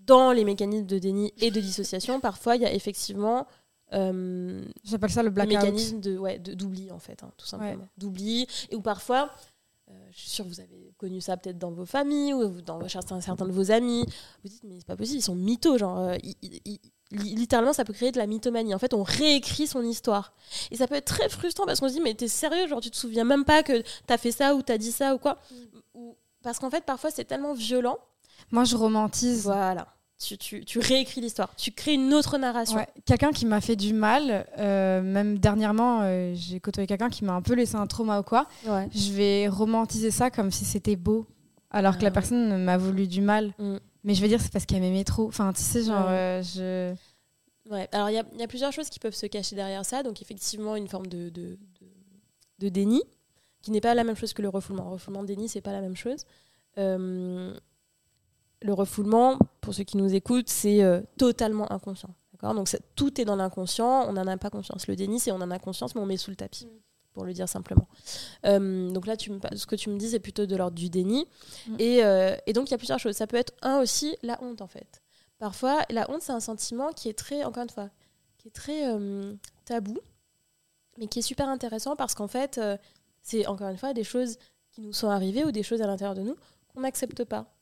dans 0.07 0.33
les 0.33 0.45
mécanismes 0.45 0.87
de 0.87 0.99
déni 0.99 1.33
et 1.38 1.51
de 1.51 1.61
dissociation, 1.61 2.21
parfois, 2.21 2.57
il 2.57 2.62
y 2.62 2.67
a 2.67 2.73
effectivement 2.73 3.47
euh, 3.93 4.64
J'appelle 4.83 5.11
ça 5.11 5.23
le 5.23 5.31
blackout. 5.31 5.55
mécanismes 5.55 6.01
de 6.01 6.19
ouais, 6.19 6.38
de- 6.38 6.55
d'oubli, 6.55 6.90
en 6.90 6.99
fait, 6.99 7.23
hein, 7.23 7.31
tout 7.37 7.47
simplement. 7.47 7.87
D'oubli. 7.97 8.47
Et 8.71 8.77
où 8.77 8.81
parfois, 8.81 9.31
euh, 9.90 9.93
je 10.11 10.19
suis 10.21 10.31
sûre 10.31 10.45
que 10.45 10.51
vous 10.51 10.61
avez 10.61 10.93
connu 10.99 11.21
ça 11.21 11.37
peut-être 11.37 11.59
dans 11.59 11.71
vos 11.71 11.85
familles 11.87 12.35
ou 12.35 12.61
dans 12.61 12.88
certains, 12.88 13.21
certains 13.21 13.47
de 13.47 13.53
vos 13.53 13.71
amis. 13.71 14.05
Vous 14.43 14.49
dites, 14.51 14.64
mais 14.64 14.77
c'est 14.79 14.87
pas 14.87 14.97
possible, 14.97 15.19
ils 15.19 15.23
sont 15.23 15.35
mythos. 15.37 15.79
Genre, 15.79 15.99
euh, 15.99 16.17
ils- 16.25 16.35
ils- 16.43 16.61
ils- 16.64 16.81
li- 17.12 17.35
littéralement, 17.37 17.73
ça 17.73 17.85
peut 17.85 17.93
créer 17.93 18.11
de 18.11 18.19
la 18.19 18.27
mythomanie. 18.27 18.75
En 18.75 18.79
fait, 18.79 18.95
on 18.95 19.03
réécrit 19.05 19.67
son 19.69 19.83
histoire. 19.83 20.33
Et 20.73 20.77
ça 20.77 20.88
peut 20.88 20.97
être 20.97 21.05
très 21.05 21.29
frustrant 21.29 21.64
parce 21.67 21.79
qu'on 21.79 21.88
se 21.88 21.93
dit, 21.95 22.01
mais 22.01 22.14
t'es 22.14 22.27
sérieux 22.29 22.67
Genre, 22.67 22.81
tu 22.81 22.90
te 22.90 22.97
souviens 22.97 23.25
même 23.25 23.45
pas 23.45 23.62
que 23.62 23.83
t'as 24.07 24.19
fait 24.19 24.33
ça 24.33 24.57
ou 24.57 24.62
t'as 24.62 24.79
dit 24.79 24.90
ça 24.93 25.14
ou 25.14 25.19
quoi 25.19 25.38
Ou- 25.95 26.17
Parce 26.43 26.59
qu'en 26.59 26.71
fait, 26.71 26.85
parfois, 26.85 27.11
c'est 27.12 27.25
tellement 27.25 27.53
violent. 27.55 27.99
Moi, 28.51 28.64
je 28.64 28.75
romantise. 28.77 29.45
Voilà. 29.45 29.87
Tu, 30.25 30.39
tu, 30.39 30.65
tu 30.65 30.79
réécris 30.79 31.21
l'histoire. 31.21 31.55
Tu 31.57 31.71
crées 31.71 31.93
une 31.95 32.15
autre 32.15 32.39
narration. 32.39 32.77
Ouais, 32.79 32.89
quelqu'un 33.05 33.31
qui 33.31 33.45
m'a 33.45 33.61
fait 33.61 33.77
du 33.77 33.93
mal, 33.93 34.47
euh, 34.59 35.03
même 35.03 35.39
dernièrement, 35.39 36.01
euh, 36.03 36.33
j'ai 36.35 36.61
côtoyé 36.61 36.87
quelqu'un 36.87 37.11
qui 37.11 37.25
m'a 37.25 37.35
un 37.35 37.43
peu 37.43 37.53
laissé 37.55 37.77
un 37.77 37.87
trauma 37.87 38.21
ou 38.21 38.23
quoi. 38.23 38.47
Ouais. 38.67 38.89
Je 38.95 39.13
vais 39.13 39.49
romantiser 39.49 40.11
ça 40.11 40.31
comme 40.31 40.51
si 40.51 40.65
c'était 40.65 40.97
beau, 40.97 41.27
alors 41.71 41.95
que 41.95 41.99
Ah 41.99 42.05
la 42.05 42.09
ouais. 42.09 42.15
personne 42.15 42.65
m'a 42.65 42.79
voulu 42.79 43.07
du 43.07 43.21
mal. 43.21 43.53
Mm. 43.59 43.77
Mais 44.05 44.15
je 44.15 44.23
vais 44.23 44.29
dire 44.29 44.41
c'est 44.41 44.53
parce 44.53 44.65
qu'elle 44.65 44.81
m'aimait 44.81 45.05
trop. 45.05 45.29
Enfin, 45.29 45.53
tu 45.53 45.61
sais, 45.63 45.83
genre, 45.85 46.07
euh, 46.09 46.43
je. 46.43 46.95
Ouais, 47.71 47.89
alors 47.93 48.09
il 48.11 48.15
y 48.15 48.19
a, 48.19 48.25
il 48.35 48.41
y 48.41 48.43
a 48.43 48.47
plusieurs 48.49 48.73
choses 48.73 48.89
qui 48.91 48.99
peuvent 48.99 49.15
se 49.15 49.27
cacher 49.27 49.57
derrière 49.57 49.85
ça. 49.85 50.03
Donc 50.03 50.23
effectivement, 50.23 50.75
une 50.77 50.89
forme 50.89 51.07
de, 51.07 51.29
de, 51.31 51.59
de, 51.81 51.87
de 52.61 52.69
déni, 52.71 53.03
qui 53.63 53.71
n'est 53.71 53.81
pas 53.81 53.95
la 53.95 54.05
même 54.05 54.17
chose 54.17 54.33
que 54.33 54.43
le 54.43 54.49
refoulement. 54.49 54.89
Refoulement, 54.91 55.23
déni, 55.23 55.49
c'est 55.49 55.61
pas 55.63 55.73
la 55.73 55.81
même 55.81 55.97
chose. 55.97 56.25
Euh, 56.79 57.55
le 58.64 58.72
refoulement, 58.72 59.38
pour 59.61 59.74
ceux 59.74 59.85
qui 59.85 59.98
nous 59.98 60.14
écoutent, 60.14 60.48
c'est 60.48 60.83
euh, 60.83 61.03
totalement 61.18 61.70
inconscient. 61.70 62.09
Donc 62.42 62.68
ça- 62.68 62.79
tout 62.94 63.20
est 63.20 63.24
dans 63.24 63.37
l'inconscient, 63.37 64.07
on 64.09 64.14
n'en 64.14 64.27
a 64.27 64.37
pas 64.37 64.50
conscience. 64.50 64.87
Le 64.87 64.96
déni, 64.96 65.20
c'est 65.20 65.33
on 65.33 65.37
en 65.37 65.50
a 65.50 65.59
conscience, 65.59 65.94
mais 65.94 66.00
on 66.00 66.07
met 66.07 66.16
sous 66.16 66.31
le 66.31 66.37
tapis, 66.37 66.68
pour 67.12 67.24
le 67.24 67.33
dire 67.35 67.48
simplement. 67.48 67.88
Euh, 68.46 68.90
donc 68.90 69.07
là, 69.07 69.16
tu 69.16 69.31
me, 69.31 69.38
ce 69.55 69.66
que 69.66 69.77
tu 69.77 69.88
me 69.90 69.98
dis, 69.98 70.11
c'est 70.11 70.18
plutôt 70.18 70.44
de 70.46 70.57
l'ordre 70.57 70.77
du 70.77 70.88
déni. 70.90 71.27
Mm. 71.66 71.77
Et, 71.79 72.05
euh, 72.05 72.37
et 72.46 72.53
donc, 72.55 72.68
il 72.68 72.72
y 72.72 72.74
a 72.74 72.79
plusieurs 72.79 72.98
choses. 72.98 73.16
Ça 73.16 73.27
peut 73.27 73.37
être, 73.37 73.53
un 73.62 73.81
aussi, 73.81 74.16
la 74.22 74.42
honte, 74.42 74.61
en 74.62 74.66
fait. 74.66 75.03
Parfois, 75.38 75.83
la 75.90 76.11
honte, 76.11 76.22
c'est 76.22 76.33
un 76.33 76.40
sentiment 76.40 76.90
qui 76.92 77.09
est 77.09 77.18
très, 77.18 77.44
encore 77.44 77.62
une 77.62 77.70
fois, 77.70 77.90
qui 78.38 78.48
est 78.48 78.50
très 78.50 78.83
tabou, 79.64 79.98
mais 80.98 81.07
qui 81.07 81.18
est 81.20 81.22
super 81.22 81.48
intéressant 81.48 81.96
parce 81.96 82.14
qu'en 82.14 82.29
fait, 82.29 82.61
c'est 83.22 83.46
encore 83.46 83.68
une 83.68 83.79
fois 83.79 83.94
des 83.94 84.05
choses 84.05 84.37
qui 84.70 84.81
nous 84.81 84.92
sont 84.92 85.09
arrivées 85.09 85.44
ou 85.44 85.50
des 85.50 85.62
choses 85.62 85.83
à 85.83 85.87
l'intérieur 85.87 86.14
de 86.14 86.22
nous 86.22 86.37
qu'on 86.72 86.81
n'accepte 86.81 87.24
pas. 87.24 87.54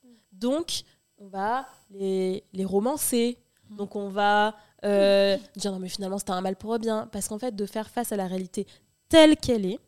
Donc, 0.43 0.83
on 1.19 1.29
va 1.29 1.67
les, 1.91 2.45
les 2.53 2.65
romancer. 2.65 3.39
Donc, 3.71 3.97
on 3.97 4.09
va 4.09 4.55
euh, 4.85 5.39
dire 5.57 5.73
non, 5.73 5.79
mais 5.79 5.89
finalement, 5.89 6.19
c'était 6.19 6.33
un 6.33 6.41
mal 6.41 6.57
pour 6.57 6.75
un 6.75 6.79
bien. 6.79 7.09
Parce 7.13 7.29
qu'en 7.29 7.39
fait, 7.39 7.55
de 7.55 7.67
faire 7.67 7.89
face 7.89 8.13
à 8.13 8.17
la 8.17 8.27
réalité 8.27 8.67
telle 9.09 9.37
qu'elle 9.37 9.67
est, 9.67 9.79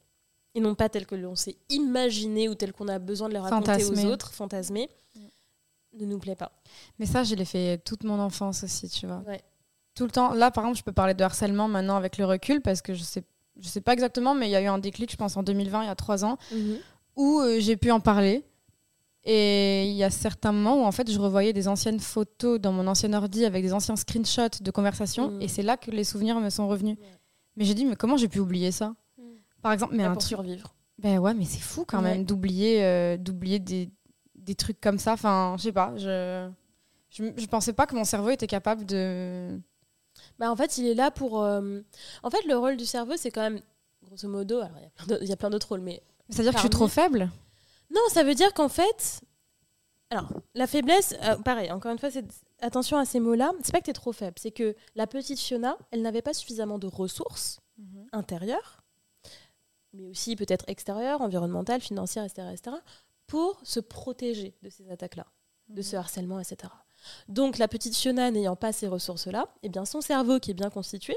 et 0.55 0.61
non 0.61 0.75
pas 0.75 0.89
telle 0.89 1.07
que 1.07 1.15
l'on 1.15 1.35
s'est 1.35 1.57
imaginée 1.69 2.49
ou 2.49 2.55
telle 2.55 2.73
qu'on 2.73 2.89
a 2.89 2.99
besoin 2.99 3.29
de 3.29 3.35
la 3.35 3.43
raconter 3.43 3.73
Fantasmer. 3.73 4.05
aux 4.05 4.13
autres, 4.13 4.33
fantasmer, 4.33 4.89
ne 5.99 6.07
nous 6.07 6.19
plaît 6.19 6.37
pas. 6.37 6.53
Mais 6.99 7.07
ça, 7.07 7.25
je 7.25 7.35
l'ai 7.35 7.45
fait 7.45 7.79
toute 7.85 8.05
mon 8.05 8.19
enfance 8.21 8.63
aussi, 8.65 8.89
tu 8.89 9.07
vois. 9.07 9.23
Ouais. 9.27 9.41
Tout 9.95 10.05
le 10.05 10.11
temps. 10.11 10.33
Là, 10.33 10.51
par 10.51 10.65
exemple, 10.65 10.79
je 10.79 10.85
peux 10.85 10.93
parler 10.93 11.15
de 11.15 11.23
harcèlement 11.23 11.69
maintenant 11.69 11.97
avec 11.97 12.19
le 12.19 12.25
recul 12.25 12.61
parce 12.61 12.83
que 12.83 12.95
je 12.95 13.03
sais, 13.03 13.25
je 13.59 13.69
sais 13.69 13.81
pas 13.81 13.93
exactement, 13.93 14.35
mais 14.35 14.49
il 14.49 14.53
y 14.53 14.57
a 14.57 14.61
eu 14.63 14.67
un 14.67 14.79
déclic, 14.79 15.11
je 15.11 15.17
pense, 15.17 15.37
en 15.37 15.43
2020, 15.43 15.83
il 15.83 15.87
y 15.87 15.89
a 15.89 15.95
trois 15.95 16.25
ans, 16.25 16.39
où 17.17 17.41
euh, 17.41 17.59
j'ai 17.61 17.77
pu 17.77 17.91
en 17.91 18.01
parler. 18.01 18.45
Et 19.27 19.87
il 19.89 19.95
y 19.97 20.05
a 20.05 20.11
certains 20.11 20.53
moments 20.53 20.83
où 20.83 20.85
en 20.85 20.93
fait 20.93 21.11
je 21.11 21.19
revoyais 21.19 21.53
des 21.55 21.67
anciennes 21.67 21.99
photos 22.01 22.61
dans 22.61 22.73
mon 22.73 22.87
ancien 22.87 23.13
ordi 23.15 23.45
avec 23.47 23.63
des 23.63 23.73
anciens 23.73 23.97
screenshots 23.97 24.61
de 24.61 24.71
conversations 24.71 25.31
Mm. 25.31 25.43
et 25.43 25.49
c'est 25.49 25.63
là 25.63 25.77
que 25.79 25.91
les 25.91 26.05
souvenirs 26.05 26.39
me 26.41 26.51
sont 26.51 26.69
revenus. 26.69 26.99
Ouais. 26.99 27.07
Mais 27.57 27.65
j'ai 27.65 27.73
dit 27.75 27.87
mais 27.87 27.97
comment 27.97 28.17
j'ai 28.19 28.29
pu 28.29 28.41
oublier 28.41 28.71
ça 28.71 28.95
Mm. 29.17 29.23
Par 29.63 29.73
exemple, 29.73 29.95
mais 29.97 30.03
un 30.05 30.13
pour 30.13 30.19
truc. 30.19 30.29
survivre. 30.29 30.75
Ben 30.99 31.19
ouais, 31.19 31.33
mais 31.35 31.45
c'est 31.47 31.61
fou 31.63 31.85
quand 31.87 32.03
Ouais. 32.03 32.11
même 32.15 32.25
d'oublier 32.25 32.85
euh, 32.85 33.17
d'oublier 33.17 33.59
des, 33.59 33.91
des 34.35 34.55
trucs 34.55 34.81
comme 34.81 34.99
ça. 34.99 35.15
Enfin, 35.15 35.55
je 35.59 35.63
sais 35.65 35.73
pas, 35.73 35.95
je, 35.97 36.49
je 37.11 37.25
je 37.37 37.47
pensais 37.47 37.73
pas 37.73 37.87
que 37.87 37.95
mon 37.95 38.05
cerveau 38.05 38.29
était 38.31 38.47
capable 38.47 38.85
de 38.85 39.59
Bah, 40.39 40.51
en 40.51 40.57
fait, 40.57 40.77
il 40.79 40.87
est 40.87 40.95
là 40.95 41.11
pour. 41.11 41.43
euh, 41.43 41.81
En 42.23 42.31
fait, 42.31 42.45
le 42.47 42.57
rôle 42.57 42.77
du 42.77 42.85
cerveau, 42.85 43.15
c'est 43.17 43.31
quand 43.31 43.41
même, 43.41 43.61
grosso 44.03 44.29
modo, 44.29 44.59
alors 44.61 44.77
il 45.23 45.27
y 45.29 45.33
a 45.33 45.37
plein 45.37 45.49
d'autres- 45.51 45.69
rôles, 45.69 45.81
mais 45.81 46.03
C'est-à-dire 46.29 46.53
que 46.53 46.59
je 46.59 46.63
suis 46.63 46.71
trop 46.71 46.89
faible? 46.89 47.31
Non, 47.95 48.01
ça 48.09 48.25
veut 48.25 48.35
dire 48.35 48.53
qu'en 48.55 48.69
fait. 48.69 49.21
Alors, 50.11 50.29
la 50.55 50.67
faiblesse, 50.67 51.15
euh, 51.23 51.37
pareil, 51.39 51.73
encore 51.73 51.91
une 51.91 51.99
fois, 51.99 52.11
c'est 52.11 52.27
attention 52.61 52.99
à 52.99 53.05
ces 53.05 53.21
mots-là. 53.21 53.53
C'est 53.63 53.73
pas 53.73 53.81
que 53.81 53.85
tu 53.85 53.91
es 53.91 53.95
trop 53.95 54.13
faible, 54.13 54.37
c'est 54.39 54.51
que 54.51 54.77
la 54.95 55.07
petite 55.07 55.41
Fiona, 55.41 55.77
elle 55.91 56.03
n'avait 56.03 56.23
pas 56.23 56.35
suffisamment 56.35 56.79
de 56.79 56.87
ressources 56.87 57.61
intérieures, 58.13 58.85
mais 59.93 60.05
aussi 60.05 60.37
peut-être 60.37 60.65
extérieures, 60.69 61.21
environnementales, 61.21 61.81
financières, 61.81 62.25
etc., 62.25 62.49
etc., 62.53 62.77
pour 63.27 63.61
se 63.65 63.81
protéger 63.81 64.55
de 64.63 64.69
ces 64.69 64.91
attaques-là, 64.91 65.27
de 65.69 65.83
ce 65.83 65.97
harcèlement, 65.97 66.39
etc. 66.39 66.73
Donc, 67.29 67.59
la 67.59 67.69
petite 67.69 67.97
Fiona 67.97 68.31
n'ayant 68.31 68.57
pas 68.57 68.73
ces 68.73 68.87
ressources-là, 68.87 69.49
eh 69.63 69.69
bien, 69.69 69.85
son 69.85 70.01
cerveau, 70.01 70.39
qui 70.39 70.51
est 70.51 70.55
bien 70.55 70.71
constitué, 70.71 71.17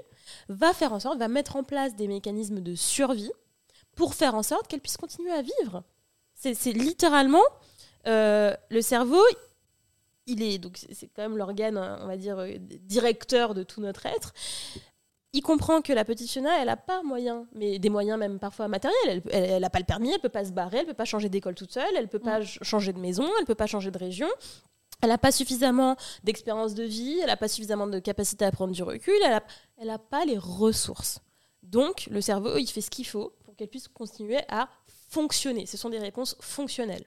va 0.50 0.74
faire 0.74 0.94
en 0.94 1.00
sorte, 1.00 1.20
va 1.20 1.28
mettre 1.28 1.56
en 1.56 1.64
place 1.64 1.96
des 1.96 2.08
mécanismes 2.08 2.62
de 2.62 2.76
survie 2.76 3.32
pour 3.96 4.16
faire 4.16 4.36
en 4.36 4.44
sorte 4.44 4.68
qu'elle 4.68 4.82
puisse 4.82 4.98
continuer 4.98 5.32
à 5.32 5.42
vivre. 5.42 5.84
C'est 6.40 6.72
littéralement 6.74 7.44
euh, 8.06 8.56
le 8.70 8.82
cerveau. 8.82 9.22
Il 10.28 10.42
est 10.44 10.58
donc 10.58 10.78
c'est- 10.78 11.08
quand 11.16 11.22
même 11.24 11.38
l'organe, 11.38 11.78
hein, 11.78 12.00
on 12.02 12.08
va 12.08 12.18
dire 12.18 12.38
euh, 12.40 12.54
directeur 12.60 13.54
de 13.54 13.64
tout 13.64 13.82
notre 13.82 14.06
être. 14.06 14.34
Il 15.34 15.42
comprend 15.42 15.82
que 15.82 15.94
la 15.94 16.06
petite 16.06 16.30
Fiona, 16.30 16.60
elle 16.60 16.68
n'a 16.68 16.78
pas 16.78 17.04
moyen, 17.04 17.46
mais 17.54 17.80
des 17.80 17.90
moyens 17.90 18.18
même 18.18 18.40
parfois 18.40 18.68
matériels. 18.68 19.22
Elle 19.32 19.62
n'a 19.62 19.70
pas 19.70 19.80
le 19.80 19.86
permis, 19.86 20.12
elle 20.12 20.20
peut 20.20 20.30
pas 20.30 20.46
se 20.46 20.52
barrer, 20.52 20.80
elle 20.80 20.86
peut 20.86 20.94
pas 20.94 21.06
changer 21.06 21.30
d'école 21.30 21.56
toute 21.56 21.72
seule, 21.72 21.94
elle 21.96 22.08
peut 22.08 22.20
pas 22.20 22.38
ch- 22.38 22.60
changer 22.62 22.94
de 22.94 23.00
maison, 23.00 23.28
elle 23.40 23.46
peut 23.46 23.56
pas 23.56 23.68
changer 23.68 23.92
de 23.92 23.98
région. 23.98 24.28
Elle 25.02 25.10
n'a 25.10 25.18
pas 25.18 25.32
suffisamment 25.32 25.96
d'expérience 26.24 26.74
de 26.74 26.84
vie, 26.84 27.20
elle 27.20 27.28
n'a 27.28 27.38
pas 27.38 27.48
suffisamment 27.50 27.88
de 27.88 28.00
capacité 28.00 28.46
à 28.46 28.52
prendre 28.52 28.74
du 28.74 28.82
recul, 28.84 29.14
elle 29.24 29.32
n'a 29.32 29.44
elle 29.80 29.90
a 29.92 30.00
pas 30.00 30.26
les 30.26 30.38
ressources. 30.38 31.20
Donc 31.62 32.08
le 32.10 32.22
cerveau, 32.22 32.58
il 32.58 32.68
fait 32.68 32.82
ce 32.82 32.90
qu'il 32.90 33.06
faut 33.06 33.34
pour 33.46 33.56
qu'elle 33.56 33.68
puisse 33.68 33.88
continuer 33.90 34.40
à 34.50 34.70
fonctionner. 35.08 35.66
Ce 35.66 35.78
sont 35.78 35.90
des 35.90 36.00
réponses 36.00 36.36
fonctionnelles. 36.40 37.06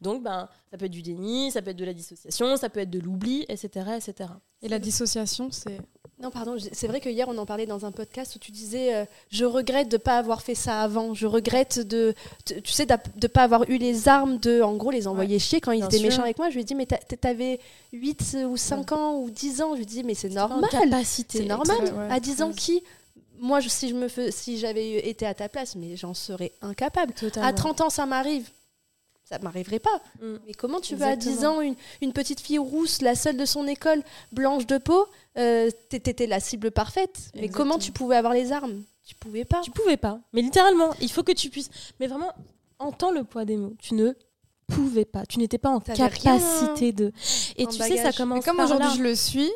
Donc 0.00 0.22
ben, 0.22 0.48
ça 0.70 0.78
peut 0.78 0.86
être 0.86 0.90
du 0.92 1.02
déni, 1.02 1.50
ça 1.50 1.60
peut 1.60 1.70
être 1.70 1.76
de 1.76 1.84
la 1.84 1.92
dissociation, 1.92 2.56
ça 2.56 2.70
peut 2.70 2.80
être 2.80 2.90
de 2.90 3.00
l'oubli, 3.00 3.44
etc., 3.50 3.86
etc. 3.96 4.30
Et 4.62 4.68
la 4.68 4.78
dissociation, 4.78 5.50
c'est 5.52 5.78
Non, 6.22 6.30
pardon, 6.30 6.56
c'est 6.72 6.88
vrai 6.88 7.00
que 7.00 7.08
hier, 7.10 7.28
on 7.28 7.36
en 7.36 7.44
parlait 7.44 7.66
dans 7.66 7.84
un 7.84 7.92
podcast 7.92 8.34
où 8.34 8.38
tu 8.38 8.50
disais 8.50 8.94
euh, 8.94 9.04
Je 9.30 9.44
regrette 9.44 9.88
de 9.90 9.96
ne 9.98 10.02
pas 10.02 10.16
avoir 10.18 10.40
fait 10.40 10.54
ça 10.54 10.80
avant. 10.80 11.12
Je 11.12 11.26
regrette 11.26 11.80
de, 11.86 12.14
tu 12.46 12.72
sais, 12.72 12.86
de 12.86 12.94
ne 13.22 13.26
pas 13.28 13.42
avoir 13.42 13.68
eu 13.68 13.76
les 13.76 14.08
armes 14.08 14.38
de, 14.38 14.62
en 14.62 14.74
gros, 14.74 14.90
les 14.90 15.06
envoyer 15.06 15.38
chier 15.38 15.60
quand 15.60 15.72
ils 15.72 15.78
bien 15.80 15.86
étaient 15.88 15.98
sûr. 15.98 16.06
méchants 16.08 16.22
avec 16.22 16.38
moi. 16.38 16.48
Je 16.48 16.54
lui 16.54 16.62
ai 16.62 16.64
dit 16.64 16.74
Mais 16.74 16.86
t'a- 16.86 16.96
t'avais 16.98 17.60
8 17.92 18.36
ou 18.48 18.56
5 18.56 18.90
ans 18.92 19.18
ou 19.20 19.30
10 19.30 19.60
ans. 19.60 19.72
Je 19.72 19.76
lui 19.76 19.82
ai 19.82 19.86
dit 19.86 20.02
Mais 20.02 20.14
c'est 20.14 20.30
normal. 20.30 20.64
C'est 21.28 21.44
normal. 21.44 22.10
À 22.10 22.18
10 22.20 22.42
ans, 22.42 22.52
qui 22.52 22.82
Moi, 23.40 23.60
je- 23.60 23.68
si 23.68 23.88
je 23.88 23.94
me 23.94 24.08
fais, 24.08 24.30
si 24.30 24.58
j'avais 24.58 25.08
été 25.08 25.26
à 25.26 25.34
ta 25.34 25.48
place, 25.48 25.74
mais 25.76 25.96
j'en 25.96 26.14
serais 26.14 26.52
incapable. 26.62 27.12
Totalement. 27.14 27.48
À 27.48 27.52
30 27.52 27.80
ans, 27.80 27.90
ça 27.90 28.06
m'arrive. 28.06 28.48
Ça 29.24 29.38
m'arriverait 29.40 29.78
pas. 29.78 30.00
Mm. 30.22 30.36
Mais 30.46 30.54
comment 30.54 30.80
tu 30.80 30.96
veux 30.96 31.04
à 31.06 31.14
10 31.14 31.28
Exactement. 31.28 31.58
ans, 31.58 31.60
une, 31.60 31.74
une 32.00 32.12
petite 32.14 32.40
fille 32.40 32.58
rousse, 32.58 33.02
la 33.02 33.14
seule 33.14 33.36
de 33.36 33.44
son 33.44 33.66
école, 33.66 34.02
blanche 34.32 34.66
de 34.66 34.78
peau, 34.78 35.06
euh, 35.36 35.70
t'é- 35.90 36.00
t'étais 36.00 36.26
la 36.26 36.40
cible 36.40 36.70
parfaite. 36.70 37.30
Mais 37.34 37.42
Exactement. 37.44 37.56
comment 37.70 37.78
tu 37.78 37.92
pouvais 37.92 38.16
avoir 38.16 38.32
les 38.32 38.52
armes? 38.52 38.82
Tu 39.06 39.14
pouvais 39.14 39.44
pas. 39.44 39.60
Tu 39.60 39.70
pouvais 39.70 39.96
pas. 39.98 40.18
Mais 40.32 40.40
littéralement, 40.42 40.94
il 41.00 41.10
faut 41.10 41.22
que 41.22 41.32
tu 41.32 41.50
puisses. 41.50 41.70
Mais 42.00 42.06
vraiment, 42.06 42.32
entends 42.78 43.10
le 43.10 43.22
poids 43.24 43.44
des 43.44 43.56
mots. 43.58 43.74
Tu 43.80 43.94
ne 43.94 44.12
pouvais 44.66 45.04
pas. 45.04 45.26
Tu 45.26 45.38
n'étais 45.38 45.58
pas 45.58 45.70
en 45.70 45.78
rien 45.78 46.08
capacité 46.08 46.92
de. 46.92 47.12
Et 47.56 47.66
en 47.66 47.68
tu 47.70 47.76
sais, 47.78 47.96
ça 47.98 48.12
commence 48.12 48.38
Mais 48.38 48.50
comme 48.50 48.60
aujourd'hui 48.60 48.88
je 48.96 49.02
le 49.02 49.14
suis, 49.14 49.50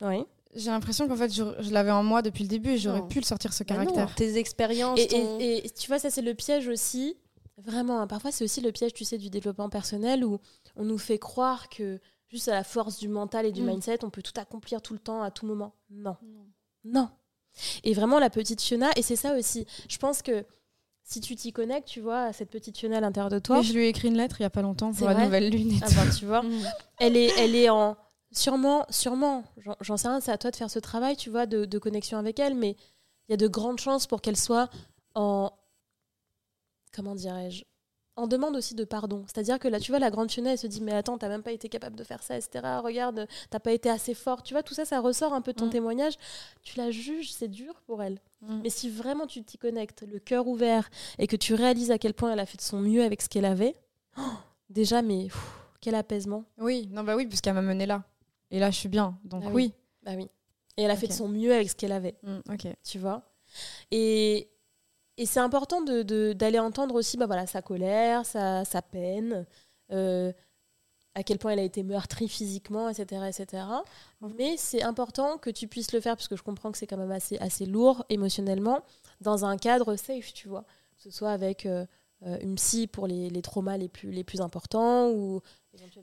Oui. 0.00 0.24
J'ai 0.58 0.70
l'impression 0.70 1.08
qu'en 1.08 1.16
fait 1.16 1.32
je, 1.32 1.42
je 1.60 1.70
l'avais 1.70 1.90
en 1.90 2.02
moi 2.02 2.20
depuis 2.22 2.42
le 2.42 2.48
début 2.48 2.70
et 2.72 2.78
j'aurais 2.78 3.06
pu 3.06 3.18
le 3.20 3.24
sortir 3.24 3.52
ce 3.52 3.62
non, 3.62 3.66
caractère. 3.66 4.14
tes 4.14 4.36
expériences. 4.36 4.98
Et, 5.00 5.06
ton- 5.08 5.38
et- 5.40 5.66
et 5.66 5.70
tu 5.70 5.86
vois, 5.88 5.98
ça, 5.98 6.10
c'est 6.10 6.22
le 6.22 6.34
piège 6.34 6.68
aussi. 6.68 7.16
Vraiment, 7.56 8.00
hein, 8.00 8.06
parfois, 8.06 8.30
c'est 8.30 8.44
aussi 8.44 8.60
le 8.60 8.70
piège, 8.70 8.92
tu 8.92 9.04
sais, 9.04 9.18
du 9.18 9.30
développement 9.30 9.68
personnel 9.68 10.24
où 10.24 10.38
on 10.76 10.84
nous 10.84 10.98
fait 10.98 11.18
croire 11.18 11.68
que 11.68 11.98
juste 12.28 12.48
à 12.48 12.52
la 12.54 12.62
force 12.64 12.98
du 12.98 13.08
mental 13.08 13.46
et 13.46 13.52
du 13.52 13.62
Mm. 13.62 13.66
mindset, 13.66 14.04
on 14.04 14.10
peut 14.10 14.22
tout 14.22 14.38
accomplir 14.38 14.80
tout 14.82 14.92
le 14.92 14.98
temps, 15.00 15.22
à 15.22 15.30
tout 15.30 15.46
moment. 15.46 15.74
Non. 15.90 16.16
Non. 16.84 17.08
Et 17.82 17.94
vraiment, 17.94 18.18
la 18.20 18.30
petite 18.30 18.60
Fiona, 18.62 18.90
et 18.96 19.02
c'est 19.02 19.16
ça 19.16 19.34
aussi, 19.36 19.66
je 19.88 19.98
pense 19.98 20.22
que 20.22 20.44
si 21.02 21.20
tu 21.20 21.34
t'y 21.34 21.52
connectes, 21.52 21.88
tu 21.88 22.00
vois, 22.00 22.24
à 22.24 22.32
cette 22.32 22.50
petite 22.50 22.78
fenêtre 22.78 22.98
à 22.98 23.00
l'intérieur 23.00 23.30
de 23.30 23.38
toi. 23.38 23.62
je 23.62 23.72
lui 23.72 23.86
ai 23.86 23.88
écrit 23.88 24.08
une 24.08 24.16
lettre 24.16 24.36
il 24.40 24.42
y 24.42 24.46
a 24.46 24.50
pas 24.50 24.62
longtemps 24.62 24.92
pour 24.92 25.08
la 25.08 25.24
nouvelle 25.24 25.48
lune. 25.50 25.72
Et 25.72 25.78
ah 25.82 25.86
ben, 25.96 26.10
tu 26.16 26.26
vois, 26.26 26.42
mm. 26.44 26.62
elle 26.98 27.16
est, 27.16 27.32
elle 27.38 27.54
est 27.56 27.70
en 27.70 27.96
sûrement, 28.32 28.86
sûrement. 28.90 29.44
J'en 29.80 29.96
sais 29.96 30.08
rien, 30.08 30.20
c'est 30.20 30.32
à 30.32 30.38
toi 30.38 30.50
de 30.50 30.56
faire 30.56 30.70
ce 30.70 30.78
travail, 30.78 31.16
tu 31.16 31.30
vois, 31.30 31.46
de, 31.46 31.64
de 31.64 31.78
connexion 31.78 32.18
avec 32.18 32.38
elle, 32.38 32.54
mais 32.54 32.76
il 33.28 33.32
y 33.32 33.34
a 33.34 33.36
de 33.36 33.48
grandes 33.48 33.78
chances 33.78 34.06
pour 34.06 34.20
qu'elle 34.20 34.36
soit 34.36 34.70
en 35.14 35.52
comment 36.92 37.14
dirais-je 37.14 37.64
en 38.18 38.26
demande 38.26 38.56
aussi 38.56 38.74
de 38.74 38.84
pardon. 38.84 39.24
C'est-à-dire 39.26 39.60
que 39.60 39.68
là, 39.68 39.78
tu 39.78 39.92
vois, 39.92 40.00
la 40.00 40.10
grande 40.10 40.30
fenêtre, 40.30 40.52
elle 40.54 40.58
se 40.58 40.66
dit 40.66 40.80
Mais 40.82 40.92
attends, 40.92 41.18
t'as 41.18 41.28
même 41.28 41.44
pas 41.44 41.52
été 41.52 41.68
capable 41.68 41.94
de 41.94 42.02
faire 42.02 42.22
ça, 42.22 42.36
etc. 42.36 42.64
Regarde, 42.82 43.28
t'as 43.48 43.60
pas 43.60 43.72
été 43.72 43.88
assez 43.88 44.12
fort. 44.12 44.42
Tu 44.42 44.54
vois, 44.54 44.64
tout 44.64 44.74
ça, 44.74 44.84
ça 44.84 44.98
ressort 45.00 45.32
un 45.32 45.40
peu 45.40 45.52
de 45.52 45.58
ton 45.58 45.66
mm. 45.66 45.70
témoignage. 45.70 46.14
Tu 46.62 46.76
la 46.78 46.90
juges, 46.90 47.32
c'est 47.32 47.48
dur 47.48 47.80
pour 47.86 48.02
elle. 48.02 48.18
Mm. 48.42 48.60
Mais 48.64 48.70
si 48.70 48.90
vraiment 48.90 49.26
tu 49.26 49.44
t'y 49.44 49.56
connectes, 49.56 50.04
le 50.10 50.18
cœur 50.18 50.48
ouvert, 50.48 50.90
et 51.18 51.28
que 51.28 51.36
tu 51.36 51.54
réalises 51.54 51.92
à 51.92 51.98
quel 51.98 52.12
point 52.12 52.32
elle 52.32 52.40
a 52.40 52.46
fait 52.46 52.56
de 52.56 52.62
son 52.62 52.80
mieux 52.80 53.04
avec 53.04 53.22
ce 53.22 53.28
qu'elle 53.28 53.44
avait, 53.44 53.76
oh, 54.18 54.22
déjà, 54.68 55.00
mais 55.00 55.28
quel 55.80 55.94
apaisement. 55.94 56.44
Oui, 56.58 56.88
non, 56.90 57.04
bah 57.04 57.14
oui, 57.14 57.26
puisqu'elle 57.26 57.54
m'a 57.54 57.62
mené 57.62 57.86
là. 57.86 58.02
Et 58.50 58.58
là, 58.58 58.70
je 58.70 58.76
suis 58.76 58.88
bien. 58.88 59.18
Donc 59.24 59.44
ah 59.46 59.50
oui. 59.52 59.72
Bah 60.02 60.12
oui. 60.16 60.28
Et 60.76 60.82
elle 60.82 60.90
a 60.90 60.96
fait 60.96 61.08
de 61.08 61.12
son 61.12 61.28
mieux 61.28 61.52
avec 61.52 61.68
ce 61.70 61.74
qu'elle 61.76 61.92
avait. 61.92 62.16
Mm, 62.22 62.38
ok. 62.52 62.66
Tu 62.84 62.98
vois 62.98 63.22
Et 63.90 64.48
et 65.18 65.26
c'est 65.26 65.40
important 65.40 65.82
d'aller 65.82 66.04
de, 66.04 66.58
entendre 66.60 66.94
aussi 66.94 67.16
bah 67.16 67.26
voilà, 67.26 67.44
sa 67.46 67.60
colère, 67.60 68.24
sa, 68.24 68.64
sa 68.64 68.82
peine, 68.82 69.46
euh, 69.90 70.32
à 71.16 71.24
quel 71.24 71.38
point 71.38 71.50
elle 71.50 71.58
a 71.58 71.64
été 71.64 71.82
meurtrie 71.82 72.28
physiquement, 72.28 72.88
etc. 72.88 73.22
etc. 73.28 73.64
Mais 74.36 74.56
c'est 74.56 74.84
important 74.84 75.36
que 75.36 75.50
tu 75.50 75.66
puisses 75.66 75.90
le 75.92 76.00
faire, 76.00 76.16
parce 76.16 76.28
que 76.28 76.36
je 76.36 76.44
comprends 76.44 76.70
que 76.70 76.78
c'est 76.78 76.86
quand 76.86 76.96
même 76.96 77.10
assez, 77.10 77.36
assez 77.38 77.66
lourd 77.66 78.04
émotionnellement, 78.10 78.84
dans 79.20 79.44
un 79.44 79.56
cadre 79.56 79.96
safe, 79.96 80.32
tu 80.32 80.46
vois. 80.46 80.62
Que 80.96 81.02
ce 81.02 81.10
soit 81.10 81.32
avec 81.32 81.66
euh, 81.66 81.84
une 82.22 82.56
psy 82.56 82.86
pour 82.86 83.06
les, 83.06 83.30
les, 83.30 83.42
traumas 83.42 83.76
les 83.76 83.88
plus, 83.88 84.10
les 84.10 84.24
plus 84.24 84.40
importants 84.40 85.10
ou 85.10 85.40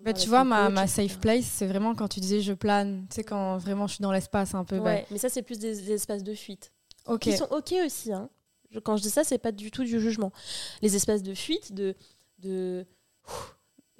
bah, 0.04 0.13
tu 0.13 0.30
vois, 0.30 0.43
ma, 0.43 0.69
ma, 0.69 0.88
safe 0.88 1.19
place, 1.19 1.45
c'est 1.45 1.67
vraiment 1.67 1.95
quand 1.95 2.08
tu 2.08 2.19
disais 2.19 2.41
je 2.41 2.54
plane, 2.54 3.06
tu 3.10 3.15
sais, 3.15 3.23
quand 3.23 3.58
vraiment 3.58 3.88
je 3.88 3.95
suis 3.95 4.01
dans 4.01 4.12
l'espace 4.12 4.54
un 4.54 4.63
peu. 4.63 4.78
Ouais, 4.78 5.06
mais 5.12 5.17
ça, 5.17 5.30
c'est 5.30 5.41
plus 5.41 5.60
des, 5.60 5.91
espaces 5.91 6.23
de 6.23 6.34
fuite. 6.34 6.71
Ok. 7.08 7.21
Qui 7.21 7.38
sont 7.38 7.47
ok 7.51 7.73
aussi, 7.86 8.13
hein. 8.13 8.30
Quand 8.84 8.97
je 8.97 9.04
dis 9.04 9.10
ça, 9.10 9.23
c'est 9.23 9.38
pas 9.38 9.51
du 9.51 9.71
tout 9.71 9.84
du 9.84 9.99
jugement. 9.99 10.32
Les 10.82 10.95
espèces 10.95 11.23
de 11.23 11.34
fuites, 11.34 11.73
de, 11.73 11.95
de 12.39 12.86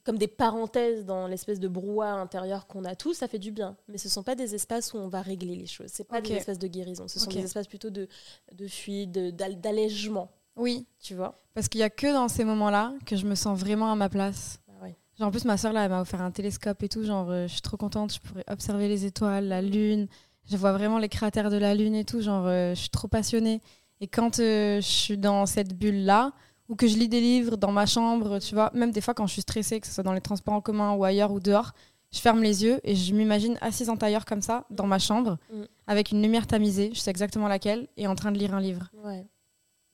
comme 0.04 0.18
des 0.18 0.28
parenthèses 0.28 1.06
dans 1.06 1.28
l'espèce 1.28 1.60
de 1.60 1.68
brouhaha 1.68 2.14
intérieur 2.14 2.68
qu'on 2.68 2.84
a 2.84 2.96
tous, 2.96 3.14
ça 3.14 3.28
fait 3.28 3.40
du 3.40 3.52
bien. 3.52 3.78
Mais 3.88 3.98
ce 3.98 4.08
ne 4.08 4.12
sont 4.12 4.24
pas 4.24 4.36
des 4.36 4.54
espaces 4.54 4.94
où 4.94 4.98
on 4.98 5.08
va 5.08 5.22
régler 5.22 5.56
les 5.56 5.66
choses. 5.66 5.92
Ce 5.92 6.04
pas 6.04 6.22
des 6.22 6.34
espaces 6.34 6.60
de 6.60 6.68
guérison. 6.68 7.08
Ce 7.08 7.20
sont 7.20 7.32
des 7.32 7.44
espaces 7.44 7.68
plutôt 7.68 7.90
de, 7.90 8.08
de 8.52 8.68
fuite, 8.68 9.12
d'allègement. 9.12 10.30
Oui. 10.56 10.86
Tu 11.00 11.16
vois? 11.16 11.42
Parce 11.54 11.68
qu'il 11.70 11.80
n'y 11.80 11.84
a 11.84 11.90
que 11.90 12.12
dans 12.12 12.28
ces 12.28 12.44
moments-là 12.44 12.94
que 13.06 13.16
je 13.16 13.26
me 13.26 13.36
sens 13.36 13.60
vraiment 13.60 13.92
à 13.92 13.96
ma 13.96 14.10
place. 14.10 14.60
Bah 14.68 14.88
genre, 15.18 15.28
en 15.30 15.32
plus, 15.32 15.46
ma 15.46 15.58
soeur, 15.58 15.74
là, 15.74 15.86
elle 15.86 15.92
m'a 15.92 16.02
offert 16.02 16.22
un 16.22 16.32
télescope 16.32 16.84
et 16.84 16.90
tout. 16.90 17.04
Genre, 17.04 17.30
euh, 17.30 17.48
je 17.48 17.54
suis 17.54 17.62
trop 17.62 17.78
contente. 17.78 18.14
Je 18.14 18.20
pourrais 18.20 18.44
observer 18.50 18.88
les 18.88 19.06
étoiles, 19.06 19.48
la 19.48 19.62
lune. 19.62 20.08
Je 20.50 20.58
vois 20.58 20.74
vraiment 20.74 21.00
les 21.00 21.10
cratères 21.10 21.50
de 21.50 21.58
la 21.58 21.76
lune 21.76 21.96
et 21.96 22.06
tout. 22.06 22.22
Genre, 22.22 22.46
euh, 22.46 22.76
je 22.76 22.82
suis 22.82 22.90
trop 22.90 23.08
passionnée. 23.08 23.62
Et 24.02 24.08
quand 24.08 24.40
euh, 24.40 24.82
je 24.82 24.88
suis 24.88 25.18
dans 25.18 25.46
cette 25.46 25.78
bulle-là, 25.78 26.34
ou 26.68 26.76
que 26.76 26.88
je 26.88 26.98
lis 26.98 27.08
des 27.08 27.22
livres 27.22 27.58
dans 27.58 27.72
ma 27.72 27.86
chambre, 27.86 28.40
tu 28.40 28.56
vois, 28.56 28.72
même 28.74 28.92
des 28.92 29.02
fois 29.02 29.14
quand 29.14 29.28
je 29.28 29.34
suis 29.34 29.42
stressée, 29.42 29.80
que 29.80 29.88
ce 29.88 29.94
soit 29.94 30.04
dans 30.04 30.14
les 30.14 30.22
transports 30.22 30.56
en 30.56 30.62
commun 30.62 30.94
ou 30.94 31.04
ailleurs 31.04 31.32
ou 31.32 31.40
dehors, 31.40 31.74
je 32.12 32.20
ferme 32.20 32.42
les 32.42 32.64
yeux 32.64 32.80
et 32.84 32.96
je 32.96 33.14
m'imagine 33.14 33.58
assise 33.62 33.90
en 33.90 33.98
tailleur 33.98 34.26
comme 34.26 34.42
ça, 34.42 34.66
dans 34.70 34.88
ma 34.88 35.00
chambre, 35.00 35.38
mm. 35.54 35.64
avec 35.88 36.12
une 36.12 36.22
lumière 36.22 36.48
tamisée, 36.48 36.92
je 36.94 37.00
sais 37.00 37.12
exactement 37.12 37.48
laquelle, 37.48 37.88
et 37.98 38.08
en 38.08 38.16
train 38.16 38.32
de 38.32 38.38
lire 38.38 38.56
un 38.56 38.62
livre. 38.62 38.90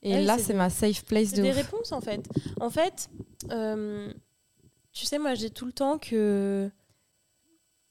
Et 0.02 0.24
là, 0.24 0.38
c'est 0.38 0.54
ma 0.54 0.70
safe 0.70 1.04
place 1.04 1.32
de. 1.32 1.42
des 1.42 1.52
réponses 1.52 1.92
en 1.92 2.00
fait. 2.00 2.28
En 2.60 2.70
fait, 2.70 3.08
euh, 3.50 4.12
tu 4.92 5.06
sais, 5.06 5.18
moi 5.18 5.34
j'ai 5.34 5.50
tout 5.50 5.66
le 5.66 5.72
temps 5.72 5.98
que 5.98 6.70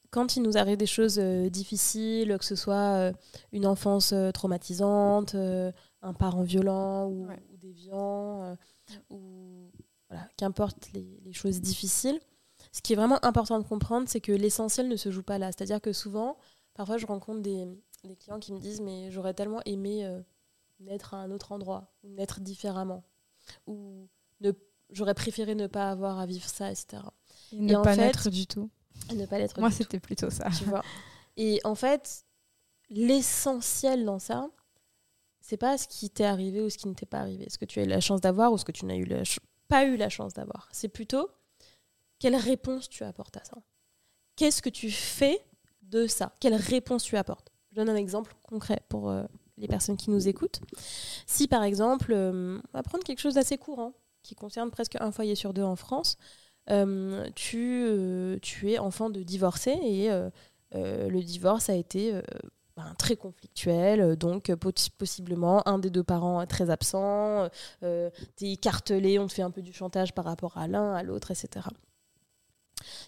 quand 0.09 0.35
il 0.35 0.43
nous 0.43 0.57
arrive 0.57 0.75
des 0.75 0.85
choses 0.85 1.19
euh, 1.19 1.49
difficiles, 1.49 2.35
que 2.37 2.43
ce 2.45 2.55
soit 2.55 3.13
une 3.53 3.65
enfance 3.65 4.13
traumatisante, 4.33 5.35
un 6.01 6.13
parent 6.13 6.43
violent 6.43 7.07
ou, 7.07 7.27
déviant, 7.57 8.43
euh, 8.43 8.55
ou 9.09 9.71
voilà, 10.09 10.27
qu'importe 10.37 10.91
les, 10.93 11.33
choses 11.33 11.61
difficiles. 11.61 12.19
Ce 12.71 12.81
qui 12.81 12.93
est 12.93 12.95
vraiment 12.95 13.23
important 13.23 13.59
de 13.59 13.67
comprendre, 13.67 14.07
c'est 14.07 14.21
que 14.21 14.31
l'essentiel 14.31 14.87
ne 14.87 14.95
se 14.95 15.11
joue 15.11 15.23
pas 15.23 15.37
là. 15.37 15.51
C'est-à-dire 15.51 15.81
que 15.81 15.93
souvent, 15.93 16.37
parfois, 16.73 16.97
je 16.97 17.05
rencontre 17.05 17.41
des, 17.41 17.67
clients 18.19 18.39
qui 18.39 18.53
me 18.53 18.59
disent 18.59 18.81
Mais 18.81 19.11
j'aurais 19.11 19.33
tellement 19.33 19.61
aimé 19.65 20.05
euh, 20.05 20.21
naître 20.81 21.13
à 21.13 21.17
un 21.17 21.31
autre 21.31 21.51
endroit, 21.51 21.93
ou 22.03 22.09
naître 22.09 22.39
différemment, 22.39 23.03
ou 23.67 24.09
j'aurais 24.91 25.13
préféré 25.13 25.55
ne 25.55 25.67
pas 25.67 25.89
avoir 25.89 26.19
à 26.19 26.25
vivre 26.25 26.47
ça, 26.47 26.71
etc. 26.71 27.03
Et, 27.51 27.59
ne 27.59 27.75
pas 27.81 27.95
naître 27.95 28.29
du 28.29 28.45
tout. 28.45 28.69
ne 29.13 29.25
pas 29.25 29.39
l'être. 29.39 29.59
Moi, 29.59 29.71
c'était 29.71 29.99
plutôt 29.99 30.29
ça. 30.29 30.49
Tu 30.57 30.65
vois. 30.65 30.83
Et 31.37 31.59
en 31.63 31.75
fait, 31.75 32.25
l'essentiel 32.89 34.05
dans 34.05 34.19
ça, 34.19 34.49
c'est 35.39 35.57
pas 35.57 35.77
ce 35.77 35.87
qui 35.87 36.09
t'est 36.09 36.25
arrivé 36.25 36.61
ou 36.61 36.69
ce 36.69 36.77
qui 36.77 36.87
ne 36.87 36.93
t'est 36.93 37.05
pas 37.05 37.19
arrivé, 37.19 37.47
ce 37.49 37.57
que 37.57 37.65
tu 37.65 37.79
as 37.79 37.83
eu 37.83 37.87
la 37.87 38.01
chance 38.01 38.21
d'avoir 38.21 38.51
ou 38.51 38.57
ce 38.57 38.65
que 38.65 38.71
tu 38.71 38.85
n'as 38.85 38.95
eu 38.95 39.07
pas 39.67 39.85
eu 39.85 39.95
la 39.95 40.09
chance 40.09 40.33
d'avoir. 40.33 40.67
C'est 40.71 40.89
plutôt 40.89 41.29
quelle 42.19 42.35
réponse 42.35 42.89
tu 42.89 43.03
apportes 43.03 43.37
à 43.37 43.43
ça? 43.43 43.57
Qu'est-ce 44.35 44.61
que 44.61 44.69
tu 44.69 44.91
fais 44.91 45.39
de 45.81 46.07
ça? 46.07 46.33
Quelle 46.39 46.55
réponse 46.55 47.03
tu 47.03 47.17
apportes? 47.17 47.49
Je 47.71 47.77
donne 47.77 47.89
un 47.89 47.95
exemple 47.95 48.35
concret 48.43 48.81
pour 48.89 49.09
euh, 49.09 49.23
les 49.61 49.67
personnes 49.67 49.97
qui 49.97 50.09
nous 50.09 50.27
écoutent. 50.27 50.61
Si 51.25 51.47
par 51.47 51.63
exemple, 51.63 52.11
euh, 52.13 52.59
on 52.73 52.77
va 52.77 52.83
prendre 52.83 53.03
quelque 53.03 53.19
chose 53.19 53.35
d'assez 53.35 53.57
courant, 53.57 53.93
qui 54.23 54.35
concerne 54.35 54.69
presque 54.69 54.97
un 54.99 55.11
foyer 55.11 55.35
sur 55.35 55.53
deux 55.53 55.63
en 55.63 55.75
France, 55.75 56.17
euh, 56.69 57.27
tu, 57.35 57.87
tu 58.41 58.71
es 58.71 58.77
enfant 58.77 59.09
de 59.09 59.23
divorcé 59.23 59.71
et 59.71 60.09
le 60.73 61.21
divorce 61.21 61.69
a 61.69 61.75
été 61.75 62.21
ben, 62.77 62.93
très 62.97 63.17
conflictuel, 63.17 63.99
euh, 64.01 64.15
donc 64.15 64.49
euh, 64.49 64.55
possiblement 64.97 65.67
un 65.67 65.77
des 65.77 65.89
deux 65.89 66.03
parents 66.03 66.45
très 66.45 66.69
absent, 66.69 67.49
euh, 67.83 68.09
t'es 68.37 68.51
écartelé, 68.51 69.19
on 69.19 69.27
te 69.27 69.33
fait 69.33 69.41
un 69.41 69.51
peu 69.51 69.61
du 69.61 69.73
chantage 69.73 70.13
par 70.13 70.23
rapport 70.25 70.57
à 70.57 70.67
l'un, 70.67 70.93
à 70.93 71.03
l'autre, 71.03 71.31
etc. 71.31 71.67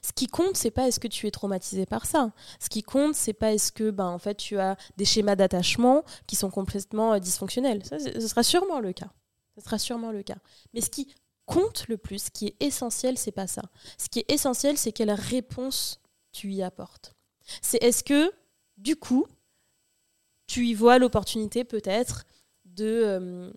Ce 0.02 0.12
qui 0.14 0.28
compte, 0.28 0.58
c'est 0.58 0.72
pas 0.72 0.88
est-ce 0.88 1.00
que 1.00 1.08
tu 1.08 1.28
es 1.28 1.32
traumatisé 1.32 1.86
par 1.86 2.06
ça. 2.06 2.32
Ce 2.60 2.70
qui 2.70 2.84
compte, 2.84 3.16
c'est 3.16 3.34
pas 3.34 3.54
est-ce 3.54 3.72
que 3.72 3.92
ben 3.92 4.06
en 4.06 4.34
tu 4.34 4.60
as 4.60 4.78
des 4.98 5.06
schémas 5.06 5.36
d'attachement 5.36 6.04
qui 6.28 6.36
sont 6.36 6.50
complètement 6.50 7.20
dysfonctionnels. 7.20 7.86
Ça, 7.86 8.00
ce 8.00 8.28
sera 8.28 8.44
sûrement 8.44 8.80
le 8.80 8.94
cas. 8.94 9.12
Ce 9.56 9.64
sera 9.64 9.78
sûrement 9.78 10.12
le 10.12 10.24
cas. 10.24 10.38
Mais 10.74 10.82
ce 10.82 10.90
qui 10.90 11.14
compte 11.46 11.88
le 11.88 11.98
plus, 11.98 12.26
ce 12.26 12.32
qui 12.32 12.48
est 12.48 12.56
essentiel, 12.60 13.18
c'est 13.18 13.32
pas 13.32 13.48
ça. 13.48 13.64
Ce 13.98 14.10
qui 14.10 14.20
est 14.20 14.32
essentiel, 14.32 14.78
c'est 14.78 14.92
quelle 14.92 15.12
réponse 15.12 16.00
tu 16.32 16.52
y 16.52 16.64
apportes. 16.64 17.16
C'est 17.62 17.82
est-ce 17.84 18.04
que 18.04 18.32
du 18.78 18.96
coup, 18.96 19.28
tu 20.48 20.66
y 20.66 20.74
vois 20.74 20.98
l'opportunité 20.98 21.64
peut-être 21.64 22.26
de, 22.66 23.04
euh, 23.06 23.54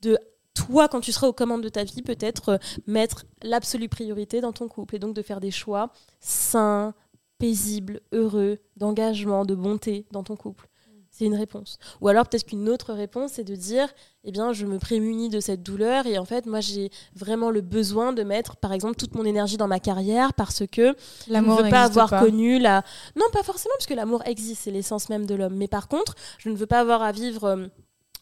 de 0.00 0.18
toi, 0.56 0.88
quand 0.88 1.00
tu 1.00 1.12
seras 1.12 1.28
aux 1.28 1.32
commandes 1.32 1.62
de 1.62 1.68
ta 1.68 1.84
vie, 1.84 2.02
peut-être 2.02 2.48
euh, 2.48 2.58
mettre 2.86 3.24
l'absolue 3.42 3.88
priorité 3.88 4.40
dans 4.40 4.52
ton 4.52 4.66
couple 4.66 4.96
et 4.96 4.98
donc 4.98 5.14
de 5.14 5.22
faire 5.22 5.40
des 5.40 5.50
choix 5.50 5.90
sains, 6.18 6.94
paisibles, 7.38 8.00
heureux, 8.12 8.58
d'engagement, 8.76 9.44
de 9.44 9.54
bonté 9.54 10.06
dans 10.10 10.22
ton 10.22 10.36
couple. 10.36 10.68
C'est 11.10 11.24
une 11.24 11.34
réponse. 11.34 11.78
Ou 12.02 12.08
alors 12.08 12.28
peut-être 12.28 12.44
qu'une 12.44 12.68
autre 12.68 12.92
réponse, 12.92 13.32
c'est 13.34 13.44
de 13.44 13.54
dire, 13.54 13.88
eh 14.24 14.32
bien, 14.32 14.52
je 14.52 14.66
me 14.66 14.78
prémunis 14.78 15.30
de 15.30 15.40
cette 15.40 15.62
douleur 15.62 16.06
et 16.06 16.18
en 16.18 16.26
fait, 16.26 16.44
moi, 16.44 16.60
j'ai 16.60 16.90
vraiment 17.14 17.50
le 17.50 17.62
besoin 17.62 18.12
de 18.12 18.22
mettre, 18.22 18.56
par 18.56 18.72
exemple, 18.72 18.96
toute 18.96 19.14
mon 19.14 19.24
énergie 19.24 19.56
dans 19.56 19.68
ma 19.68 19.80
carrière 19.80 20.34
parce 20.34 20.66
que 20.66 20.94
je 21.26 21.32
ne 21.32 21.62
veux 21.62 21.70
pas 21.70 21.84
avoir 21.84 22.10
connu 22.20 22.58
la... 22.58 22.82
Non, 23.14 23.24
pas 23.32 23.42
forcément, 23.42 23.72
parce 23.78 23.86
que 23.86 23.94
l'amour 23.94 24.22
existe, 24.26 24.64
c'est 24.64 24.70
l'essence 24.70 25.08
même 25.08 25.24
de 25.24 25.34
l'homme. 25.34 25.54
Mais 25.54 25.68
par 25.68 25.88
contre, 25.88 26.16
je 26.36 26.50
ne 26.50 26.54
veux 26.54 26.66
pas 26.66 26.80
avoir 26.80 27.00
à 27.02 27.12
vivre... 27.12 27.70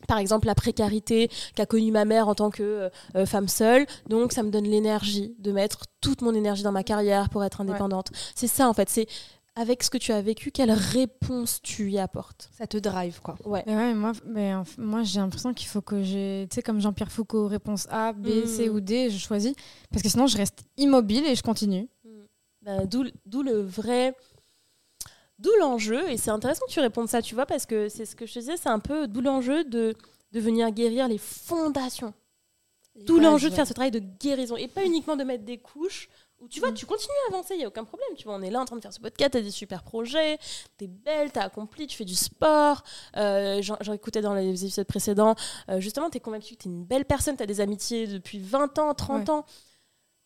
Par 0.06 0.18
exemple, 0.18 0.46
la 0.46 0.54
précarité 0.54 1.30
qu'a 1.54 1.66
connue 1.66 1.90
ma 1.90 2.04
mère 2.04 2.28
en 2.28 2.34
tant 2.34 2.50
que 2.50 2.62
euh, 2.62 2.88
euh, 3.16 3.26
femme 3.26 3.48
seule. 3.48 3.86
Donc, 4.08 4.32
ça 4.32 4.42
me 4.42 4.50
donne 4.50 4.64
l'énergie 4.64 5.34
de 5.38 5.52
mettre 5.52 5.82
toute 6.00 6.22
mon 6.22 6.34
énergie 6.34 6.62
dans 6.62 6.72
ma 6.72 6.82
carrière 6.82 7.30
pour 7.30 7.44
être 7.44 7.60
indépendante. 7.60 8.10
C'est 8.34 8.46
ça, 8.46 8.68
en 8.68 8.74
fait. 8.74 8.88
C'est 8.88 9.06
avec 9.56 9.82
ce 9.82 9.90
que 9.90 9.98
tu 9.98 10.12
as 10.12 10.20
vécu, 10.20 10.50
quelle 10.50 10.72
réponse 10.72 11.60
tu 11.62 11.90
y 11.90 11.98
apportes? 11.98 12.50
Ça 12.58 12.66
te 12.66 12.76
drive, 12.76 13.20
quoi. 13.22 13.36
Ouais. 13.44 13.62
ouais 13.66 13.94
moi, 13.94 14.12
mais, 14.26 14.52
moi 14.78 15.04
j'ai 15.04 15.20
l'impression 15.20 15.54
qu'il 15.54 15.68
faut 15.68 15.80
que 15.80 16.02
j'ai, 16.02 16.46
tu 16.50 16.56
sais, 16.56 16.62
comme 16.62 16.80
Jean-Pierre 16.80 17.12
Foucault, 17.12 17.46
réponse 17.46 17.86
A, 17.90 18.12
B, 18.12 18.46
C 18.46 18.68
hmm. 18.68 18.74
ou 18.74 18.80
D, 18.80 19.10
je 19.10 19.18
choisis. 19.18 19.54
Parce 19.90 20.02
que 20.02 20.08
sinon, 20.08 20.26
je 20.26 20.36
reste 20.36 20.64
immobile 20.76 21.24
et 21.24 21.36
je 21.36 21.42
continue. 21.42 21.88
Hmm. 22.04 22.24
Bah, 22.62 22.86
d'où 22.86 23.42
le 23.42 23.60
vrai. 23.62 24.14
D'où 25.44 25.50
l'enjeu, 25.60 26.10
et 26.10 26.16
c'est 26.16 26.30
intéressant 26.30 26.64
que 26.66 26.72
tu 26.72 26.80
répondes 26.80 27.08
ça, 27.08 27.20
tu 27.20 27.34
vois, 27.34 27.44
parce 27.44 27.66
que 27.66 27.90
c'est 27.90 28.06
ce 28.06 28.16
que 28.16 28.24
je 28.24 28.32
te 28.32 28.38
disais, 28.38 28.56
c'est 28.56 28.70
un 28.70 28.78
peu 28.78 29.06
d'où 29.06 29.20
l'enjeu 29.20 29.62
de, 29.64 29.94
de 30.32 30.40
venir 30.40 30.70
guérir 30.70 31.06
les 31.06 31.18
fondations. 31.18 32.14
D'où 32.96 33.18
l'enjeu 33.18 33.50
de 33.50 33.54
faire 33.54 33.66
ce 33.66 33.74
travail 33.74 33.90
de 33.90 33.98
guérison, 33.98 34.56
et 34.56 34.68
pas 34.68 34.86
uniquement 34.86 35.16
de 35.16 35.24
mettre 35.24 35.44
des 35.44 35.58
couches 35.58 36.08
Où 36.40 36.48
tu 36.48 36.60
vois, 36.60 36.70
mm. 36.70 36.74
tu 36.74 36.86
continues 36.86 37.12
à 37.26 37.34
avancer, 37.34 37.54
il 37.54 37.58
n'y 37.58 37.64
a 37.64 37.68
aucun 37.68 37.84
problème. 37.84 38.08
Tu 38.16 38.24
vois, 38.24 38.36
on 38.36 38.40
est 38.40 38.50
là 38.50 38.58
en 38.58 38.64
train 38.64 38.76
de 38.76 38.80
faire 38.80 38.92
ce 38.92 39.00
podcast, 39.00 39.32
tu 39.32 39.38
as 39.38 39.42
des 39.42 39.50
super 39.50 39.82
projets, 39.82 40.38
tu 40.78 40.84
es 40.84 40.88
belle, 40.88 41.30
tu 41.30 41.38
as 41.38 41.42
accompli, 41.42 41.86
tu 41.86 41.96
fais 41.98 42.06
du 42.06 42.14
sport. 42.14 42.82
Euh, 43.18 43.60
J'en 43.60 43.92
écoutais 43.92 44.22
dans 44.22 44.32
les 44.32 44.64
épisodes 44.64 44.86
précédents. 44.86 45.34
Euh, 45.68 45.78
justement, 45.78 46.08
tu 46.08 46.16
es 46.16 46.20
convaincu 46.20 46.54
que 46.54 46.62
tu 46.62 46.68
es 46.68 46.72
une 46.72 46.84
belle 46.84 47.04
personne, 47.04 47.36
tu 47.36 47.42
as 47.42 47.46
des 47.46 47.60
amitiés 47.60 48.06
depuis 48.06 48.38
20 48.38 48.78
ans, 48.78 48.94
30 48.94 49.28
ans. 49.28 49.44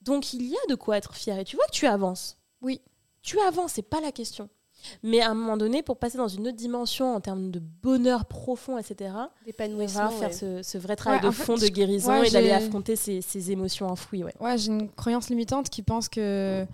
Donc, 0.02 0.32
il 0.32 0.46
y 0.46 0.54
a 0.54 0.66
de 0.68 0.76
quoi 0.76 0.96
être 0.96 1.14
fier. 1.14 1.38
Et 1.40 1.44
tu 1.44 1.56
vois 1.56 1.66
que 1.66 1.72
tu 1.72 1.86
avances. 1.86 2.38
Oui. 2.60 2.82
Tu 3.22 3.40
avances, 3.40 3.72
c'est 3.72 3.82
pas 3.82 4.00
la 4.00 4.12
question. 4.12 4.48
Mais 5.02 5.20
à 5.20 5.30
un 5.30 5.34
moment 5.34 5.56
donné, 5.56 5.82
pour 5.82 5.98
passer 5.98 6.18
dans 6.18 6.28
une 6.28 6.48
autre 6.48 6.56
dimension 6.56 7.14
en 7.14 7.20
termes 7.20 7.50
de 7.50 7.60
bonheur 7.82 8.24
profond, 8.24 8.78
etc., 8.78 9.10
d'épanouissement, 9.44 10.10
faire 10.10 10.32
ce, 10.32 10.78
vrai 10.78 10.96
travail 10.96 11.20
de 11.20 11.30
fond, 11.30 11.56
de 11.56 11.68
guérison 11.68 12.22
et 12.22 12.30
d'aller 12.30 12.50
affronter 12.50 12.96
ces, 12.96 13.50
émotions 13.50 13.86
enfouies. 13.86 14.24
Ouais, 14.24 14.34
ouais 14.40 14.58
j'ai 14.58 14.72
une 14.72 14.90
croyance 14.90 15.30
limitante 15.30 15.70
qui 15.70 15.82
pense 15.82 16.08
que, 16.08 16.66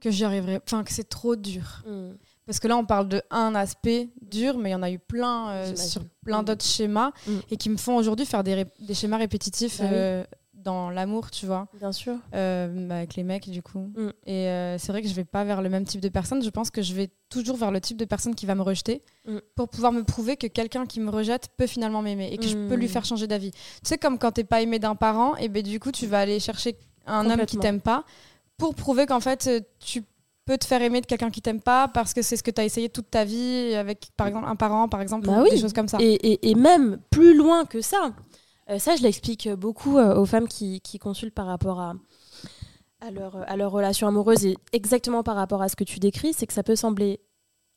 que 0.00 0.10
j'y 0.10 0.24
arriverai, 0.24 0.60
enfin 0.64 0.84
que 0.84 0.92
c'est 0.92 1.08
trop 1.08 1.36
dur. 1.36 1.82
Hmm. 1.86 2.12
Parce 2.46 2.60
que 2.60 2.68
là, 2.68 2.76
on 2.76 2.84
parle 2.84 3.08
de 3.08 3.22
un 3.30 3.56
aspect 3.56 4.08
dur, 4.22 4.56
mais 4.56 4.70
il 4.70 4.72
y 4.72 4.76
en 4.76 4.82
a 4.82 4.90
eu 4.90 5.00
plein 5.00 5.50
euh, 5.50 5.76
sur 5.76 6.02
plein 6.24 6.42
hmm. 6.42 6.44
d'autres 6.44 6.64
schémas 6.64 7.10
hmm. 7.26 7.38
et 7.50 7.56
qui 7.56 7.68
me 7.70 7.76
font 7.76 7.96
aujourd'hui 7.96 8.24
faire 8.24 8.44
des, 8.44 8.64
des, 8.78 8.94
schémas 8.94 9.18
répétitifs. 9.18 9.80
Bah 9.80 9.88
euh, 9.90 10.24
dans 10.66 10.90
l'amour, 10.90 11.30
tu 11.30 11.46
vois. 11.46 11.68
Bien 11.78 11.92
sûr. 11.92 12.16
Euh, 12.34 12.90
avec 12.90 13.14
les 13.14 13.22
mecs, 13.22 13.48
du 13.48 13.62
coup. 13.62 13.92
Mm. 13.96 14.08
Et 14.26 14.48
euh, 14.48 14.78
c'est 14.78 14.90
vrai 14.90 15.00
que 15.00 15.08
je 15.08 15.14
vais 15.14 15.24
pas 15.24 15.44
vers 15.44 15.62
le 15.62 15.68
même 15.68 15.84
type 15.84 16.00
de 16.00 16.08
personne. 16.08 16.42
Je 16.42 16.50
pense 16.50 16.72
que 16.72 16.82
je 16.82 16.92
vais 16.92 17.08
toujours 17.28 17.56
vers 17.56 17.70
le 17.70 17.80
type 17.80 17.96
de 17.96 18.04
personne 18.04 18.34
qui 18.34 18.46
va 18.46 18.56
me 18.56 18.62
rejeter 18.62 19.02
mm. 19.28 19.38
pour 19.54 19.68
pouvoir 19.68 19.92
me 19.92 20.02
prouver 20.02 20.36
que 20.36 20.48
quelqu'un 20.48 20.84
qui 20.84 20.98
me 20.98 21.08
rejette 21.08 21.48
peut 21.56 21.68
finalement 21.68 22.02
m'aimer 22.02 22.30
et 22.32 22.36
que 22.36 22.48
je 22.48 22.56
peux 22.68 22.74
lui 22.74 22.86
mm. 22.86 22.90
faire 22.90 23.04
changer 23.04 23.28
d'avis. 23.28 23.52
Tu 23.52 23.58
sais, 23.84 23.96
comme 23.96 24.18
quand 24.18 24.32
t'es 24.32 24.44
pas 24.44 24.60
aimé 24.60 24.80
d'un 24.80 24.96
parent, 24.96 25.36
et 25.36 25.48
ben 25.48 25.62
du 25.62 25.78
coup, 25.78 25.92
tu 25.92 26.06
vas 26.08 26.18
aller 26.18 26.40
chercher 26.40 26.76
un 27.06 27.30
homme 27.30 27.46
qui 27.46 27.58
t'aime 27.58 27.80
pas 27.80 28.04
pour 28.58 28.74
prouver 28.74 29.06
qu'en 29.06 29.20
fait, 29.20 29.46
euh, 29.46 29.60
tu 29.78 30.02
peux 30.46 30.58
te 30.58 30.64
faire 30.64 30.80
aimer 30.82 31.00
de 31.00 31.06
quelqu'un 31.06 31.30
qui 31.30 31.42
t'aime 31.42 31.60
pas 31.60 31.88
parce 31.88 32.14
que 32.14 32.22
c'est 32.22 32.36
ce 32.36 32.42
que 32.42 32.50
tu 32.52 32.60
as 32.60 32.64
essayé 32.64 32.88
toute 32.88 33.10
ta 33.10 33.24
vie 33.24 33.74
avec 33.74 34.10
par 34.16 34.28
exemple 34.28 34.46
un 34.48 34.54
parent 34.54 34.88
par 34.88 35.02
exemple 35.02 35.26
bah 35.26 35.42
des 35.50 35.58
choses 35.58 35.72
comme 35.72 35.88
ça 35.88 35.98
et, 36.00 36.14
et, 36.14 36.50
et, 36.50 36.54
même 36.54 37.00
plus 37.10 37.36
loin 37.36 37.64
que 37.64 37.80
ça 37.80 38.12
ça, 38.78 38.96
je 38.96 39.02
l'explique 39.02 39.48
beaucoup 39.48 39.98
euh, 39.98 40.16
aux 40.16 40.26
femmes 40.26 40.48
qui, 40.48 40.80
consultent 41.00 41.34
par 41.34 41.46
rapport 41.46 41.80
à, 41.80 41.94
à, 43.00 43.10
leur, 43.10 43.36
à 43.48 43.56
leur 43.56 43.70
relation 43.70 44.08
amoureuse 44.08 44.44
et 44.44 44.56
exactement 44.72 45.22
par 45.22 45.36
rapport 45.36 45.62
à 45.62 45.68
ce 45.68 45.76
que 45.76 45.84
tu 45.84 45.98
décris, 45.98 46.32
c'est 46.32 46.46
que 46.46 46.52
ça 46.52 46.62
peut 46.62 46.76
sembler 46.76 47.20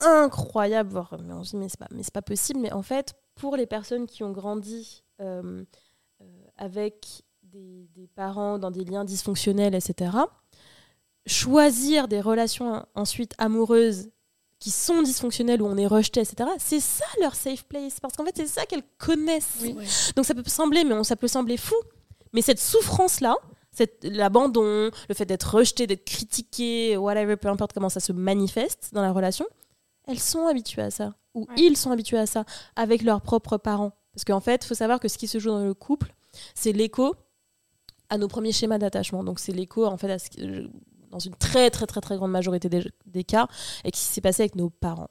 incroyable, 0.01 0.89
voire, 0.89 1.15
mais 1.23 1.33
on 1.33 1.43
se 1.43 1.51
dit, 1.51 1.57
mais 1.57 1.67
c'est 1.69 1.79
pas, 1.79 2.21
pas 2.21 2.21
possible, 2.21 2.59
mais 2.59 2.71
en 2.71 2.81
fait, 2.81 3.13
pour 3.35 3.55
les 3.55 3.65
personnes 3.65 4.07
qui 4.07 4.23
ont 4.23 4.31
grandi 4.31 5.03
euh, 5.21 5.63
avec 6.57 7.23
des, 7.43 7.89
des, 7.95 8.07
parents 8.07 8.59
dans 8.59 8.71
des 8.71 8.83
liens 8.83 9.05
dysfonctionnels, 9.05 9.75
etc., 9.75 10.11
choisir 11.25 12.07
des 12.07 12.21
relations 12.21 12.85
ensuite 12.95 13.33
amoureuses 13.37 14.09
qui 14.59 14.71
sont 14.71 15.01
dysfonctionnelles, 15.01 15.61
où 15.61 15.67
on 15.67 15.77
est 15.77 15.87
rejeté, 15.87 16.19
etc., 16.19 16.49
c'est 16.57 16.81
ça 16.81 17.05
leur 17.21 17.33
safe 17.35 17.63
place. 17.63 17.99
Parce 17.99 18.15
qu'en 18.15 18.25
fait, 18.25 18.35
c'est 18.35 18.47
ça 18.47 18.65
qu'elles 18.65 18.83
connaissent. 18.97 19.63
Donc 20.15 20.25
ça 20.25 20.33
peut 20.33 20.43
sembler, 20.45 20.83
mais 20.83 21.03
ça 21.03 21.15
peut 21.15 21.27
sembler 21.27 21.57
fou. 21.57 21.75
Mais 22.33 22.41
cette 22.41 22.59
souffrance-là, 22.59 23.35
l'abandon, 24.03 24.91
le 25.07 25.15
fait 25.15 25.25
d'être 25.25 25.55
rejeté, 25.55 25.87
d'être 25.87 26.05
critiqué, 26.05 26.97
whatever, 26.97 27.37
peu 27.37 27.47
importe 27.47 27.73
comment 27.73 27.89
ça 27.89 28.01
se 28.01 28.11
manifeste 28.11 28.89
dans 28.93 29.01
la 29.01 29.11
relation, 29.11 29.45
elles 30.07 30.19
sont 30.19 30.47
habituées 30.47 30.81
à 30.81 30.91
ça. 30.91 31.13
Ou 31.35 31.47
ils 31.55 31.77
sont 31.77 31.91
habitués 31.91 32.17
à 32.17 32.25
ça 32.25 32.43
avec 32.75 33.01
leurs 33.01 33.21
propres 33.21 33.57
parents. 33.57 33.93
Parce 34.13 34.25
qu'en 34.25 34.41
fait, 34.41 34.65
il 34.65 34.67
faut 34.67 34.75
savoir 34.75 34.99
que 34.99 35.07
ce 35.07 35.17
qui 35.17 35.27
se 35.27 35.39
joue 35.39 35.49
dans 35.49 35.63
le 35.63 35.73
couple, 35.73 36.13
c'est 36.55 36.71
l'écho 36.71 37.15
à 38.09 38.17
nos 38.17 38.27
premiers 38.27 38.51
schémas 38.51 38.79
d'attachement. 38.79 39.23
Donc 39.23 39.39
c'est 39.39 39.51
l'écho 39.51 39.85
en 39.85 39.97
fait 39.97 40.11
à 40.11 40.19
ce, 40.19 40.67
dans 41.09 41.19
une 41.19 41.35
très 41.35 41.69
très 41.69 41.85
très 41.85 42.01
très 42.01 42.15
grande 42.17 42.31
majorité 42.31 42.69
des, 42.69 43.23
cas, 43.23 43.47
et 43.83 43.91
qui 43.91 43.99
s'est 43.99 44.21
passé 44.21 44.43
avec 44.43 44.55
nos 44.55 44.69
parents. 44.69 45.09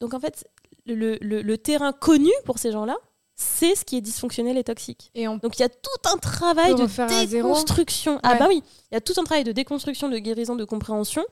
Donc 0.00 0.14
en 0.14 0.20
fait, 0.20 0.48
le, 0.86 1.16
le, 1.20 1.58
terrain 1.58 1.92
connu 1.92 2.30
pour 2.44 2.58
ces 2.58 2.72
gens-là, 2.72 2.96
c'est 3.34 3.74
ce 3.74 3.84
qui 3.84 3.96
est 3.96 4.00
dysfonctionnel 4.00 4.56
et 4.56 4.64
toxique. 4.64 5.10
Et 5.14 5.26
Donc 5.26 5.58
il 5.58 5.60
y 5.60 5.64
a 5.64 5.68
tout 5.68 6.08
un 6.12 6.16
travail 6.18 6.74
de 6.74 7.26
déconstruction. 7.26 8.20
Ah 8.22 8.36
bah 8.36 8.46
oui, 8.48 8.62
il 8.90 8.94
y 8.94 8.96
a 8.96 9.00
tout 9.00 9.14
un 9.16 9.24
travail 9.24 9.44
de 9.44 9.52
déconstruction, 9.52 10.08
de 10.08 10.18
guérison, 10.18 10.54
de 10.54 10.64
compréhension 10.64 11.24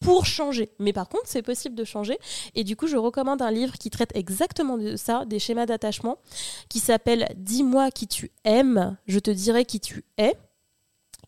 pour 0.00 0.26
changer. 0.26 0.70
Mais 0.78 0.92
par 0.92 1.08
contre, 1.08 1.24
c'est 1.26 1.42
possible 1.42 1.74
de 1.74 1.84
changer. 1.84 2.18
Et 2.54 2.64
du 2.64 2.76
coup, 2.76 2.86
je 2.86 2.96
recommande 2.96 3.42
un 3.42 3.50
livre 3.50 3.74
qui 3.74 3.90
traite 3.90 4.10
exactement 4.14 4.78
de 4.78 4.96
ça, 4.96 5.24
des 5.24 5.38
schémas 5.38 5.66
d'attachement, 5.66 6.18
qui 6.68 6.80
s'appelle 6.80 7.28
Dis-moi 7.36 7.90
qui 7.90 8.06
tu 8.06 8.30
aimes, 8.44 8.96
je 9.06 9.18
te 9.18 9.30
dirai 9.30 9.64
qui 9.64 9.80
tu 9.80 10.04
es 10.18 10.36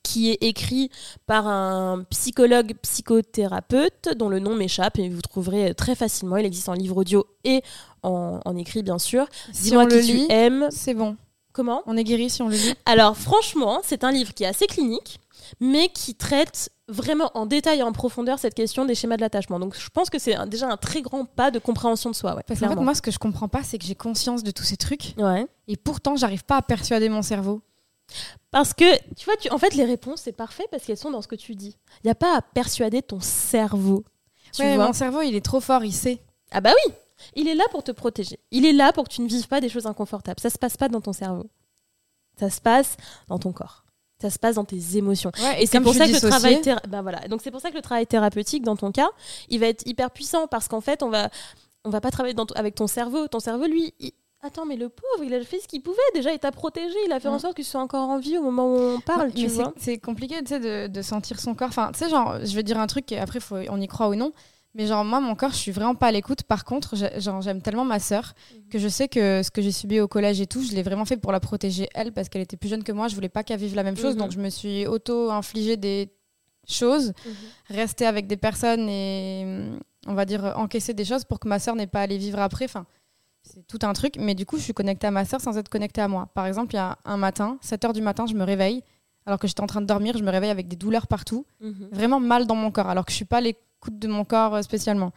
qui 0.03 0.31
est 0.31 0.39
écrit 0.43 0.91
par 1.27 1.47
un 1.47 2.05
psychologue 2.11 2.75
psychothérapeute 2.83 4.11
dont 4.17 4.29
le 4.29 4.39
nom 4.39 4.55
m'échappe 4.55 4.99
et 4.99 5.09
vous 5.09 5.21
trouverez 5.21 5.75
très 5.75 5.95
facilement. 5.95 6.37
Il 6.37 6.47
existe 6.47 6.69
en 6.69 6.75
livre 6.75 6.97
audio 6.97 7.27
et 7.45 7.63
en, 8.03 8.57
écrit, 8.57 8.83
bien 8.83 8.99
sûr. 8.99 9.27
Si 9.53 9.77
on 9.77 9.85
le 9.85 9.99
lit, 10.01 10.29
c'est 10.71 10.95
bon. 10.95 11.17
Comment 11.53 11.83
On 11.87 11.97
est 11.97 12.05
guéri 12.05 12.31
si 12.31 12.43
on 12.43 12.49
le 12.49 12.55
lit. 12.55 12.75
Alors, 12.87 13.17
franchement, 13.17 13.81
c'est 13.83 14.05
un 14.05 14.13
livre 14.13 14.33
qui 14.35 14.45
est 14.45 14.47
assez 14.47 14.67
clinique, 14.67 15.19
mais 15.59 15.89
qui 15.89 16.15
traite 16.15 16.71
vraiment 16.89 17.31
en 17.35 17.47
détail 17.47 17.81
et 17.81 17.83
en 17.83 17.93
profondeur 17.93 18.39
cette 18.39 18.55
question 18.55 18.85
des 18.85 18.95
schémas 18.95 19.17
de 19.17 19.21
l'attachement. 19.21 19.59
Donc, 19.59 19.77
je 19.77 19.89
pense 19.91 20.11
que 20.11 20.19
c'est 20.19 20.37
déjà 20.49 20.69
un 20.69 20.77
très 20.77 21.03
grand 21.03 21.25
pas 21.25 21.51
de 21.51 21.59
compréhension 21.59 22.11
de 22.11 22.15
soi. 22.15 22.37
Ouais, 22.37 22.43
Parce 22.47 22.61
fait, 22.61 22.75
moi, 22.77 22.95
ce 22.95 23.03
que 23.03 23.11
je 23.11 23.19
comprends 23.19 23.49
pas, 23.49 23.63
c'est 23.65 23.79
que 23.79 23.85
j'ai 23.85 23.97
conscience 23.97 24.43
de 24.45 24.51
tous 24.53 24.65
ces 24.65 24.77
trucs. 24.77 25.15
Ouais. 25.19 25.47
Et 25.67 25.77
pourtant, 25.77 26.17
j'arrive 26.17 26.45
pas 26.45 26.57
à 26.57 26.63
persuader 26.63 27.09
mon 27.09 27.23
cerveau. 27.23 27.63
Parce 28.51 28.75
que, 28.75 28.97
tu 29.15 29.25
vois, 29.25 29.37
tu, 29.37 29.51
en 29.51 29.59
fait, 29.59 29.75
les 29.75 29.85
réponses, 29.85 30.23
c'est 30.23 30.33
parfait 30.33 30.67
parce 30.71 30.85
qu'elles 30.85 30.97
sont 30.97 31.11
dans 31.11 31.23
ce 31.23 31.29
que 31.29 31.37
tu 31.37 31.55
dis. 31.55 31.77
Il 32.03 32.07
n'y 32.07 32.11
a 32.11 32.17
pas 32.17 32.37
à 32.37 32.43
persuader 32.43 33.03
ton 33.03 33.21
cerveau. 33.21 34.05
Tu 34.53 34.65
vois 34.65 34.87
mon 34.87 34.93
cerveau, 34.93 35.23
il 35.23 35.35
est 35.37 35.45
trop 35.45 35.61
fort, 35.61 35.85
il 35.85 35.93
sait. 35.93 36.21
Ah 36.51 36.61
bah 36.61 36.73
oui 36.75 36.93
Il 37.37 37.49
est 37.49 37.55
là 37.55 37.65
pour 37.71 37.85
te 37.85 37.93
protéger. 37.93 38.41
Il 38.51 38.67
est 38.67 38.73
là 38.73 38.93
pour 38.93 39.05
que 39.05 39.13
tu 39.13 39.23
ne 39.23 39.29
vives 39.29 39.47
pas 39.47 39.61
des 39.61 39.69
choses 39.69 39.87
inconfortables. 39.87 40.41
Ça 40.41 40.51
se 40.51 40.59
passe 40.59 40.77
pas 40.77 40.89
dans 40.89 41.01
ton 41.01 41.13
cerveau. 41.13 41.49
Ça 42.39 42.51
se 42.51 42.61
passe 42.61 42.97
dans 43.29 43.39
ton 43.39 43.53
corps. 43.53 43.85
Ça 44.21 44.29
se 44.29 44.39
passe 44.39 44.57
dans 44.57 44.65
tes 44.65 44.97
émotions. 44.97 45.31
et 45.59 45.67
c'est 45.67 45.81
pour 45.81 45.95
ça 45.95 46.07
que 46.07 46.13
le 46.13 46.21
travail 46.21 46.61
bah 46.89 47.01
voilà. 47.01 47.21
Donc 47.29 47.41
c'est 47.43 47.51
pour 47.51 47.61
ça 47.61 47.71
que 47.71 47.77
le 47.77 47.83
travail 47.83 48.07
thérapeutique 48.07 48.63
dans 48.63 48.77
ton 48.77 48.93
cas, 48.93 49.09
il 49.49 49.61
va 49.61 49.67
être 49.67 49.87
hyper 49.87 50.11
puissant 50.11 50.47
parce 50.47 50.69
qu'en 50.69 50.81
fait, 50.81 51.03
on 51.03 51.09
va 51.09 51.31
on 51.85 51.91
va 51.91 52.01
pas 52.01 52.11
travailler 52.11 52.35
avec 52.57 52.75
ton 52.75 52.87
cerveau. 52.87 53.29
Ton 53.29 53.41
cerveau, 53.41 53.67
lui, 53.67 53.95
Attends, 54.43 54.65
mais 54.65 54.77
le 54.77 54.89
pauvre, 54.89 55.23
il 55.23 55.35
a 55.35 55.45
fait 55.45 55.61
ce 55.61 55.69
qu'il 55.69 55.83
pouvait. 55.83 55.99
Déjà, 56.15 56.33
il 56.33 56.39
t'a 56.39 56.51
protégé. 56.51 56.97
Il 57.05 57.13
a 57.13 57.21
fait 57.21 57.29
en 57.29 57.39
sorte 57.39 57.55
que 57.55 57.63
tu 57.63 57.69
sois 57.69 57.83
encore 57.83 58.09
en 58.09 58.19
vie 58.19 58.39
au 58.39 58.43
moment 58.43 58.73
où 58.73 58.79
on 58.79 59.01
parle. 59.01 59.33
tu 59.33 59.47
vois. 59.49 59.75
C'est 59.77 59.99
compliqué, 59.99 60.39
tu 60.41 60.47
sais, 60.49 60.61
de, 60.61 60.87
de, 60.87 61.03
sentir 61.03 61.39
son 61.39 61.55
corps. 61.55 61.69
Enfin, 61.69 61.91
tu 61.93 61.99
sais, 61.99 62.09
genre, 62.09 62.39
je 62.43 62.55
vais 62.55 62.63
dire 62.63 62.79
un 62.79 62.87
truc 62.87 63.13
et 63.13 63.19
après, 63.19 63.39
faut, 63.39 63.57
on 63.69 63.81
y 63.81 63.87
croit 63.87 64.09
ou 64.09 64.15
non. 64.15 64.33
Mais 64.75 64.87
genre, 64.87 65.05
moi, 65.05 65.21
mon 65.21 65.35
corps, 65.35 65.51
je 65.51 65.57
suis 65.57 65.73
vraiment 65.73 65.95
pas 65.95 66.07
à 66.07 66.13
l'écoute. 66.13 66.45
Par 66.45 66.65
contre, 66.65 66.95
j'aime 66.97 67.61
tellement 67.61 67.85
ma 67.85 67.99
sœur 67.99 68.35
mhm. 68.55 68.69
que 68.69 68.79
je 68.79 68.89
sais 68.89 69.09
que 69.09 69.43
ce 69.43 69.51
que 69.51 69.61
j'ai 69.61 69.73
subi 69.73 70.01
au 70.01 70.09
collège 70.09 70.41
et 70.41 70.47
tout, 70.47 70.63
je 70.63 70.73
l'ai 70.73 70.83
vraiment 70.83 71.05
fait 71.05 71.17
pour 71.17 71.33
la 71.33 71.41
protéger, 71.41 71.89
elle, 71.95 72.13
parce 72.13 72.29
qu'elle 72.29 72.43
était 72.43 72.57
plus 72.57 72.69
jeune 72.69 72.85
que 72.85 72.93
moi. 72.93 73.09
Je 73.09 73.15
voulais 73.15 73.29
pas 73.29 73.43
qu'elle 73.43 73.59
vive 73.59 73.75
la 73.75 73.83
même 73.83 73.97
chose. 73.97 74.15
Mhm. 74.15 74.21
Donc, 74.21 74.31
je 74.31 74.39
me 74.39 74.49
suis 74.49 74.87
auto-infligé 74.87 75.77
des 75.77 76.09
choses, 76.69 77.09
mhm. 77.27 77.35
rester 77.77 78.07
avec 78.07 78.27
des 78.29 78.37
personnes 78.37 78.89
et, 78.89 79.45
on 80.07 80.15
va 80.15 80.25
dire, 80.25 80.55
encaisser 80.57 80.95
des 80.95 81.05
choses 81.05 81.25
pour 81.25 81.41
que 81.41 81.49
ma 81.49 81.59
sœur 81.59 81.75
n'ait 81.75 81.89
pas 81.89 82.03
à 82.03 82.07
les 82.07 82.19
vivre 82.19 82.39
après. 82.39 82.67
Enfin, 82.67 82.87
c'est 83.43 83.67
tout 83.67 83.79
un 83.83 83.93
truc. 83.93 84.15
Mais 84.19 84.35
du 84.35 84.47
coup, 84.47 84.57
je 84.57 84.63
suis 84.63 84.75
connectée 84.75 85.07
à 85.07 85.11
ma 85.11 85.25
soeur 85.25 85.41
sans 85.41 85.57
être 85.59 85.69
connectée 85.69 86.01
à 86.01 86.09
moi. 86.09 86.29
Par 86.35 86.47
exemple, 86.47 86.75
il 86.75 86.77
y 86.77 86.81
a 86.81 86.99
un 87.05 87.17
matin, 87.17 87.59
7 87.63 87.83
h 87.85 87.93
du 87.93 88.03
matin, 88.03 88.27
je 88.27 88.35
me 88.35 88.45
réveille. 88.45 88.83
Alors 89.27 89.39
que 89.39 89.47
j'étais 89.47 89.61
en 89.61 89.67
train 89.67 89.81
de 89.81 89.87
dormir, 89.87 90.17
je 90.17 90.25
me 90.25 90.31
réveille 90.31 90.51
avec 90.51 90.69
des 90.69 90.77
douleurs 90.77 91.07
partout. 91.07 91.47
Mhm. 91.61 91.89
Vraiment 91.93 92.21
mal 92.21 92.47
dans 92.47 92.55
mon 92.55 92.71
corps. 92.71 92.89
Alors 92.89 93.05
que 93.05 93.13
je 93.13 93.17
suis 93.17 93.25
pas 93.25 93.41
l'écoute 93.41 93.99
de 93.99 94.09
mon 94.09 94.25
corps 94.25 94.57
euh, 94.57 94.63
spécialement. 94.63 95.13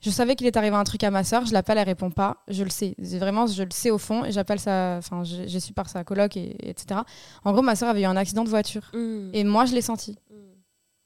Je 0.00 0.10
savais 0.10 0.34
qu'il 0.34 0.48
est 0.48 0.56
arrivé 0.56 0.74
un 0.74 0.82
truc 0.82 1.04
à 1.04 1.12
ma 1.12 1.22
soeur, 1.22 1.46
je 1.46 1.52
l'appelle, 1.52 1.78
elle 1.78 1.86
répond 1.86 2.10
pas. 2.10 2.38
Je 2.48 2.64
le 2.64 2.70
sais. 2.70 2.96
Vraiment, 2.98 3.46
je 3.46 3.62
le 3.62 3.70
sais 3.70 3.90
au 3.90 3.98
fond. 3.98 4.24
Et 4.24 4.32
j'appelle 4.32 4.58
sa. 4.58 4.96
Enfin, 4.98 5.22
j'ai 5.22 5.60
su 5.60 5.72
par 5.72 5.88
sa 5.88 6.02
coloc, 6.02 6.36
et, 6.36 6.56
etc. 6.68 7.00
En 7.44 7.52
gros, 7.52 7.62
ma 7.62 7.76
soeur 7.76 7.88
avait 7.88 8.02
eu 8.02 8.06
un 8.06 8.16
accident 8.16 8.42
de 8.42 8.48
voiture. 8.48 8.90
Mhm. 8.94 9.30
Et 9.32 9.44
moi, 9.44 9.64
je 9.64 9.74
l'ai 9.74 9.82
senti. 9.82 10.18
Mhm. 10.30 10.38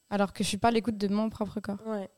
Alors 0.09 0.33
que 0.33 0.43
je 0.43 0.49
suis 0.49 0.57
pas 0.57 0.71
l'écoute 0.71 0.97
de 0.97 1.09
mon 1.09 1.29
propre 1.29 1.61
corps. 1.61 1.79
Ouais. 1.87 2.09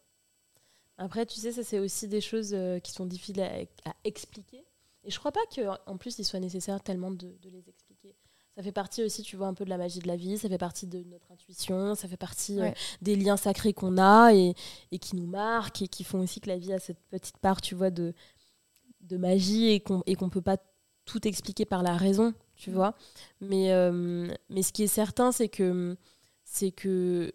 Après, 0.99 1.25
tu 1.27 1.39
sais, 1.39 1.53
ça, 1.53 1.63
c'est 1.63 1.79
aussi 1.79 2.09
des 2.09 2.21
choses 2.21 2.51
euh, 2.53 2.81
qui 2.81 2.93
sont 2.93 3.07
difficiles 3.07 3.41
à, 3.41 3.95
expliquer. 4.05 4.65
Et 5.05 5.11
je 5.11 5.19
crois 5.19 5.33
pas 5.33 5.41
qu'en 5.55 5.97
plus, 5.97 6.19
il 6.19 6.25
soit 6.25 6.41
nécessaire 6.41 6.83
tellement 6.83 7.11
de, 7.11 7.33
les 7.45 7.69
expliquer. 7.69 8.17
Ça 8.57 8.63
fait 8.65 8.73
partie 8.73 9.05
aussi, 9.05 9.23
tu 9.23 9.37
vois, 9.37 9.47
un 9.47 9.55
peu 9.55 9.65
de 9.65 9.71
la 9.71 9.79
magie 9.79 10.01
de 10.01 10.09
la 10.09 10.17
vie, 10.17 10.37
ça 10.37 10.49
fait 10.49 10.59
partie 10.59 10.89
de 10.89 11.05
notre 11.05 11.31
intuition, 11.31 11.95
ça 11.95 12.09
fait 12.09 12.17
partie 12.17 12.61
euh, 12.61 12.71
des 13.01 13.15
liens 13.15 13.37
sacrés 13.37 13.73
qu'on 13.73 13.97
a 13.99 14.35
et, 14.35 14.55
et, 14.91 14.99
qui 14.99 15.15
nous 15.15 15.29
marquent 15.29 15.83
et 15.83 15.89
qui 15.89 16.03
font 16.03 16.19
aussi 16.19 16.41
que 16.41 16.49
la 16.49 16.59
vie 16.59 16.73
a 16.73 16.81
cette 16.81 16.99
petite 17.09 17.39
part, 17.39 17.61
tu 17.61 17.77
vois, 17.77 17.91
de, 17.91 18.13
de 19.03 19.17
magie 19.17 19.69
et 19.69 19.81
qu'on 19.81 20.03
ne 20.07 20.29
peut 20.29 20.43
pas 20.43 20.57
tout 21.05 21.27
expliquer 21.27 21.65
par 21.65 21.83
la 21.83 21.97
raison, 21.97 22.35
tu 22.57 22.71
vois. 22.71 22.95
Mais, 23.41 23.73
euh, 23.73 24.29
mais 24.51 24.63
ce 24.63 24.73
qui 24.73 24.83
est 24.83 24.89
certain, 24.89 25.33
c'est 25.33 25.49
que, 25.49 25.97
c'est 26.45 26.71
que 26.71 27.33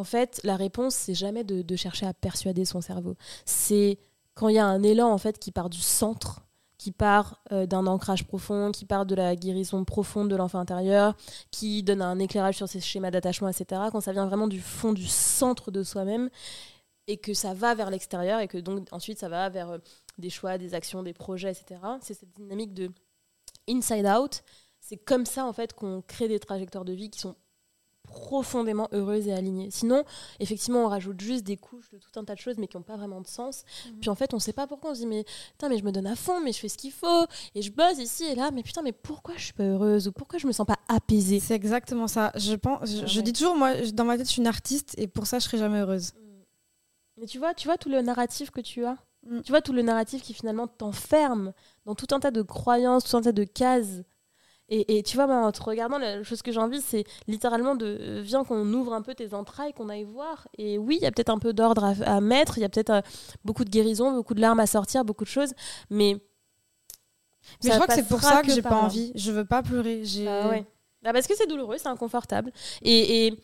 en 0.00 0.04
fait, 0.04 0.40
la 0.44 0.56
réponse, 0.56 0.94
c'est 0.94 1.14
jamais 1.14 1.44
de, 1.44 1.76
chercher 1.76 2.06
à 2.06 2.14
persuader 2.14 2.64
son 2.64 2.80
cerveau. 2.80 3.16
C'est 3.44 3.98
quand 4.34 4.48
il 4.48 4.54
y 4.54 4.58
a 4.58 4.64
un 4.64 4.82
élan 4.82 5.12
en 5.12 5.18
fait 5.18 5.38
qui 5.38 5.52
part 5.52 5.68
du 5.68 5.80
centre, 5.80 6.40
qui 6.78 6.90
part 6.90 7.42
euh, 7.52 7.66
d'un 7.66 7.86
ancrage 7.86 8.26
profond, 8.26 8.72
qui 8.72 8.86
part 8.86 9.04
de 9.04 9.14
la 9.14 9.36
guérison 9.36 9.84
profonde 9.84 10.30
de 10.30 10.36
l'enfant 10.36 10.58
intérieur, 10.58 11.14
qui 11.50 11.82
donne 11.82 12.00
un 12.00 12.18
éclairage 12.18 12.56
sur 12.56 12.66
ses 12.66 12.80
schémas 12.80 13.10
d'attachement, 13.10 13.48
etc., 13.50 13.82
quand 13.92 14.00
ça 14.00 14.12
vient 14.12 14.24
vraiment 14.24 14.48
du 14.48 14.60
fond, 14.60 14.94
du 14.94 15.06
centre 15.06 15.70
de 15.70 15.82
soi-même, 15.82 16.30
et 17.06 17.18
que 17.18 17.34
ça 17.34 17.52
va 17.52 17.74
vers 17.74 17.90
l'extérieur, 17.90 18.40
et 18.40 18.48
que 18.48 18.56
donc 18.56 18.88
ensuite 18.92 19.18
ça 19.18 19.28
va 19.28 19.50
vers 19.50 19.68
euh, 19.68 19.78
des 20.16 20.30
choix, 20.30 20.56
des 20.56 20.72
actions, 20.72 21.02
des 21.02 21.12
projets, 21.12 21.50
etc., 21.50 21.78
c'est 22.00 22.14
cette 22.14 22.32
dynamique 22.34 22.72
de 22.72 22.90
inside 23.68 24.06
out. 24.06 24.42
C'est 24.80 24.96
comme 24.96 25.26
ça, 25.26 25.44
en 25.44 25.52
fait, 25.52 25.74
qu'on 25.74 26.00
crée 26.00 26.26
des 26.26 26.40
trajectoires 26.40 26.86
de 26.86 26.94
vie 26.94 27.10
qui 27.10 27.20
sont 27.20 27.36
profondément 28.10 28.88
heureuse 28.92 29.28
et 29.28 29.32
alignée. 29.32 29.68
Sinon, 29.70 30.04
effectivement, 30.40 30.84
on 30.84 30.88
rajoute 30.88 31.20
juste 31.20 31.44
des 31.44 31.56
couches 31.56 31.88
de 31.90 31.98
tout 31.98 32.10
un 32.18 32.24
tas 32.24 32.34
de 32.34 32.40
choses, 32.40 32.58
mais 32.58 32.66
qui 32.66 32.76
n'ont 32.76 32.82
pas 32.82 32.96
vraiment 32.96 33.20
de 33.20 33.26
sens. 33.26 33.64
Mhm. 33.86 34.00
Puis 34.00 34.10
en 34.10 34.14
fait, 34.14 34.34
on 34.34 34.36
ne 34.36 34.42
sait 34.42 34.52
pas 34.52 34.66
pourquoi. 34.66 34.90
On 34.90 34.94
se 34.94 35.00
dit, 35.00 35.06
mais 35.06 35.24
putain, 35.52 35.68
mais 35.68 35.78
je 35.78 35.84
me 35.84 35.92
donne 35.92 36.06
à 36.06 36.16
fond, 36.16 36.40
mais 36.40 36.52
je 36.52 36.58
fais 36.58 36.68
ce 36.68 36.76
qu'il 36.76 36.92
faut, 36.92 37.26
et 37.54 37.62
je 37.62 37.72
bosse 37.72 37.98
ici 37.98 38.24
et 38.24 38.34
là, 38.34 38.50
mais 38.50 38.62
putain, 38.62 38.82
mais 38.82 38.92
pourquoi 38.92 39.34
je 39.36 39.44
suis 39.44 39.52
pas 39.52 39.64
heureuse 39.64 40.08
ou 40.08 40.12
pourquoi 40.12 40.38
je 40.38 40.46
me 40.46 40.52
sens 40.52 40.66
pas 40.66 40.78
apaisée? 40.88 41.40
C'est 41.40 41.54
exactement 41.54 42.08
ça. 42.08 42.32
Je 42.34 42.54
pense, 42.54 43.06
je, 43.06 43.20
dis 43.20 43.32
toujours, 43.32 43.56
moi, 43.56 43.74
dans 43.92 44.04
ma 44.04 44.16
tête, 44.16 44.26
je 44.26 44.32
suis 44.32 44.40
une 44.40 44.48
artiste, 44.48 44.94
et 44.98 45.06
pour 45.06 45.26
ça, 45.26 45.38
je 45.38 45.44
serai 45.44 45.58
jamais 45.58 45.80
heureuse. 45.80 46.12
Mm. 46.14 46.42
Mais 47.18 47.26
tu 47.26 47.38
vois, 47.38 47.54
tu 47.54 47.68
vois 47.68 47.78
tout 47.78 47.88
le 47.88 48.02
narratif 48.02 48.50
que 48.50 48.60
tu 48.60 48.84
as? 48.84 48.96
Mm. 49.26 49.40
Tu 49.42 49.52
vois 49.52 49.60
tout 49.60 49.72
le 49.72 49.82
narratif 49.82 50.22
qui 50.22 50.34
finalement 50.34 50.66
t'enferme 50.66 51.52
dans 51.84 51.94
tout 51.94 52.06
un 52.12 52.20
tas 52.20 52.30
de 52.30 52.42
croyances, 52.42 53.04
tout 53.04 53.16
un 53.16 53.22
tas 53.22 53.32
de 53.32 53.44
cases 53.44 54.02
et, 54.72 55.02
tu 55.02 55.16
vois, 55.16 55.26
en 55.26 55.50
te 55.50 55.60
regardant, 55.62 55.98
la 55.98 56.22
chose 56.22 56.42
que 56.42 56.52
j'ai 56.52 56.60
envie, 56.60 56.80
c'est 56.80 57.04
littéralement 57.26 57.74
de 57.74 57.98
euh, 58.00 58.20
viens 58.22 58.44
qu'on 58.44 58.72
ouvre 58.72 58.92
un 58.92 59.02
peu 59.02 59.16
tes 59.16 59.34
entrailles, 59.34 59.72
qu'on 59.72 59.88
aille 59.88 60.04
voir. 60.04 60.46
Et 60.58 60.78
oui, 60.78 60.96
il 61.00 61.02
y 61.02 61.06
a 61.06 61.10
peut-être 61.10 61.30
un 61.30 61.38
peu 61.38 61.52
d'ordre 61.52 61.92
à, 62.04 62.20
mettre, 62.20 62.56
il 62.56 62.60
y 62.60 62.64
a 62.64 62.68
peut-être 62.68 62.90
euh, 62.90 63.00
beaucoup 63.44 63.64
de 63.64 63.70
guérison, 63.70 64.12
beaucoup 64.12 64.34
de 64.34 64.40
larmes 64.40 64.60
à 64.60 64.68
sortir, 64.68 65.04
beaucoup 65.04 65.24
de 65.24 65.30
choses, 65.30 65.54
mais. 65.90 66.16
Mais 67.64 67.70
je 67.70 67.74
crois 67.74 67.88
que 67.88 67.94
c'est 67.94 68.06
pour 68.06 68.20
ça 68.20 68.42
que 68.42 68.52
j'ai 68.52 68.62
pas 68.62 68.76
envie. 68.76 69.10
Je 69.16 69.32
veux 69.32 69.44
pas 69.44 69.62
pleurer. 69.62 70.04
Ah 70.28 70.48
ouais. 70.48 70.64
Bah, 71.02 71.12
parce 71.12 71.26
que 71.26 71.34
c'est 71.34 71.48
douloureux, 71.48 71.78
c'est 71.78 71.88
inconfortable. 71.88 72.52
Et, 72.82 73.26
et, 73.26 73.40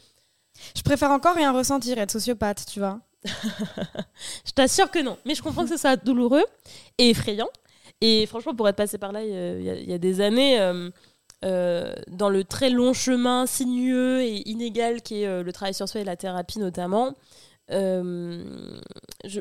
Je 0.76 0.82
préfère 0.82 1.10
encore 1.10 1.34
rien 1.34 1.50
ressentir, 1.52 1.98
être 1.98 2.12
sociopathe, 2.12 2.66
tu 2.66 2.78
vois. 2.78 3.00
je 4.44 4.52
t'assure 4.52 4.90
que 4.92 5.00
non. 5.00 5.18
Mais 5.24 5.34
je 5.34 5.42
comprends 5.42 5.64
que 5.64 5.70
ce 5.70 5.76
soit 5.76 5.96
douloureux 5.96 6.44
et 6.98 7.10
effrayant. 7.10 7.48
Et 8.00 8.26
franchement, 8.26 8.54
pour 8.54 8.68
être 8.68 8.76
passé 8.76 8.98
par 8.98 9.12
là 9.12 9.24
il 9.24 9.62
y, 9.62 9.92
a, 9.92 9.98
des 9.98 10.20
années, 10.20 10.60
euh, 10.60 10.90
euh, 11.44 11.94
dans 12.08 12.30
le 12.30 12.44
très 12.44 12.70
long 12.70 12.94
chemin 12.94 13.44
sinueux 13.46 14.22
et 14.22 14.48
inégal 14.48 15.02
qui 15.02 15.22
est 15.22 15.26
euh, 15.26 15.42
le 15.42 15.52
travail 15.52 15.74
sur 15.74 15.86
soi 15.86 16.00
et 16.00 16.04
la 16.04 16.16
thérapie 16.16 16.58
notamment. 16.58 17.14
Euh, 17.70 18.80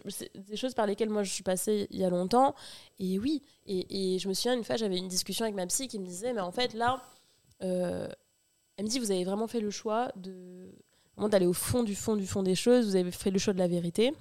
c'est 0.10 0.32
des 0.36 0.58
choses 0.58 0.74
par 0.74 0.88
lesquelles 0.88 1.10
moi 1.10 1.24
je 1.24 1.32
suis 1.32 1.44
passée 1.44 1.88
il 1.92 2.00
y 2.00 2.04
a 2.04 2.10
longtemps. 2.10 2.54
Et 3.00 3.18
oui, 3.18 3.44
et, 3.66 4.20
je 4.20 4.28
me 4.28 4.34
souviens 4.34 4.56
une 4.56 4.64
fois, 4.64 4.76
j'avais 4.76 4.98
une 4.98 5.08
discussion 5.08 5.46
avec 5.46 5.56
ma 5.56 5.66
psy 5.68 5.88
qui 5.88 6.00
me 6.00 6.06
disait, 6.06 6.34
mais 6.34 6.42
en 6.42 6.52
fait 6.52 6.74
là, 6.74 7.02
elle 7.60 8.84
me 8.84 8.88
dit, 8.88 9.00
vous 9.00 9.12
avez 9.12 9.24
vraiment 9.24 9.48
fait 9.48 9.62
le 9.62 9.70
choix 9.70 10.12
de 10.16 10.72
d'aller 11.18 11.46
au 11.46 11.54
fond 11.54 11.84
du 11.84 11.96
fond 11.96 12.18
du 12.18 12.28
fond 12.28 12.44
des 12.44 12.56
choses, 12.56 12.88
vous 12.88 12.96
avez 12.98 13.12
fait 13.12 13.32
le 13.32 13.40
choix 13.40 13.54
de 13.54 13.60
la 13.60 13.70
vérité. 13.70 14.14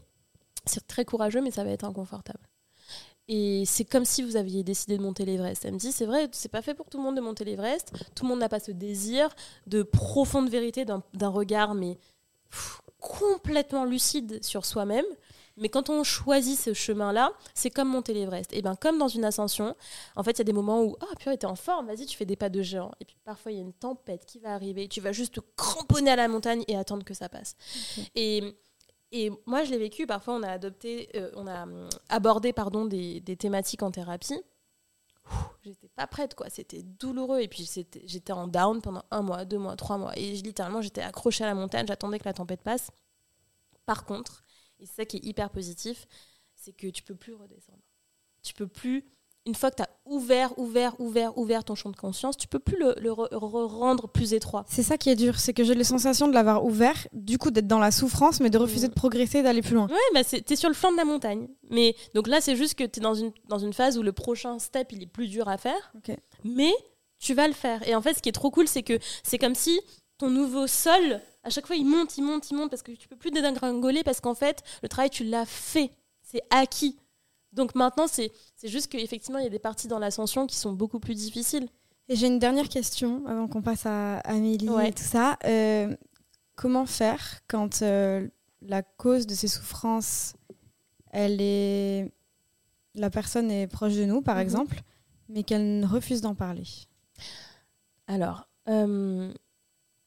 C'est 0.65 0.87
très 0.87 1.05
courageux, 1.05 1.41
mais 1.41 1.51
ça 1.51 1.65
va 1.65 1.71
être 1.71 1.85
inconfortable. 1.85 2.41
Et 3.29 3.65
c'est 3.67 3.85
comme 3.85 4.05
si 4.05 4.23
vous 4.23 4.37
aviez 4.37 4.63
décidé 4.63 4.99
de 4.99 5.03
monter 5.03 5.25
l'Everest. 5.25 5.65
Elle 5.65 5.75
me 5.75 5.79
dit, 5.79 5.93
c'est 5.93 6.07
vrai, 6.07 6.29
c'est 6.33 6.51
pas 6.51 6.63
fait 6.63 6.75
pour 6.75 6.91
tout 6.91 6.99
le 6.99 7.05
monde 7.05 7.17
de 7.17 7.21
monter 7.21 7.45
l'Everest. 7.45 7.93
Tout 8.15 8.25
le 8.25 8.29
monde 8.29 8.41
n'a 8.41 8.49
pas 8.49 8.61
ce 8.61 8.71
désir 8.71 9.35
de 9.67 9.83
profonde 9.83 10.51
vérité, 10.51 10.85
d'un 10.85 11.29
regard, 11.29 11.75
mais 11.75 11.99
complètement 13.01 13.85
lucide 13.85 14.43
sur 14.45 14.65
soi-même. 14.65 15.07
Mais 15.57 15.69
quand 15.69 15.89
on 15.89 16.03
choisit 16.03 16.59
ce 16.59 16.75
chemin-là, 16.75 17.33
c'est 17.55 17.71
comme 17.71 17.89
monter 17.89 18.13
l'Everest. 18.13 18.53
Et 18.53 18.61
bien, 18.61 18.75
comme 18.75 18.99
dans 18.99 19.09
une 19.09 19.25
ascension, 19.25 19.77
en 20.17 20.23
fait, 20.25 20.33
il 20.33 20.39
y 20.39 20.41
a 20.41 20.45
des 20.45 20.53
moments 20.53 20.83
où, 20.83 20.97
ah, 21.01 21.07
oh, 21.11 21.15
purée, 21.17 21.39
t'es 21.39 21.47
en 21.47 21.55
forme, 21.55 21.87
vas-y, 21.87 22.07
tu 22.07 22.17
fais 22.17 22.27
des 22.27 22.35
pas 22.37 22.49
de 22.49 22.61
géant. 22.61 22.91
Et 23.01 23.05
puis 23.05 23.17
parfois, 23.25 23.53
il 23.53 23.57
y 23.57 23.59
a 23.59 23.63
une 23.63 23.73
tempête 23.73 24.27
qui 24.27 24.41
va 24.41 24.53
arriver. 24.53 24.89
Tu 24.89 25.01
vas 25.01 25.13
juste 25.13 25.37
te 25.37 25.41
cramponner 25.57 26.11
à 26.11 26.17
la 26.17 26.27
montagne 26.29 26.65
et 26.67 26.77
attendre 26.77 27.05
que 27.05 27.15
ça 27.15 27.29
passe. 27.29 27.55
Et 28.17 28.43
et 29.17 29.31
moi, 29.47 29.63
je 29.63 29.71
l'ai 29.71 29.79
vécu. 29.79 30.09
Parfois, 30.09 30.35
on 30.35 30.43
a 30.43 30.51
adopté, 30.51 31.09
euh, 31.15 31.31
on 31.37 31.47
a 31.47 31.63
hum, 31.63 31.89
abordé 32.09 32.53
pardon, 32.53 32.85
des, 32.85 33.23
thématiques 33.39 33.85
en 33.85 33.93
thérapie. 33.93 34.43
J'étais 35.63 35.89
pas 35.89 36.09
prête, 36.09 36.35
quoi. 36.35 36.51
C'était 36.51 36.83
douloureux. 36.83 37.41
Et 37.41 37.47
puis, 37.47 37.71
j'étais 38.05 38.33
en 38.33 38.49
down 38.49 38.83
pendant 38.83 39.05
un 39.13 39.23
mois, 39.23 39.45
deux 39.45 39.59
mois, 39.59 39.77
trois 39.77 39.99
mois. 39.99 40.19
Et 40.19 40.33
littéralement, 40.33 40.83
j'étais 40.83 41.01
accrochée 41.01 41.45
à 41.45 41.47
la 41.47 41.55
montagne. 41.55 41.87
J'attendais 41.87 42.19
que 42.19 42.25
la 42.25 42.33
tempête 42.33 42.63
passe. 42.63 42.91
Par 43.87 44.05
contre, 44.05 44.43
et 44.81 44.87
c'est 44.87 44.97
ça 44.97 45.05
qui 45.05 45.19
est 45.19 45.25
hyper 45.25 45.51
positif, 45.51 46.09
c'est 46.57 46.73
que 46.73 46.89
tu 46.89 47.05
peux 47.05 47.15
plus 47.15 47.35
redescendre. 47.35 47.83
Tu 48.43 48.53
peux 48.53 48.67
plus 48.67 49.05
une 49.47 49.55
fois 49.55 49.71
que 49.71 49.77
tu 49.77 49.83
as 49.83 49.91
ouvert, 50.07 50.59
ouvert, 50.59 50.99
ouvert, 50.99 51.37
ouvert 51.37 51.65
ton 51.65 51.75
champ 51.75 51.91
de 51.91 51.97
conscience, 51.97 52.37
tu 52.37 52.49
peux 52.49 52.59
plus 52.59 52.79
le, 52.79 53.13
rendre 53.13 54.09
plus 54.09 54.33
étroit. 54.33 54.65
C'est 54.69 54.83
ça 54.83 54.97
qui 54.97 55.11
est 55.11 55.17
dur, 55.17 55.39
c'est 55.39 55.53
que 55.53 55.65
j'ai 55.65 55.75
les 55.75 55.85
sensations 55.85 56.29
de 56.29 56.33
l'avoir 56.33 56.65
ouvert, 56.65 56.97
du 57.13 57.37
coup 57.37 57.51
d'être 57.51 57.67
dans 57.67 57.79
la 57.79 57.91
souffrance, 57.91 58.41
mais 58.41 58.51
de 58.51 58.59
refuser 58.59 58.89
de 58.89 58.95
progresser, 58.95 59.43
d'aller 59.43 59.63
plus 59.63 59.75
loin. 59.75 59.87
Ouais, 59.89 59.97
bah 60.15 60.25
tu 60.25 60.53
es 60.53 60.57
sur 60.57 60.69
le 60.69 60.75
flanc 60.75 60.93
de 60.93 60.97
la 60.97 61.05
montagne. 61.05 61.49
Mais 61.71 61.95
donc 62.15 62.27
là, 62.27 62.41
c'est 62.41 62.57
juste 62.57 62.75
que 62.75 62.85
tu 62.85 63.01
es 63.01 63.03
dans 63.03 63.15
une, 63.15 63.33
dans 63.49 63.59
une 63.59 63.73
phase 63.73 63.99
où 63.99 64.03
le 64.03 64.13
prochain 64.13 64.59
step, 64.59 64.93
il 64.93 65.03
est 65.03 65.07
plus 65.07 65.29
dur 65.29 65.49
à 65.49 65.59
faire. 65.59 65.93
Mais 66.45 66.73
tu 67.19 67.35
vas 67.35 67.47
le 67.47 67.55
faire. 67.55 67.87
Et 67.87 67.95
en 67.95 68.03
fait, 68.03 68.15
ce 68.15 68.23
qui 68.23 68.29
est 68.29 68.33
trop 68.33 68.51
cool, 68.51 68.69
c'est 68.69 68.83
que 68.83 68.99
c'est 69.23 69.39
comme 69.39 69.55
si 69.55 69.81
ton 70.19 70.31
nouveau 70.31 70.67
sol, 70.67 71.21
à 71.43 71.51
chaque 71.51 71.67
fois, 71.67 71.77
il 71.77 71.87
monte, 71.87 72.17
il 72.17 72.23
monte, 72.23 72.51
il 72.51 72.57
monte, 72.57 72.71
parce 72.71 72.83
que 72.83 72.93
tu 72.93 73.09
peux 73.09 73.17
plus 73.17 73.31
dégringoler, 73.31 74.03
parce 74.05 74.21
qu'en 74.21 74.35
fait, 74.35 74.63
le 74.83 74.89
travail, 74.89 75.11
tu 75.11 75.25
l'as 75.25 75.47
fait. 75.47 75.91
C'est 76.23 76.43
acquis. 76.51 76.97
Donc 77.55 77.75
maintenant, 77.75 78.07
c'est 78.07 78.33
juste 78.65 78.89
qu'effectivement, 78.89 79.39
il 79.39 79.45
y 79.45 79.47
a 79.47 79.51
des 79.51 79.59
parties 79.59 79.89
dans 79.89 79.99
l'ascension 79.99 80.47
qui 80.47 80.57
sont 80.57 80.73
beaucoup 80.73 81.01
plus 81.01 81.15
difficiles. 81.15 81.69
Et 82.09 82.17
j'ai 82.17 82.27
une 82.27 82.39
dernière 82.39 82.69
question 82.69 83.27
avant 83.27 83.49
qu'on 83.49 83.63
passe 83.63 83.87
à 83.87 84.19
Amélie 84.19 84.69
et 84.85 84.93
tout 84.93 85.03
ça. 85.03 85.39
Euh, 85.45 85.97
comment 86.55 86.85
faire 86.85 87.41
quand 87.49 87.81
euh, 87.83 88.29
la 88.61 88.83
cause 88.83 89.27
de 89.27 89.35
ces 89.35 89.49
souffrances, 89.49 90.35
elle 91.13 91.41
est. 91.41 92.13
La 92.97 93.11
personne 93.11 93.51
est 93.51 93.67
proche 93.67 93.95
de 93.95 94.05
nous, 94.05 94.21
par 94.21 94.37
mhm. 94.37 94.43
exemple, 94.43 94.83
mais 95.29 95.43
qu'elle 95.43 95.85
refuse 95.85 96.21
d'en 96.21 96.35
parler? 96.35 96.67
Alors. 98.07 98.49
Euh... 98.69 99.33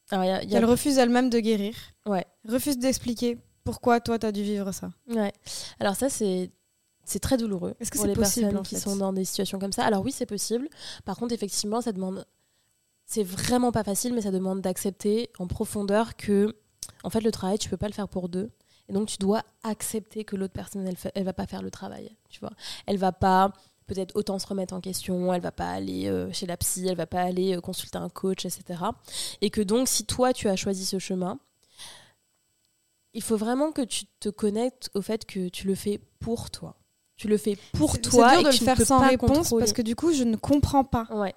Elle 0.09 0.63
refuse 0.63 0.97
elle-même 0.97 1.29
de 1.29 1.39
guérir? 1.39 1.75
Ouais. 2.05 2.25
Refuse 2.47 2.77
d'expliquer 2.77 3.37
pourquoi 3.65 3.99
toi, 3.99 4.17
tu 4.17 4.25
as 4.25 4.31
dû 4.31 4.41
vivre 4.41 4.71
ça? 4.71 4.89
Ouais. 5.09 5.33
Alors, 5.81 5.95
ça, 5.97 6.09
c'est 6.09 6.49
c'est 7.07 7.19
très 7.19 7.37
douloureux 7.37 7.73
que 7.79 7.97
pour 7.97 8.05
les 8.05 8.13
personnes 8.13 8.61
qui 8.63 8.77
sont 8.77 8.97
dans 8.97 9.13
des 9.13 9.23
situations 9.23 9.59
comme 9.59 9.71
ça. 9.71 9.85
Alors 9.85 10.03
oui, 10.03 10.11
c'est 10.11 10.25
possible. 10.25 10.67
Par 11.05 11.15
contre, 11.15 11.33
effectivement, 11.33 11.81
ça 11.81 11.93
demande. 11.93 12.25
C'est 13.05 13.23
vraiment 13.23 13.71
pas 13.71 13.85
facile, 13.85 14.13
mais 14.13 14.21
ça 14.21 14.31
demande 14.31 14.59
d'accepter 14.59 15.31
en 15.39 15.47
profondeur 15.47 16.17
que, 16.17 16.53
en 17.03 17.09
fait, 17.09 17.21
le 17.21 17.31
travail, 17.31 17.57
tu 17.57 17.69
peux 17.69 17.77
pas 17.77 17.87
le 17.87 17.93
faire 17.93 18.09
pour 18.09 18.27
deux. 18.27 18.51
Et 18.89 18.93
donc, 18.93 19.07
tu 19.07 19.17
dois 19.17 19.43
accepter 19.63 20.25
que 20.25 20.35
l'autre 20.35 20.53
personne, 20.53 20.85
elle, 20.85 20.97
elle 21.15 21.23
va 21.23 21.31
pas 21.31 21.47
faire 21.47 21.61
le 21.61 21.71
travail. 21.71 22.13
Tu 22.29 22.41
vois, 22.41 22.51
elle 22.85 22.97
va 22.97 23.13
pas 23.13 23.53
peut-être 23.87 24.13
autant 24.17 24.37
se 24.37 24.45
remettre 24.45 24.73
en 24.73 24.81
question, 24.81 25.33
elle 25.33 25.41
va 25.41 25.53
pas 25.53 25.69
aller 25.69 26.07
euh, 26.09 26.29
chez 26.33 26.45
la 26.45 26.57
psy, 26.57 26.85
elle 26.87 26.97
va 26.97 27.07
pas 27.07 27.21
aller 27.21 27.55
euh, 27.55 27.61
consulter 27.61 27.97
un 27.97 28.09
coach, 28.09 28.45
etc. 28.45 28.81
Et 29.39 29.49
que 29.49 29.61
donc, 29.61 29.87
si 29.87 30.05
toi, 30.05 30.33
tu 30.33 30.49
as 30.49 30.57
choisi 30.57 30.85
ce 30.85 30.99
chemin, 30.99 31.39
il 33.13 33.23
faut 33.23 33.37
vraiment 33.37 33.71
que 33.71 33.83
tu 33.83 34.03
te 34.19 34.27
connectes 34.27 34.89
au 34.93 35.01
fait 35.01 35.25
que 35.25 35.47
tu 35.47 35.67
le 35.67 35.75
fais 35.75 36.01
pour 36.19 36.51
toi 36.51 36.75
tu 37.17 37.27
le 37.27 37.37
fais 37.37 37.57
pour 37.73 37.99
toi 37.99 38.29
dur 38.31 38.39
et 38.39 38.43
de 38.43 38.49
le 38.49 38.53
faire 38.53 38.79
sans 38.81 38.99
réponse 38.99 39.49
parce 39.49 39.73
que 39.73 39.81
du 39.81 39.95
coup 39.95 40.13
je 40.13 40.23
ne 40.23 40.35
comprends 40.35 40.83
pas. 40.83 41.07
Ouais. 41.11 41.33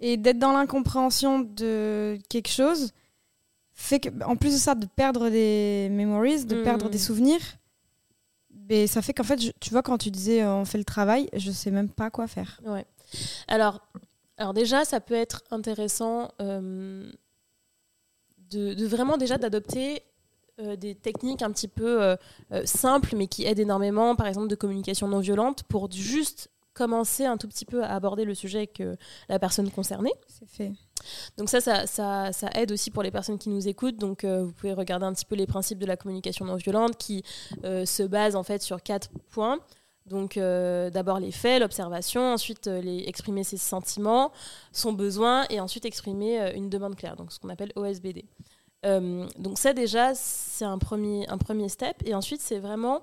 Et 0.00 0.16
d'être 0.16 0.38
dans 0.38 0.52
l'incompréhension 0.52 1.40
de 1.40 2.18
quelque 2.30 2.48
chose 2.48 2.92
fait 3.74 4.00
que 4.00 4.08
en 4.24 4.36
plus 4.36 4.54
de 4.54 4.58
ça 4.58 4.74
de 4.74 4.86
perdre 4.86 5.28
des 5.28 5.88
memories, 5.90 6.46
de 6.46 6.62
perdre 6.62 6.88
des 6.88 6.98
souvenirs, 6.98 7.40
mais 8.68 8.86
ça 8.86 9.02
fait 9.02 9.12
qu'en 9.12 9.24
fait 9.24 9.52
tu 9.60 9.70
vois 9.70 9.82
quand 9.82 9.98
tu 9.98 10.10
disais 10.10 10.42
euh, 10.42 10.54
on 10.54 10.64
fait 10.64 10.78
le 10.78 10.84
travail, 10.84 11.28
je 11.34 11.50
sais 11.50 11.70
même 11.70 11.90
pas 11.90 12.10
quoi 12.10 12.26
faire. 12.26 12.60
Ouais. 12.64 12.86
Alors 13.46 13.80
alors 14.38 14.54
déjà 14.54 14.86
ça 14.86 15.00
peut 15.00 15.14
être 15.14 15.42
intéressant 15.50 16.30
euh, 16.40 17.10
de, 18.50 18.72
de, 18.72 18.86
vraiment 18.86 19.18
déjà 19.18 19.36
d'adopter 19.36 20.02
euh, 20.60 20.76
des 20.76 20.94
techniques 20.94 21.42
un 21.42 21.50
petit 21.50 21.66
peu 21.66 22.00
euh, 22.00 22.14
euh, 22.52 22.64
simples, 22.64 23.16
mais 23.16 23.26
qui 23.26 23.44
aident 23.44 23.58
énormément, 23.58 24.14
par 24.14 24.28
exemple 24.28 24.46
de 24.46 24.54
communication 24.54 25.08
non 25.08 25.18
violente, 25.18 25.64
pour 25.64 25.90
juste 25.90 26.48
commencer 26.74 27.24
un 27.24 27.36
tout 27.36 27.48
petit 27.48 27.64
peu 27.64 27.82
à 27.82 27.92
aborder 27.92 28.24
le 28.24 28.34
sujet 28.34 28.58
avec 28.58 28.82
la 29.28 29.38
personne 29.40 29.68
concernée. 29.70 30.12
C'est 30.28 30.48
fait. 30.48 30.72
Donc 31.38 31.48
ça 31.48 31.60
ça, 31.60 31.86
ça 31.86 32.32
ça, 32.32 32.50
aide 32.54 32.70
aussi 32.72 32.90
pour 32.90 33.02
les 33.02 33.12
personnes 33.12 33.38
qui 33.38 33.48
nous 33.48 33.68
écoutent. 33.68 33.96
Donc 33.96 34.24
vous 34.24 34.50
pouvez 34.52 34.72
regarder 34.72 35.06
un 35.06 35.12
petit 35.12 35.24
peu 35.24 35.36
les 35.36 35.46
principes 35.46 35.78
de 35.78 35.86
la 35.86 35.96
communication 35.96 36.44
non 36.44 36.56
violente 36.56 36.96
qui 36.96 37.22
se 37.62 38.02
basent 38.02 38.34
en 38.34 38.42
fait 38.42 38.60
sur 38.60 38.82
quatre 38.82 39.08
points. 39.30 39.60
Donc 40.06 40.36
d'abord 40.36 41.20
les 41.20 41.30
faits, 41.30 41.60
l'observation, 41.60 42.32
ensuite 42.32 42.66
les, 42.66 43.04
exprimer 43.06 43.44
ses 43.44 43.56
sentiments, 43.56 44.32
son 44.72 44.92
besoin 44.92 45.46
et 45.50 45.60
ensuite 45.60 45.84
exprimer 45.84 46.54
une 46.56 46.70
demande 46.70 46.96
claire, 46.96 47.14
donc 47.14 47.30
ce 47.30 47.38
qu'on 47.38 47.50
appelle 47.50 47.70
OSBD. 47.76 48.24
Euh, 48.84 49.26
donc 49.38 49.58
ça 49.58 49.72
déjà, 49.72 50.14
c'est 50.14 50.64
un 50.64 50.78
premier, 50.78 51.28
un 51.28 51.38
premier 51.38 51.68
step. 51.68 51.96
Et 52.04 52.14
ensuite, 52.14 52.40
c'est 52.40 52.58
vraiment 52.58 53.02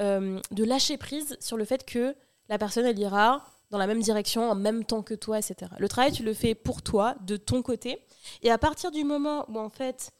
euh, 0.00 0.40
de 0.50 0.64
lâcher 0.64 0.96
prise 0.96 1.36
sur 1.40 1.56
le 1.56 1.64
fait 1.64 1.84
que 1.84 2.14
la 2.48 2.58
personne, 2.58 2.84
elle 2.84 2.98
ira 2.98 3.44
dans 3.70 3.78
la 3.78 3.86
même 3.86 4.00
direction 4.00 4.50
en 4.50 4.54
même 4.54 4.84
temps 4.84 5.02
que 5.02 5.14
toi, 5.14 5.38
etc. 5.38 5.72
Le 5.78 5.88
travail, 5.88 6.12
tu 6.12 6.22
le 6.22 6.34
fais 6.34 6.54
pour 6.54 6.82
toi, 6.82 7.16
de 7.22 7.36
ton 7.36 7.62
côté. 7.62 7.98
Et 8.42 8.50
à 8.50 8.58
partir 8.58 8.90
du 8.90 9.04
moment 9.04 9.46
où, 9.48 9.58
en 9.58 9.70
fait, 9.70 10.10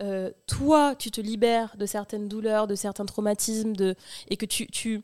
euh, 0.00 0.30
toi, 0.46 0.94
tu 0.94 1.10
te 1.10 1.20
libères 1.20 1.76
de 1.76 1.86
certaines 1.86 2.28
douleurs, 2.28 2.66
de 2.66 2.74
certains 2.74 3.04
traumatismes, 3.04 3.74
de, 3.74 3.94
et 4.28 4.36
que 4.36 4.46
tu, 4.46 4.66
tu, 4.68 5.02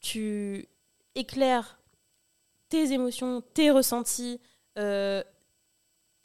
tu 0.00 0.66
éclaires 1.14 1.78
tes 2.68 2.92
émotions, 2.92 3.42
tes 3.52 3.70
ressentis, 3.70 4.40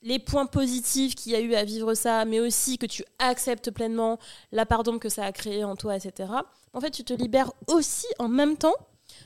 les 0.01 0.19
points 0.19 0.45
positifs 0.45 1.15
qu'il 1.15 1.31
y 1.31 1.35
a 1.35 1.39
eu 1.39 1.53
à 1.55 1.63
vivre 1.63 1.93
ça, 1.93 2.25
mais 2.25 2.39
aussi 2.39 2.77
que 2.77 2.85
tu 2.85 3.03
acceptes 3.19 3.71
pleinement 3.71 4.19
la 4.51 4.65
pardon 4.65 4.99
que 4.99 5.09
ça 5.09 5.25
a 5.25 5.31
créé 5.31 5.63
en 5.63 5.75
toi, 5.75 5.95
etc. 5.95 6.31
En 6.73 6.81
fait, 6.81 6.91
tu 6.91 7.03
te 7.03 7.13
libères 7.13 7.51
aussi 7.67 8.07
en 8.19 8.27
même 8.27 8.57
temps 8.57 8.75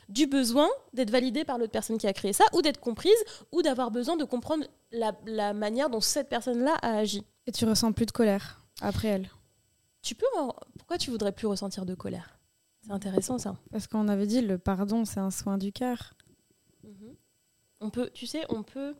du 0.09 0.27
besoin 0.27 0.69
d'être 0.93 1.11
validé 1.11 1.43
par 1.43 1.57
l'autre 1.57 1.71
personne 1.71 1.97
qui 1.97 2.07
a 2.07 2.13
créé 2.13 2.33
ça, 2.33 2.45
ou 2.53 2.61
d'être 2.61 2.79
comprise, 2.79 3.11
ou 3.51 3.61
d'avoir 3.61 3.91
besoin 3.91 4.15
de 4.15 4.23
comprendre 4.23 4.65
la, 4.91 5.53
manière 5.53 5.89
dont 5.89 6.01
cette 6.01 6.29
personne-là 6.29 6.75
a 6.81 6.97
agi. 6.97 7.23
Et 7.47 7.51
tu 7.51 7.65
ressens 7.65 7.91
plus 7.91 8.05
de 8.05 8.11
colère 8.11 8.65
après 8.81 9.09
elle. 9.09 9.29
Tu 10.01 10.15
peux 10.15 10.25
Pourquoi 10.77 10.97
tu 10.97 11.11
voudrais 11.11 11.31
plus 11.31 11.47
ressentir 11.47 11.85
de 11.85 11.95
colère? 11.95 12.37
C'est 12.81 12.91
intéressant 12.91 13.37
ça. 13.37 13.55
Parce 13.71 13.87
qu'on 13.87 14.07
avait 14.09 14.27
dit 14.27 14.41
le 14.41 14.57
pardon, 14.57 15.05
c'est 15.05 15.19
un 15.19 15.31
soin 15.31 15.57
du 15.57 15.71
cœur. 15.71 16.13
Mhm. 16.83 17.15
On 17.79 17.89
peut, 17.89 18.09
tu 18.13 18.27
sais, 18.27 18.43
on 18.49 18.63
peut. 18.63 18.95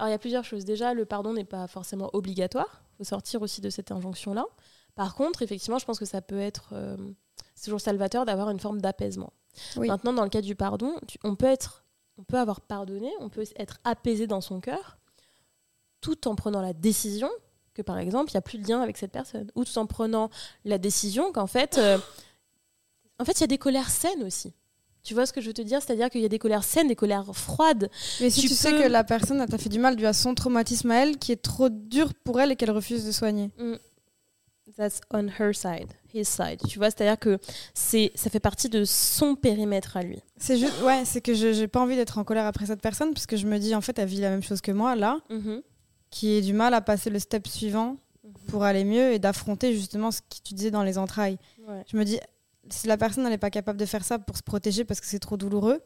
Alors 0.00 0.08
il 0.08 0.12
y 0.12 0.14
a 0.14 0.18
plusieurs 0.18 0.44
choses. 0.44 0.64
Déjà, 0.64 0.94
le 0.94 1.04
pardon 1.04 1.34
n'est 1.34 1.44
pas 1.44 1.66
forcément 1.66 2.08
obligatoire. 2.14 2.82
Il 2.94 2.96
faut 2.96 3.04
sortir 3.04 3.42
aussi 3.42 3.60
de 3.60 3.68
cette 3.68 3.92
injonction-là. 3.92 4.46
Par 4.94 5.14
contre, 5.14 5.42
effectivement, 5.42 5.78
je 5.78 5.84
pense 5.84 5.98
que 5.98 6.06
ça 6.06 6.22
peut 6.22 6.40
être. 6.40 6.70
Euh, 6.72 6.96
toujours 7.62 7.80
salvateur 7.80 8.24
d'avoir 8.24 8.50
une 8.50 8.60
forme 8.60 8.80
d'apaisement. 8.80 9.32
Maintenant, 9.76 10.12
dans 10.12 10.24
le 10.24 10.30
cas 10.30 10.40
du 10.40 10.54
pardon, 10.54 10.94
on 11.24 11.36
peut 11.36 11.46
être, 11.46 11.84
on 12.16 12.22
peut 12.22 12.38
avoir 12.38 12.60
pardonné, 12.60 13.10
on 13.20 13.28
peut 13.28 13.44
être 13.56 13.78
apaisé 13.84 14.26
dans 14.26 14.40
son 14.40 14.60
cœur, 14.60 14.98
tout 16.00 16.28
en 16.28 16.34
prenant 16.34 16.62
la 16.62 16.72
décision 16.72 17.28
que, 17.74 17.82
par 17.82 17.98
exemple, 17.98 18.30
il 18.30 18.34
n'y 18.34 18.38
a 18.38 18.42
plus 18.42 18.58
de 18.58 18.66
lien 18.66 18.80
avec 18.80 18.96
cette 18.96 19.12
personne, 19.12 19.50
ou 19.54 19.64
tout 19.64 19.76
en 19.78 19.86
prenant 19.86 20.30
la 20.64 20.78
décision 20.78 21.32
qu'en 21.32 21.46
fait, 21.46 21.78
euh, 21.78 21.98
en 23.18 23.24
fait, 23.24 23.32
il 23.32 23.40
y 23.42 23.44
a 23.44 23.48
des 23.48 23.58
colères 23.58 23.90
saines 23.90 24.22
aussi. 24.22 24.54
Tu 25.02 25.14
vois 25.14 25.26
ce 25.26 25.32
que 25.32 25.40
je 25.40 25.46
veux 25.46 25.54
te 25.54 25.62
dire? 25.62 25.80
C'est-à-dire 25.80 26.10
qu'il 26.10 26.20
y 26.20 26.24
a 26.24 26.28
des 26.28 26.38
colères 26.38 26.64
saines, 26.64 26.88
des 26.88 26.96
colères 26.96 27.34
froides. 27.34 27.90
Mais 28.20 28.30
si 28.30 28.42
tu, 28.42 28.48
sais 28.48 28.72
que 28.72 28.86
la 28.86 29.04
personne 29.04 29.44
t'a 29.46 29.58
fait 29.58 29.68
du 29.68 29.78
mal 29.78 29.96
dû 29.96 30.06
à 30.06 30.12
son 30.12 30.34
traumatisme 30.34 30.90
à 30.90 31.02
elle, 31.02 31.18
qui 31.18 31.32
est 31.32 31.40
trop 31.40 31.68
dur 31.68 32.12
pour 32.24 32.40
elle 32.40 32.52
et 32.52 32.56
qu'elle 32.56 32.70
refuse 32.70 33.06
de 33.06 33.12
soigner. 33.12 33.50
Mm. 33.58 33.76
That's 34.76 35.00
on 35.12 35.26
her 35.28 35.52
side, 35.52 35.88
his 36.14 36.24
side. 36.24 36.60
Tu 36.68 36.78
vois, 36.78 36.90
c'est-à-dire 36.90 37.18
que 37.18 37.38
c'est, 37.74 38.12
ça 38.14 38.30
fait 38.30 38.40
partie 38.40 38.68
de 38.68 38.84
son 38.84 39.34
périmètre 39.34 39.96
à 39.96 40.02
lui. 40.02 40.22
C'est 40.36 40.58
juste, 40.58 40.80
ouais, 40.82 41.04
c'est 41.04 41.20
que 41.20 41.34
je 41.34 41.48
n'ai 41.48 41.68
pas 41.68 41.80
envie 41.80 41.96
d'être 41.96 42.18
en 42.18 42.24
colère 42.24 42.46
après 42.46 42.66
cette 42.66 42.80
personne 42.80 43.12
parce 43.12 43.26
que 43.26 43.36
je 43.36 43.46
me 43.46 43.58
dis 43.58 43.74
en 43.74 43.80
fait, 43.80 43.98
elle 43.98 44.08
vit 44.08 44.20
la 44.20 44.30
même 44.30 44.42
chose 44.42 44.60
que 44.60 44.70
moi 44.70 44.94
là, 44.94 45.18
mm-hmm. 45.30 45.62
qui 46.10 46.32
est 46.32 46.40
du 46.40 46.52
mal 46.52 46.72
à 46.74 46.80
passer 46.80 47.10
le 47.10 47.18
step 47.18 47.48
suivant 47.48 47.96
mm-hmm. 48.24 48.50
pour 48.50 48.64
aller 48.64 48.84
mieux 48.84 49.12
et 49.12 49.18
d'affronter 49.18 49.74
justement 49.74 50.10
ce 50.12 50.20
que 50.20 50.36
tu 50.44 50.54
disais 50.54 50.70
dans 50.70 50.84
les 50.84 50.98
entrailles. 50.98 51.38
Je 51.90 51.96
me 51.96 52.04
dis, 52.04 52.18
si 52.72 52.86
la 52.86 52.96
personne 52.96 53.28
n'est 53.28 53.38
pas 53.38 53.50
capable 53.50 53.78
de 53.78 53.86
faire 53.86 54.04
ça 54.04 54.18
pour 54.18 54.36
se 54.36 54.42
protéger 54.42 54.84
parce 54.84 55.00
que 55.00 55.06
c'est 55.06 55.18
trop 55.18 55.36
douloureux, 55.36 55.82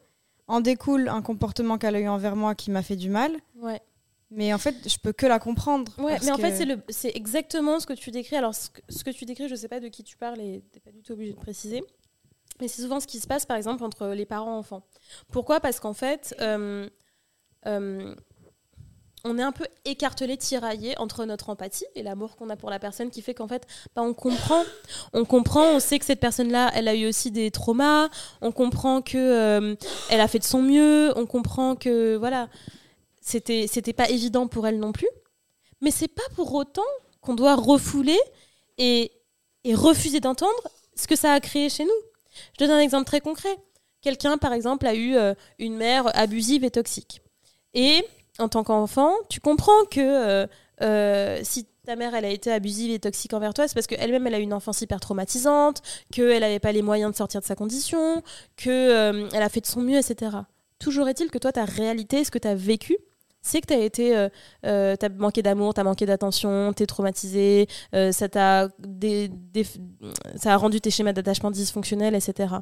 en 0.47 0.61
découle 0.61 1.09
un 1.09 1.21
comportement 1.21 1.77
qu'elle 1.77 1.95
a 1.95 1.99
eu 1.99 2.07
envers 2.07 2.35
moi 2.35 2.55
qui 2.55 2.71
m'a 2.71 2.83
fait 2.83 2.95
du 2.95 3.09
mal. 3.09 3.35
Ouais. 3.55 3.81
Mais 4.31 4.53
en 4.53 4.57
fait, 4.57 4.89
je 4.89 4.97
peux 4.97 5.13
que 5.13 5.25
la 5.25 5.39
comprendre. 5.39 5.91
Ouais, 5.97 6.17
mais 6.23 6.31
en 6.31 6.37
fait, 6.37 6.83
c'est 6.89 7.15
exactement 7.15 7.79
ce 7.79 7.85
que 7.85 7.93
tu 7.93 8.11
décris. 8.11 8.35
Alors, 8.35 8.55
ce 8.55 8.69
que, 8.69 9.11
tu 9.11 9.25
décris, 9.25 9.47
je 9.47 9.53
ne 9.53 9.59
sais 9.59 9.67
pas 9.67 9.79
de 9.79 9.87
qui 9.87 10.03
tu 10.03 10.17
parles 10.17 10.41
et 10.41 10.63
tu 10.71 10.77
n'es 10.77 10.81
pas 10.81 10.91
du 10.91 11.01
tout 11.01 11.13
obligé 11.13 11.33
de 11.33 11.39
préciser. 11.39 11.83
Mais 12.59 12.67
c'est 12.67 12.81
souvent 12.81 12.99
ce 12.99 13.07
qui 13.07 13.19
se 13.19 13.27
passe, 13.27 13.45
par 13.45 13.57
exemple, 13.57 13.83
entre 13.83 14.07
les 14.07 14.25
parents 14.25 14.55
et 14.55 14.57
enfants. 14.57 14.83
Pourquoi? 15.31 15.59
Parce 15.59 15.79
qu'en 15.79 15.93
fait, 15.93 16.35
euh, 16.41 16.89
euh, 17.65 18.15
on 19.25 19.37
est 19.37 19.43
un 19.43 19.51
peu 19.51 19.65
écartelé, 19.83 20.37
tiraillé 20.37 20.97
entre 20.97 21.25
notre 21.25 21.49
empathie 21.49 21.85
et 21.95 22.03
l'amour 22.03 22.37
qu'on 22.37 22.49
a 22.49 22.55
pour 22.55 22.69
la 22.69 22.79
personne 22.79 23.09
qui 23.09 23.21
fait 23.21 23.33
qu'en 23.33 23.47
fait, 23.47 23.67
bah, 23.95 24.01
on 24.03 24.13
comprend. 24.13 24.63
On 25.11 25.25
comprend, 25.25 25.75
on 25.75 25.79
sait 25.81 25.99
que 25.99 26.05
cette 26.05 26.21
personne-là, 26.21 26.71
elle 26.73 26.87
a 26.87 26.95
eu 26.95 27.07
aussi 27.07 27.31
des 27.31 27.51
traumas. 27.51 28.07
On 28.41 28.53
comprend 28.53 29.01
que 29.01 29.17
euh, 29.17 29.75
elle 30.09 30.21
a 30.21 30.27
fait 30.29 30.39
de 30.39 30.45
son 30.45 30.61
mieux. 30.61 31.11
On 31.17 31.25
comprend 31.25 31.75
que, 31.75 32.15
voilà 32.15 32.47
c'était 33.25 33.65
c'était 33.67 33.93
pas 33.93 34.09
évident 34.09 34.47
pour 34.47 34.67
elle 34.67 34.79
non 34.79 34.93
plus. 34.93 35.09
Mais 35.81 35.91
c'est 35.91 36.07
pas 36.07 36.23
pour 36.35 36.53
autant 36.53 36.85
qu'on 37.19 37.33
doit 37.33 37.55
refouler 37.55 38.19
et, 38.77 39.11
refuser 39.73 40.19
d'entendre 40.19 40.69
ce 40.95 41.07
que 41.07 41.15
ça 41.15 41.33
a 41.33 41.39
créé 41.39 41.69
chez 41.69 41.83
nous. 41.83 42.01
Je 42.53 42.63
donne 42.63 42.71
un 42.71 42.79
exemple 42.79 43.05
très 43.05 43.19
concret. 43.19 43.57
Quelqu'un, 44.01 44.37
par 44.37 44.53
exemple, 44.53 44.85
a 44.85 44.93
eu 44.93 45.15
euh, 45.15 45.33
une 45.57 45.75
mère 45.75 46.15
abusive 46.15 46.63
et 46.63 46.69
toxique. 46.69 47.21
Et 47.73 48.05
en 48.39 48.49
tant 48.49 48.63
qu'enfant, 48.63 49.13
tu 49.29 49.39
comprends 49.39 49.85
que 49.89 49.99
euh, 49.99 50.47
euh, 50.81 51.39
si 51.43 51.67
ta 51.85 51.95
mère 51.95 52.13
a 52.13 52.21
été 52.21 52.51
abusive 52.51 52.91
et 52.91 52.99
toxique 52.99 53.33
envers 53.33 53.53
toi, 53.53 53.67
c'est 53.67 53.73
parce 53.73 53.87
qu'elle-même 53.87 54.25
elle 54.27 54.35
a 54.35 54.39
eu 54.39 54.43
une 54.43 54.53
enfance 54.53 54.81
hyper 54.81 54.99
traumatisante, 54.99 55.81
qu'elle 56.11 56.41
n'avait 56.41 56.59
pas 56.59 56.71
les 56.71 56.81
moyens 56.81 57.11
de 57.11 57.15
sortir 57.15 57.41
de 57.41 57.45
sa 57.45 57.55
condition, 57.55 58.23
qu'elle 58.57 59.29
elle 59.33 59.41
a 59.41 59.49
fait 59.49 59.61
de 59.61 59.67
son 59.67 59.81
mieux, 59.81 59.97
etc. 59.97 60.37
Toujours 60.79 61.07
est-il 61.07 61.29
que 61.29 61.37
toi, 61.37 61.51
ta 61.51 61.65
réalité, 61.65 62.23
ce 62.23 62.31
que 62.31 62.39
tu 62.39 62.47
as 62.47 62.55
vécu, 62.55 62.97
c'est 63.45 63.61
que 63.61 63.67
tu 63.67 63.73
as 63.73 63.79
été 63.79 64.17
euh, 64.17 64.27
euh, 64.65 64.95
manqué 65.17 65.43
d'amour, 65.43 65.75
tu 65.75 65.79
as 65.79 65.83
manqué 65.83 66.07
d'attention, 66.07 66.73
tu 66.73 66.83
es 66.83 66.85
traumatisé, 66.87 67.67
euh, 67.93 68.11
ça 68.11 68.27
t'a 68.27 68.69
ça 70.35 70.53
a 70.53 70.57
rendu 70.57 70.81
tes 70.81 70.89
schémas 70.89 71.13
d'attachement 71.13 71.51
dysfonctionnels, 71.51 72.15
etc. 72.15 72.55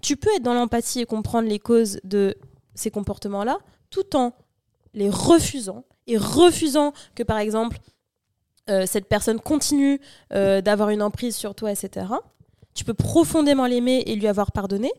Tu 0.00 0.16
peux 0.16 0.30
être 0.34 0.42
dans 0.42 0.54
l'empathie 0.54 1.00
et 1.00 1.06
comprendre 1.06 1.48
les 1.48 1.58
causes 1.58 2.00
de 2.04 2.34
ces 2.74 2.90
comportements-là 2.90 3.58
tout 3.90 4.16
en 4.16 4.32
les 4.94 5.10
refusant 5.10 5.84
et 6.06 6.16
refusant 6.16 6.92
que 7.14 7.22
par 7.22 7.38
exemple 7.38 7.78
cette 8.86 9.08
personne 9.08 9.40
continue 9.40 10.00
d'avoir 10.30 10.90
une 10.90 11.02
emprise 11.02 11.36
sur 11.36 11.54
toi, 11.54 11.72
etc. 11.72 12.06
Tu 12.74 12.84
peux 12.84 12.94
profondément 12.94 13.66
l'aimer 13.66 14.02
et 14.06 14.14
lui 14.14 14.28
avoir 14.28 14.52
pardonné, 14.52 14.90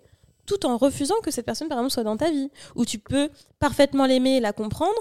tout 0.45 0.65
en 0.65 0.77
refusant 0.77 1.15
que 1.23 1.31
cette 1.31 1.45
personne, 1.45 1.69
par 1.69 1.77
exemple, 1.77 1.93
soit 1.93 2.03
dans 2.03 2.17
ta 2.17 2.29
vie. 2.29 2.51
Ou 2.75 2.85
tu 2.85 2.99
peux 2.99 3.29
parfaitement 3.59 4.05
l'aimer 4.05 4.37
et 4.37 4.39
la 4.41 4.51
comprendre, 4.51 4.93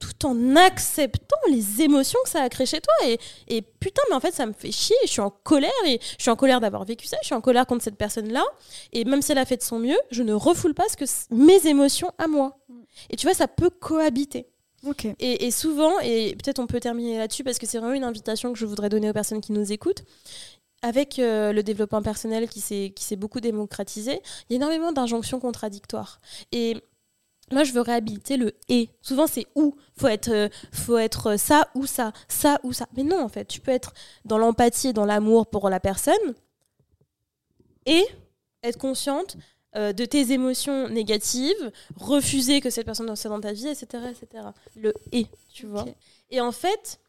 tout 0.00 0.26
en 0.26 0.56
acceptant 0.56 1.36
les 1.48 1.82
émotions 1.82 2.18
que 2.24 2.30
ça 2.30 2.42
a 2.42 2.48
créé 2.48 2.66
chez 2.66 2.80
toi. 2.80 2.92
Et, 3.06 3.20
et, 3.46 3.62
putain, 3.62 4.02
mais 4.08 4.16
en 4.16 4.20
fait, 4.20 4.32
ça 4.34 4.46
me 4.46 4.52
fait 4.52 4.72
chier, 4.72 4.96
je 5.04 5.10
suis 5.10 5.20
en 5.20 5.30
colère, 5.30 5.70
et 5.86 6.00
je 6.18 6.22
suis 6.22 6.30
en 6.30 6.36
colère 6.36 6.60
d'avoir 6.60 6.84
vécu 6.84 7.06
ça, 7.06 7.18
je 7.22 7.26
suis 7.26 7.34
en 7.34 7.40
colère 7.40 7.66
contre 7.66 7.84
cette 7.84 7.96
personne-là. 7.96 8.42
Et 8.92 9.04
même 9.04 9.22
si 9.22 9.30
elle 9.30 9.38
a 9.38 9.44
fait 9.44 9.58
de 9.58 9.62
son 9.62 9.78
mieux, 9.78 9.98
je 10.10 10.24
ne 10.24 10.32
refoule 10.32 10.74
pas 10.74 10.88
ce 10.88 10.96
que 10.96 11.04
mes 11.32 11.66
émotions 11.68 12.10
à 12.18 12.26
moi. 12.26 12.58
Et 13.10 13.16
tu 13.16 13.26
vois, 13.26 13.34
ça 13.34 13.46
peut 13.46 13.70
cohabiter. 13.70 14.46
Et, 15.18 15.46
et, 15.46 15.50
souvent, 15.50 16.00
et 16.00 16.34
peut-être 16.42 16.58
on 16.58 16.66
peut 16.66 16.80
terminer 16.80 17.18
là-dessus 17.18 17.44
parce 17.44 17.58
que 17.58 17.66
c'est 17.66 17.78
vraiment 17.78 17.92
une 17.92 18.04
invitation 18.04 18.50
que 18.52 18.58
je 18.58 18.64
voudrais 18.64 18.88
donner 18.88 19.10
aux 19.10 19.12
personnes 19.12 19.42
qui 19.42 19.52
nous 19.52 19.72
écoutent, 19.72 20.04
avec 20.82 21.18
euh, 21.18 21.52
le 21.52 21.62
développement 21.62 22.02
personnel 22.02 22.48
qui 22.48 22.60
s'est 22.60 23.16
beaucoup 23.16 23.40
démocratisé, 23.40 24.22
il 24.48 24.52
y 24.52 24.54
a 24.54 24.56
énormément 24.56 24.92
d'injonctions 24.92 25.38
contradictoires. 25.38 26.20
Et 26.52 26.76
moi, 27.52 27.64
je 27.64 27.72
veux 27.72 27.80
réhabiliter 27.80 28.36
le 28.36 28.54
et. 28.68 28.90
Souvent, 29.02 29.26
c'est 29.26 29.46
ou. 29.54 29.74
Faut 29.96 30.06
être, 30.06 30.30
euh, 30.30 30.48
faut 30.72 30.98
être 30.98 31.36
ça 31.38 31.68
ou 31.74 31.86
ça, 31.86 32.12
ça 32.28 32.60
ou 32.62 32.72
ça. 32.72 32.86
Mais 32.96 33.02
non, 33.02 33.22
en 33.22 33.28
fait, 33.28 33.46
tu 33.46 33.60
peux 33.60 33.72
être 33.72 33.92
dans 34.24 34.38
l'empathie 34.38 34.88
et 34.88 34.92
dans 34.92 35.04
l'amour 35.04 35.48
pour 35.48 35.68
la 35.68 35.80
personne 35.80 36.34
et 37.86 38.06
être 38.62 38.78
consciente 38.78 39.36
euh, 39.76 39.92
de 39.92 40.04
tes 40.04 40.32
émotions 40.32 40.88
négatives, 40.88 41.72
refuser 41.96 42.60
que 42.60 42.70
cette 42.70 42.86
personne 42.86 43.14
soit 43.16 43.30
dans 43.30 43.40
ta 43.40 43.52
vie, 43.52 43.68
etc., 43.68 44.04
etc. 44.10 44.44
Le 44.76 44.92
et, 45.12 45.26
tu 45.52 45.66
vois. 45.66 45.86
Et 46.30 46.40
en 46.40 46.52
fait, 46.52 47.00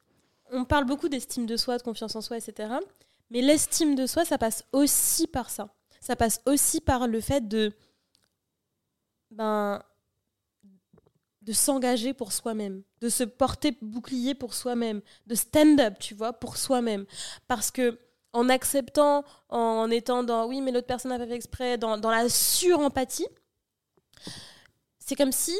on 0.52 0.66
parle 0.66 0.86
beaucoup 0.86 1.10
d'estime 1.10 1.46
de 1.46 1.58
soi, 1.58 1.78
de 1.78 1.84
confiance 1.84 2.16
en 2.16 2.22
soi, 2.22 2.38
etc. 2.38 2.74
Mais 3.30 3.42
l'estime 3.42 3.96
de 3.96 4.06
soi, 4.06 4.26
ça 4.26 4.38
passe 4.38 4.64
aussi 4.74 5.28
par 5.28 5.50
ça. 5.50 5.70
Ça 6.02 6.16
passe 6.16 6.42
aussi 6.46 6.82
par 6.82 7.08
le 7.08 7.22
fait 7.22 7.48
de, 7.48 7.74
ben, 9.32 9.82
de 11.42 11.54
s'engager 11.54 12.14
pour 12.14 12.32
soi-même, 12.32 12.84
de 13.02 13.10
se 13.10 13.24
porter 13.24 13.78
bouclier 13.82 14.36
pour 14.36 14.54
soi-même, 14.54 15.02
de 15.26 15.36
stand 15.36 15.80
up, 15.80 15.96
tu 16.00 16.14
vois, 16.14 16.34
pour 16.34 16.58
soi-même. 16.58 17.06
Parce 17.48 17.72
que 17.72 18.00
en 18.34 18.48
acceptant, 18.48 19.24
en 19.50 19.90
étant 19.90 20.24
dans 20.24 20.48
oui, 20.48 20.62
mais 20.62 20.72
l'autre 20.72 20.88
personne 20.88 21.12
n'a 21.12 21.18
pas 21.18 21.28
fait 21.28 21.36
exprès, 21.36 21.78
dans, 21.78 21.98
dans 21.98 22.12
la 22.12 22.30
surempathie, 22.30 23.28
c'est 25.00 25.16
comme 25.16 25.32
si 25.32 25.56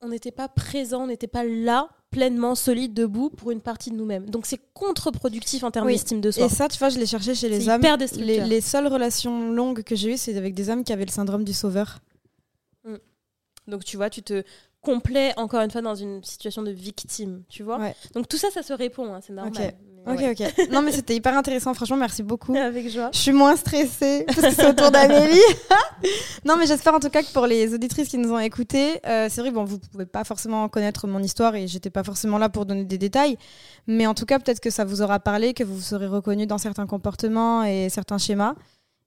on 0.00 0.08
n'était 0.08 0.30
pas 0.30 0.48
présent, 0.48 1.02
on 1.02 1.06
n'était 1.08 1.26
pas 1.26 1.44
là 1.44 1.88
pleinement 2.10 2.54
solide, 2.54 2.94
debout 2.94 3.28
pour 3.28 3.50
une 3.50 3.60
partie 3.60 3.90
de 3.90 3.96
nous-mêmes. 3.96 4.30
Donc 4.30 4.46
c'est 4.46 4.60
contre-productif 4.72 5.62
en 5.62 5.70
termes 5.70 5.88
d'estime 5.88 6.20
de 6.20 6.30
soi. 6.30 6.46
Et 6.46 6.48
ça, 6.48 6.68
tu 6.68 6.78
vois, 6.78 6.88
je 6.88 6.98
l'ai 6.98 7.06
cherché 7.06 7.34
chez 7.34 7.48
les 7.48 7.68
hommes. 7.68 7.82
Les, 8.16 8.40
les, 8.40 8.60
seules 8.60 8.86
relations 8.86 9.52
longues 9.52 9.82
que 9.82 9.94
j'ai 9.94 10.14
eues, 10.14 10.16
c'est 10.16 10.36
avec 10.36 10.54
des 10.54 10.70
hommes 10.70 10.84
qui 10.84 10.92
avaient 10.92 11.04
le 11.04 11.10
syndrome 11.10 11.44
du 11.44 11.52
sauveur. 11.52 11.98
Mm. 12.84 12.96
Donc 13.66 13.84
tu 13.84 13.96
vois, 13.96 14.08
tu 14.08 14.22
te 14.22 14.42
complais 14.80 15.32
encore 15.36 15.60
une 15.60 15.70
fois 15.70 15.82
dans 15.82 15.94
une 15.94 16.22
situation 16.22 16.62
de 16.62 16.70
victime, 16.70 17.42
tu 17.48 17.62
vois. 17.62 17.78
Donc 18.14 18.28
tout 18.28 18.36
ça, 18.36 18.50
ça 18.50 18.62
se 18.62 18.72
répond, 18.72 19.12
hein, 19.12 19.20
c'est 19.22 19.32
normal. 19.32 19.74
Ok, 20.06 20.22
ok. 20.22 20.70
Non, 20.70 20.80
mais 20.82 20.92
c'était 20.92 21.14
hyper 21.14 21.36
intéressant. 21.36 21.74
Franchement, 21.74 21.96
merci 21.96 22.22
beaucoup. 22.22 22.54
Avec 22.56 22.88
joie. 22.88 23.10
Je 23.12 23.18
suis 23.18 23.32
moins 23.32 23.56
stressée 23.56 24.24
parce 24.26 24.40
que 24.40 24.50
c'est 24.50 24.66
autour 24.66 24.90
d'Amélie. 24.90 25.38
non, 26.44 26.56
mais 26.56 26.66
j'espère 26.66 26.94
en 26.94 27.00
tout 27.00 27.10
cas 27.10 27.22
que 27.22 27.30
pour 27.32 27.46
les 27.46 27.74
auditrices 27.74 28.08
qui 28.08 28.16
nous 28.16 28.32
ont 28.32 28.38
écoutés, 28.38 29.00
euh, 29.06 29.28
c'est 29.28 29.40
vrai, 29.40 29.50
bon, 29.50 29.64
vous 29.64 29.78
pouvez 29.78 30.06
pas 30.06 30.24
forcément 30.24 30.68
connaître 30.68 31.06
mon 31.06 31.22
histoire 31.22 31.54
et 31.56 31.66
j'étais 31.66 31.90
pas 31.90 32.04
forcément 32.04 32.38
là 32.38 32.48
pour 32.48 32.64
donner 32.64 32.84
des 32.84 32.98
détails. 32.98 33.36
Mais 33.86 34.06
en 34.06 34.14
tout 34.14 34.24
cas, 34.24 34.38
peut-être 34.38 34.60
que 34.60 34.70
ça 34.70 34.84
vous 34.84 35.02
aura 35.02 35.20
parlé, 35.20 35.52
que 35.52 35.64
vous 35.64 35.74
vous 35.74 35.82
serez 35.82 36.06
reconnu 36.06 36.46
dans 36.46 36.58
certains 36.58 36.86
comportements 36.86 37.64
et 37.64 37.88
certains 37.90 38.18
schémas. 38.18 38.54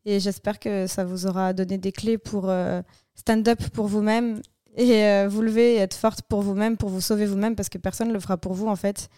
Et 0.05 0.19
j'espère 0.19 0.59
que 0.59 0.87
ça 0.87 1.03
vous 1.03 1.25
aura 1.27 1.53
donné 1.53 1.77
des 1.77 1.91
clés 1.91 2.17
pour 2.17 2.49
euh, 2.49 2.81
stand 3.15 3.47
up 3.47 3.59
pour 3.73 3.87
vous-même 3.87 4.41
et 4.77 5.05
euh, 5.05 5.27
vous 5.29 5.41
lever 5.41 5.75
et 5.75 5.77
être 5.77 5.95
forte 5.95 6.21
pour 6.23 6.41
vous-même, 6.41 6.77
pour 6.77 6.89
vous 6.89 7.01
sauver 7.01 7.25
vous-même, 7.25 7.55
parce 7.55 7.69
que 7.69 7.77
personne 7.77 8.09
ne 8.09 8.13
le 8.13 8.19
fera 8.19 8.37
pour 8.37 8.53
vous 8.53 8.67
en 8.67 8.75
fait. 8.75 9.09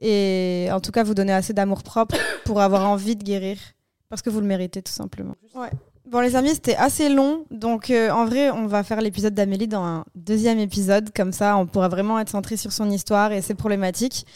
Et 0.00 0.68
en 0.72 0.80
tout 0.80 0.90
cas, 0.90 1.04
vous 1.04 1.14
donner 1.14 1.32
assez 1.32 1.52
d'amour 1.52 1.82
propre 1.82 2.16
pour 2.44 2.60
avoir 2.60 2.88
envie 2.88 3.16
de 3.16 3.22
guérir, 3.22 3.58
parce 4.08 4.22
que 4.22 4.30
vous 4.30 4.40
le 4.40 4.46
méritez 4.46 4.82
tout 4.82 4.92
simplement. 4.92 5.34
Ouais. 5.54 5.70
Bon 6.04 6.20
les 6.20 6.36
amis, 6.36 6.50
c'était 6.50 6.74
assez 6.74 7.08
long, 7.08 7.46
donc 7.50 7.90
euh, 7.90 8.10
en 8.10 8.26
vrai, 8.26 8.50
on 8.50 8.66
va 8.66 8.82
faire 8.82 9.00
l'épisode 9.00 9.34
d'Amélie 9.34 9.68
dans 9.68 9.82
un 9.82 10.04
deuxième 10.14 10.58
épisode, 10.58 11.10
comme 11.14 11.32
ça 11.32 11.56
on 11.56 11.66
pourra 11.66 11.88
vraiment 11.88 12.18
être 12.18 12.28
centré 12.28 12.56
sur 12.56 12.72
son 12.72 12.90
histoire 12.90 13.32
et 13.32 13.40
ses 13.40 13.54
problématiques. 13.54 14.26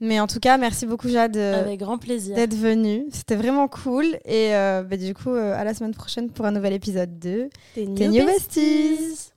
Mais 0.00 0.18
en 0.18 0.26
tout 0.26 0.40
cas, 0.40 0.58
merci 0.58 0.84
beaucoup 0.84 1.08
Jade. 1.08 1.36
Avec 1.36 1.78
grand 1.78 1.96
plaisir. 1.96 2.34
D'être 2.34 2.56
venue. 2.56 3.06
C'était 3.12 3.36
vraiment 3.36 3.68
cool. 3.68 4.04
Et 4.24 4.52
euh, 4.52 4.82
bah, 4.82 4.96
du 4.96 5.14
coup, 5.14 5.30
à 5.30 5.62
la 5.62 5.74
semaine 5.74 5.94
prochaine 5.94 6.28
pour 6.28 6.44
un 6.44 6.50
nouvel 6.50 6.72
épisode 6.72 7.20
de 7.20 7.48
Tes 7.76 7.86
New, 7.86 8.26
Besties. 8.26 9.31